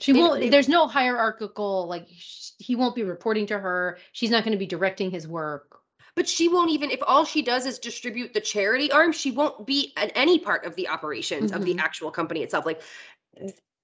she 0.00 0.12
they- 0.12 0.18
won't. 0.20 0.40
they- 0.40 0.48
there's 0.48 0.68
no 0.68 0.88
hierarchical 0.88 1.86
like 1.86 2.06
sh- 2.10 2.50
he 2.58 2.74
won't 2.74 2.94
be 2.96 3.04
reporting 3.04 3.46
to 3.46 3.58
her. 3.58 3.98
She's 4.12 4.30
not 4.30 4.42
going 4.44 4.52
to 4.52 4.58
be 4.58 4.66
directing 4.66 5.10
his 5.10 5.26
work. 5.28 5.80
but 6.16 6.26
she 6.26 6.48
won't 6.48 6.70
even 6.70 6.90
if 6.90 7.00
all 7.06 7.26
she 7.26 7.42
does 7.42 7.66
is 7.66 7.78
distribute 7.78 8.32
the 8.32 8.40
charity 8.40 8.90
arm 8.90 9.12
she 9.12 9.30
won't 9.30 9.66
be 9.66 9.92
at 9.98 10.10
any 10.14 10.38
part 10.38 10.64
of 10.64 10.74
the 10.74 10.88
operations 10.88 11.52
of 11.52 11.62
the 11.66 11.74
Mhm. 11.74 11.80
actual 11.80 12.10
company 12.10 12.42
itself 12.42 12.64
like 12.64 12.80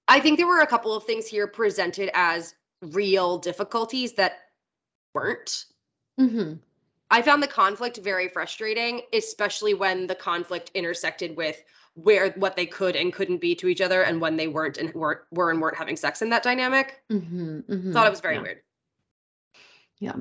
i 0.07 0.19
think 0.19 0.37
there 0.37 0.47
were 0.47 0.61
a 0.61 0.65
couple 0.65 0.95
of 0.95 1.03
things 1.03 1.27
here 1.27 1.45
presented 1.45 2.09
as 2.15 2.55
real 2.81 3.37
difficulties 3.37 4.13
that 4.13 4.39
weren't 5.13 5.65
hmm 6.17 6.53
i 7.13 7.21
found 7.21 7.41
the 7.41 7.47
conflict 7.47 7.97
very 7.97 8.27
frustrating 8.27 9.01
especially 9.13 9.73
when 9.73 10.07
the 10.07 10.15
conflict 10.15 10.71
intersected 10.73 11.37
with 11.37 11.63
where 11.95 12.31
what 12.31 12.55
they 12.55 12.65
could 12.65 12.95
and 12.95 13.13
couldn't 13.13 13.37
be 13.37 13.53
to 13.55 13.67
each 13.67 13.81
other 13.81 14.01
and 14.03 14.19
when 14.19 14.35
they 14.35 14.47
weren't 14.47 14.77
and 14.77 14.93
weren't 14.93 15.21
were 15.31 15.51
and 15.51 15.61
weren't 15.61 15.77
having 15.77 15.95
sex 15.95 16.21
in 16.21 16.29
that 16.29 16.43
dynamic 16.43 17.01
hmm 17.09 17.59
hmm 17.59 17.91
thought 17.93 18.07
it 18.07 18.11
was 18.11 18.21
very 18.21 18.39
weird 18.39 18.59
Yeah. 20.03 20.15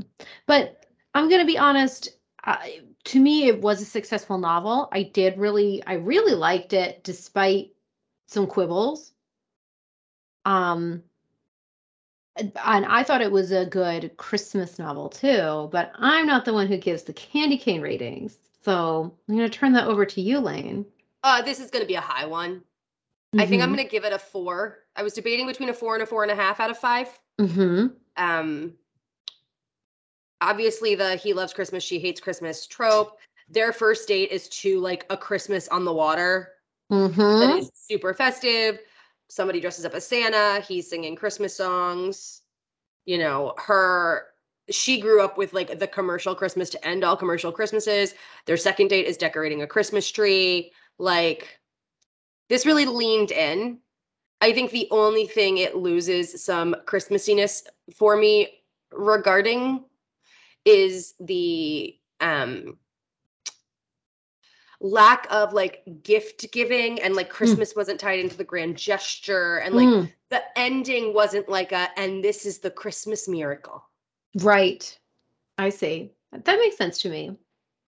But 0.46 0.86
I'm 1.12 1.28
gonna 1.28 1.44
be 1.44 1.58
honest. 1.58 2.10
I, 2.44 2.82
to 3.04 3.20
me, 3.20 3.48
it 3.48 3.60
was 3.60 3.82
a 3.82 3.84
successful 3.84 4.38
novel. 4.38 4.88
I 4.92 5.02
did 5.02 5.38
really, 5.38 5.82
I 5.84 5.94
really 5.94 6.34
liked 6.34 6.72
it, 6.72 7.04
despite 7.04 7.72
some 8.28 8.46
quibbles. 8.46 9.12
Um, 10.44 11.02
and 12.36 12.52
I 12.86 13.02
thought 13.02 13.20
it 13.20 13.32
was 13.32 13.52
a 13.52 13.66
good 13.66 14.16
Christmas 14.16 14.78
novel 14.78 15.08
too. 15.08 15.68
But 15.70 15.92
I'm 15.96 16.26
not 16.26 16.44
the 16.44 16.52
one 16.52 16.66
who 16.66 16.76
gives 16.76 17.02
the 17.02 17.12
candy 17.12 17.58
cane 17.58 17.80
ratings, 17.82 18.38
so 18.62 19.14
I'm 19.28 19.36
gonna 19.36 19.48
turn 19.48 19.72
that 19.72 19.86
over 19.88 20.04
to 20.06 20.20
you, 20.20 20.38
Lane. 20.38 20.86
uh 21.24 21.40
this 21.42 21.60
is 21.60 21.70
going 21.70 21.82
to 21.82 21.86
be 21.86 21.94
a 21.94 22.00
high 22.00 22.26
one 22.26 22.62
I 23.38 23.46
think 23.46 23.62
I'm 23.62 23.70
Mhm. 23.70 23.76
gonna 23.76 23.88
give 23.88 24.04
it 24.04 24.12
a 24.12 24.18
four. 24.18 24.84
I 24.94 25.02
was 25.02 25.14
debating 25.14 25.46
between 25.46 25.70
a 25.70 25.72
four 25.72 25.94
and 25.94 26.02
a 26.02 26.06
four 26.06 26.22
and 26.22 26.30
a 26.30 26.34
half 26.34 26.60
out 26.60 26.70
of 26.70 26.76
five. 26.78 27.08
Mhm. 27.40 27.94
Um, 28.18 28.74
obviously, 30.42 30.94
the 30.94 31.16
he 31.16 31.32
loves 31.32 31.54
Christmas, 31.54 31.82
she 31.82 31.98
hates 31.98 32.20
Christmas 32.20 32.66
trope. 32.66 33.18
Their 33.48 33.72
first 33.72 34.06
date 34.06 34.30
is 34.30 34.48
to 34.60 34.80
like 34.80 35.06
a 35.08 35.16
Christmas 35.16 35.66
on 35.68 35.84
the 35.86 35.92
water 35.94 36.52
that 36.90 37.08
Mhm. 37.08 37.58
is 37.58 37.70
super 37.74 38.12
festive. 38.12 38.80
Somebody 39.32 39.60
dresses 39.60 39.86
up 39.86 39.94
as 39.94 40.06
Santa. 40.06 40.60
He's 40.60 40.90
singing 40.90 41.16
Christmas 41.16 41.56
songs. 41.56 42.42
You 43.06 43.16
know, 43.16 43.54
her. 43.56 44.26
She 44.70 45.00
grew 45.00 45.22
up 45.22 45.38
with 45.38 45.54
like 45.54 45.78
the 45.78 45.86
commercial 45.86 46.34
Christmas 46.34 46.68
to 46.70 46.86
end 46.86 47.02
all 47.02 47.16
commercial 47.16 47.50
Christmases. 47.50 48.14
Their 48.44 48.58
second 48.58 48.88
date 48.88 49.06
is 49.06 49.16
decorating 49.16 49.62
a 49.62 49.66
Christmas 49.66 50.10
tree. 50.10 50.70
Like, 50.98 51.58
this 52.50 52.66
really 52.66 52.84
leaned 52.84 53.30
in. 53.30 53.78
I 54.42 54.52
think 54.52 54.70
the 54.70 54.88
only 54.90 55.26
thing 55.26 55.56
it 55.56 55.76
loses 55.76 56.44
some 56.44 56.76
Christmassiness 56.84 57.62
for 57.96 58.18
me 58.18 58.60
regarding 58.92 59.82
is 60.66 61.14
the 61.20 61.96
um 62.20 62.76
lack 64.82 65.26
of 65.30 65.52
like 65.52 65.82
gift 66.02 66.50
giving 66.52 67.00
and 67.00 67.14
like 67.14 67.30
Christmas 67.30 67.76
wasn't 67.76 68.00
tied 68.00 68.18
into 68.18 68.36
the 68.36 68.44
grand 68.44 68.76
gesture 68.76 69.58
and 69.58 69.76
like 69.76 69.88
Mm, 69.88 70.12
the 70.30 70.42
ending 70.56 71.14
wasn't 71.14 71.48
like 71.48 71.72
a 71.72 71.88
and 71.96 72.22
this 72.24 72.44
is 72.44 72.58
the 72.58 72.70
Christmas 72.70 73.28
miracle. 73.28 73.84
right. 74.40 74.98
I 75.58 75.70
see. 75.70 76.12
That 76.32 76.58
makes 76.58 76.76
sense 76.76 77.00
to 77.02 77.10
me. 77.10 77.36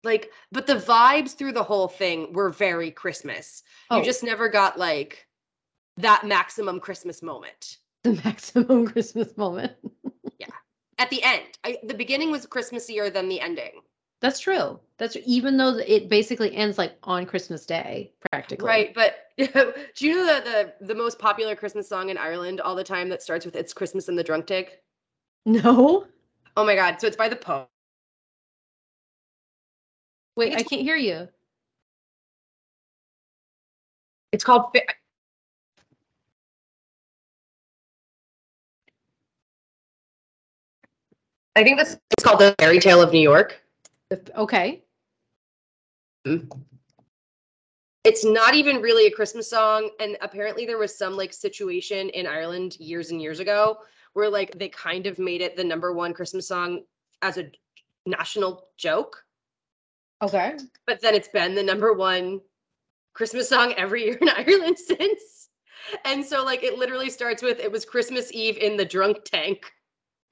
Like 0.04 0.30
but 0.52 0.66
the 0.66 0.76
vibes 0.76 1.34
through 1.34 1.52
the 1.52 1.62
whole 1.64 1.88
thing 1.88 2.32
were 2.32 2.50
very 2.50 2.90
Christmas. 2.92 3.64
Oh. 3.90 3.98
You 3.98 4.04
just 4.04 4.22
never 4.22 4.48
got 4.48 4.78
like 4.78 5.26
that 5.96 6.24
maximum 6.24 6.78
Christmas 6.78 7.22
moment. 7.22 7.78
The 8.04 8.12
maximum 8.24 8.86
Christmas 8.86 9.36
moment. 9.36 9.72
Yeah. 10.38 10.46
At 10.98 11.10
the 11.10 11.22
end, 11.24 11.44
I, 11.64 11.78
the 11.82 11.94
beginning 11.94 12.30
was 12.30 12.46
Christmassier 12.46 13.12
than 13.12 13.28
the 13.28 13.40
ending. 13.40 13.80
That's 14.20 14.40
true. 14.40 14.80
That's 14.98 15.16
even 15.26 15.56
though 15.56 15.76
it 15.76 16.08
basically 16.08 16.54
ends 16.54 16.78
like 16.78 16.96
on 17.02 17.26
Christmas 17.26 17.66
Day, 17.66 18.12
practically. 18.30 18.66
Right, 18.66 18.94
but 18.94 19.26
do 19.36 20.06
you 20.06 20.16
know 20.16 20.26
that 20.26 20.44
the 20.44 20.86
the 20.86 20.94
most 20.94 21.18
popular 21.18 21.54
Christmas 21.54 21.88
song 21.88 22.08
in 22.08 22.16
Ireland 22.16 22.60
all 22.60 22.74
the 22.74 22.84
time 22.84 23.10
that 23.10 23.22
starts 23.22 23.44
with 23.44 23.56
"It's 23.56 23.74
Christmas 23.74 24.08
in 24.08 24.16
the 24.16 24.24
Drunk 24.24 24.46
Tank"? 24.46 24.78
No. 25.44 26.06
Oh 26.56 26.64
my 26.64 26.74
God! 26.74 26.98
So 27.00 27.06
it's 27.06 27.16
by 27.16 27.28
the 27.28 27.36
Pogues. 27.36 27.68
Wait, 30.36 30.54
I 30.54 30.62
can't 30.62 30.82
hear 30.82 30.96
you. 30.96 31.28
It's 34.32 34.44
called. 34.44 34.70
Fa- 34.74 34.82
I 41.54 41.64
think 41.64 41.78
that's 41.78 41.98
it's 42.12 42.24
called 42.24 42.40
the 42.40 42.54
Fairy 42.58 42.78
Tale 42.78 43.02
of 43.02 43.12
New 43.12 43.20
York. 43.20 43.62
Okay. 44.12 44.84
Hmm. 46.24 46.36
It's 48.04 48.24
not 48.24 48.54
even 48.54 48.80
really 48.80 49.06
a 49.06 49.10
Christmas 49.10 49.50
song, 49.50 49.90
and 49.98 50.16
apparently 50.20 50.64
there 50.64 50.78
was 50.78 50.96
some 50.96 51.16
like 51.16 51.32
situation 51.32 52.08
in 52.10 52.26
Ireland 52.26 52.76
years 52.78 53.10
and 53.10 53.20
years 53.20 53.40
ago 53.40 53.78
where 54.12 54.30
like 54.30 54.56
they 54.58 54.68
kind 54.68 55.06
of 55.06 55.18
made 55.18 55.40
it 55.40 55.56
the 55.56 55.64
number 55.64 55.92
one 55.92 56.14
Christmas 56.14 56.46
song 56.46 56.82
as 57.22 57.36
a 57.36 57.50
national 58.06 58.68
joke. 58.76 59.22
Okay. 60.22 60.56
but 60.86 61.02
then 61.02 61.14
it's 61.14 61.28
been 61.28 61.54
the 61.54 61.62
number 61.62 61.92
one 61.92 62.40
Christmas 63.12 63.50
song 63.50 63.74
every 63.76 64.04
year 64.04 64.16
in 64.18 64.28
Ireland 64.36 64.78
since. 64.78 65.50
And 66.04 66.24
so 66.24 66.42
like 66.44 66.62
it 66.62 66.78
literally 66.78 67.10
starts 67.10 67.42
with 67.42 67.60
it 67.60 67.70
was 67.70 67.84
Christmas 67.84 68.32
Eve 68.32 68.56
in 68.56 68.76
the 68.76 68.84
drunk 68.84 69.24
tank. 69.24 69.70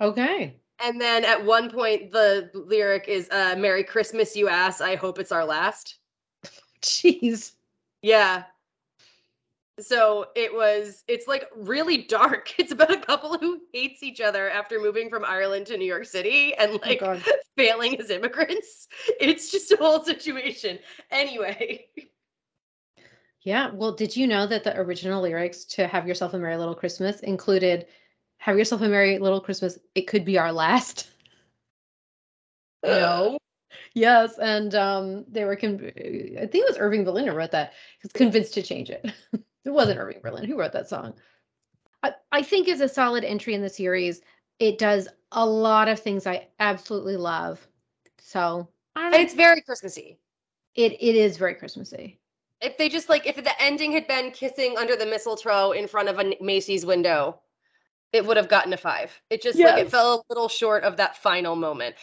Okay. 0.00 0.56
And 0.82 1.00
then 1.00 1.24
at 1.24 1.44
one 1.44 1.70
point 1.70 2.10
the 2.10 2.50
lyric 2.54 3.08
is 3.08 3.28
uh 3.30 3.54
Merry 3.56 3.84
Christmas 3.84 4.34
you 4.36 4.48
ass, 4.48 4.80
I 4.80 4.96
hope 4.96 5.18
it's 5.18 5.32
our 5.32 5.44
last. 5.44 5.98
Jeez. 6.82 7.52
Yeah. 8.02 8.44
So 9.80 10.26
it 10.36 10.54
was 10.54 11.02
it's 11.08 11.26
like 11.26 11.48
really 11.56 11.98
dark. 11.98 12.52
It's 12.58 12.72
about 12.72 12.92
a 12.92 13.00
couple 13.00 13.36
who 13.38 13.60
hates 13.72 14.02
each 14.02 14.20
other 14.20 14.48
after 14.50 14.80
moving 14.80 15.08
from 15.10 15.24
Ireland 15.24 15.66
to 15.66 15.76
New 15.76 15.84
York 15.86 16.04
City 16.04 16.54
and 16.54 16.72
Oh, 16.72 16.78
like 16.82 17.00
God. 17.00 17.22
failing 17.56 17.98
as 18.00 18.10
immigrants. 18.10 18.88
It's 19.20 19.50
just 19.50 19.72
a 19.72 19.76
whole 19.76 20.02
situation. 20.04 20.78
Anyway. 21.10 21.86
Yeah. 23.42 23.70
Well, 23.72 23.92
did 23.92 24.16
you 24.16 24.26
know 24.26 24.46
that 24.46 24.64
the 24.64 24.76
original 24.78 25.22
lyrics 25.22 25.64
to 25.66 25.86
Have 25.86 26.06
Yourself 26.08 26.34
a 26.34 26.38
Merry 26.38 26.56
Little 26.56 26.74
Christmas 26.74 27.20
included 27.20 27.86
Have 28.44 28.58
Yourself 28.58 28.82
a 28.82 28.88
Merry 28.90 29.18
Little 29.18 29.40
Christmas? 29.40 29.78
It 29.94 30.02
could 30.02 30.22
be 30.26 30.36
our 30.36 30.52
last. 30.52 31.08
No. 32.84 33.38
Yes. 33.94 34.38
And 34.38 34.74
um, 34.74 35.24
they 35.26 35.46
were, 35.46 35.56
con- 35.56 35.80
I 35.82 36.44
think 36.44 36.54
it 36.54 36.68
was 36.68 36.76
Irving 36.78 37.04
Berlin 37.04 37.26
who 37.26 37.32
wrote 37.32 37.52
that. 37.52 37.72
He 37.98 38.00
was 38.02 38.12
convinced 38.12 38.52
to 38.54 38.62
change 38.62 38.90
it. 38.90 39.10
it 39.32 39.70
wasn't 39.70 39.98
Irving 39.98 40.20
Berlin 40.22 40.44
who 40.44 40.58
wrote 40.58 40.72
that 40.72 40.90
song. 40.90 41.14
I, 42.02 42.12
I 42.30 42.42
think 42.42 42.68
is 42.68 42.82
a 42.82 42.88
solid 42.88 43.24
entry 43.24 43.54
in 43.54 43.62
the 43.62 43.70
series. 43.70 44.20
It 44.58 44.76
does 44.76 45.08
a 45.32 45.46
lot 45.46 45.88
of 45.88 45.98
things 45.98 46.26
I 46.26 46.48
absolutely 46.60 47.16
love. 47.16 47.66
So 48.18 48.68
I 48.94 49.04
don't 49.04 49.12
know. 49.12 49.16
And 49.16 49.24
it's 49.24 49.34
very 49.34 49.62
Christmassy. 49.62 50.18
it 50.74 50.92
it 50.92 51.14
is 51.14 51.38
very 51.38 51.54
Christmassy. 51.54 52.20
If 52.60 52.76
they 52.76 52.90
just 52.90 53.08
like 53.08 53.26
if 53.26 53.36
the 53.36 53.62
ending 53.62 53.92
had 53.92 54.06
been 54.06 54.32
kissing 54.32 54.76
under 54.76 54.96
the 54.96 55.06
mistletoe 55.06 55.72
in 55.72 55.88
front 55.88 56.10
of 56.10 56.18
a 56.18 56.36
Macy's 56.42 56.84
window, 56.84 57.40
it 58.14 58.24
would 58.26 58.36
have 58.36 58.48
gotten 58.48 58.72
a 58.72 58.76
five. 58.76 59.18
It 59.30 59.42
just 59.42 59.58
like 59.58 59.78
it 59.78 59.90
fell 59.90 60.14
a 60.14 60.22
little 60.32 60.48
short 60.48 60.84
of 60.84 60.96
that 60.98 61.16
final 61.16 61.56
moment. 61.56 61.96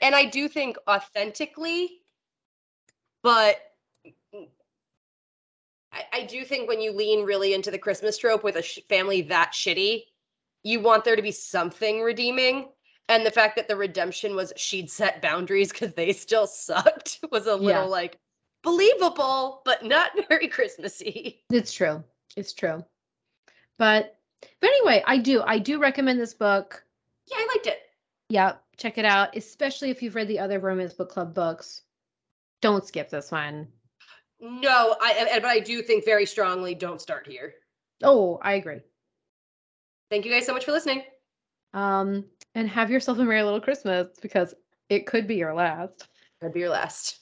And 0.00 0.14
I 0.14 0.24
do 0.24 0.48
think 0.48 0.76
authentically, 0.88 2.00
but 3.22 3.56
I, 5.92 6.04
I 6.12 6.22
do 6.24 6.44
think 6.44 6.68
when 6.68 6.80
you 6.80 6.92
lean 6.92 7.24
really 7.24 7.54
into 7.54 7.70
the 7.70 7.78
Christmas 7.78 8.16
trope 8.18 8.42
with 8.42 8.56
a 8.56 8.62
sh- 8.62 8.80
family 8.88 9.22
that 9.22 9.52
shitty, 9.52 10.04
you 10.62 10.80
want 10.80 11.04
there 11.04 11.16
to 11.16 11.22
be 11.22 11.32
something 11.32 12.00
redeeming. 12.00 12.68
And 13.08 13.26
the 13.26 13.30
fact 13.30 13.56
that 13.56 13.68
the 13.68 13.76
redemption 13.76 14.34
was 14.34 14.52
she'd 14.56 14.90
set 14.90 15.20
boundaries 15.20 15.70
because 15.70 15.92
they 15.92 16.12
still 16.12 16.46
sucked 16.46 17.18
was 17.30 17.46
a 17.46 17.54
little 17.54 17.82
Yeah. 17.82 17.88
like 17.88 18.18
believable, 18.62 19.60
but 19.64 19.84
not 19.84 20.12
very 20.28 20.48
Christmassy. 20.48 21.44
It's 21.50 21.72
true. 21.72 22.02
It's 22.36 22.54
true. 22.54 22.84
But 23.78 24.16
but 24.60 24.68
anyway, 24.68 25.02
I 25.06 25.18
do 25.18 25.42
I 25.42 25.58
do 25.58 25.78
recommend 25.78 26.20
this 26.20 26.34
book. 26.34 26.84
Yeah, 27.30 27.38
I 27.38 27.48
liked 27.54 27.66
it. 27.66 27.78
Yeah, 28.28 28.54
check 28.76 28.98
it 28.98 29.04
out, 29.04 29.36
especially 29.36 29.90
if 29.90 30.02
you've 30.02 30.14
read 30.14 30.28
the 30.28 30.38
other 30.38 30.60
Bromance 30.60 30.96
Book 30.96 31.10
Club 31.10 31.34
books. 31.34 31.82
Don't 32.60 32.86
skip 32.86 33.10
this 33.10 33.30
one. 33.30 33.68
No, 34.40 34.96
I 35.00 35.38
but 35.40 35.44
I 35.44 35.60
do 35.60 35.82
think 35.82 36.04
very 36.04 36.26
strongly 36.26 36.74
don't 36.74 37.00
start 37.00 37.26
here. 37.26 37.54
Oh, 38.02 38.38
I 38.42 38.54
agree. 38.54 38.80
Thank 40.10 40.24
you 40.24 40.32
guys 40.32 40.46
so 40.46 40.52
much 40.52 40.64
for 40.64 40.72
listening. 40.72 41.04
Um, 41.74 42.24
and 42.54 42.68
have 42.68 42.90
yourself 42.90 43.18
a 43.18 43.24
merry 43.24 43.42
little 43.42 43.60
Christmas 43.60 44.08
because 44.20 44.54
it 44.88 45.06
could 45.06 45.26
be 45.26 45.36
your 45.36 45.54
last. 45.54 46.08
That'd 46.40 46.54
be 46.54 46.60
your 46.60 46.68
last. 46.70 47.21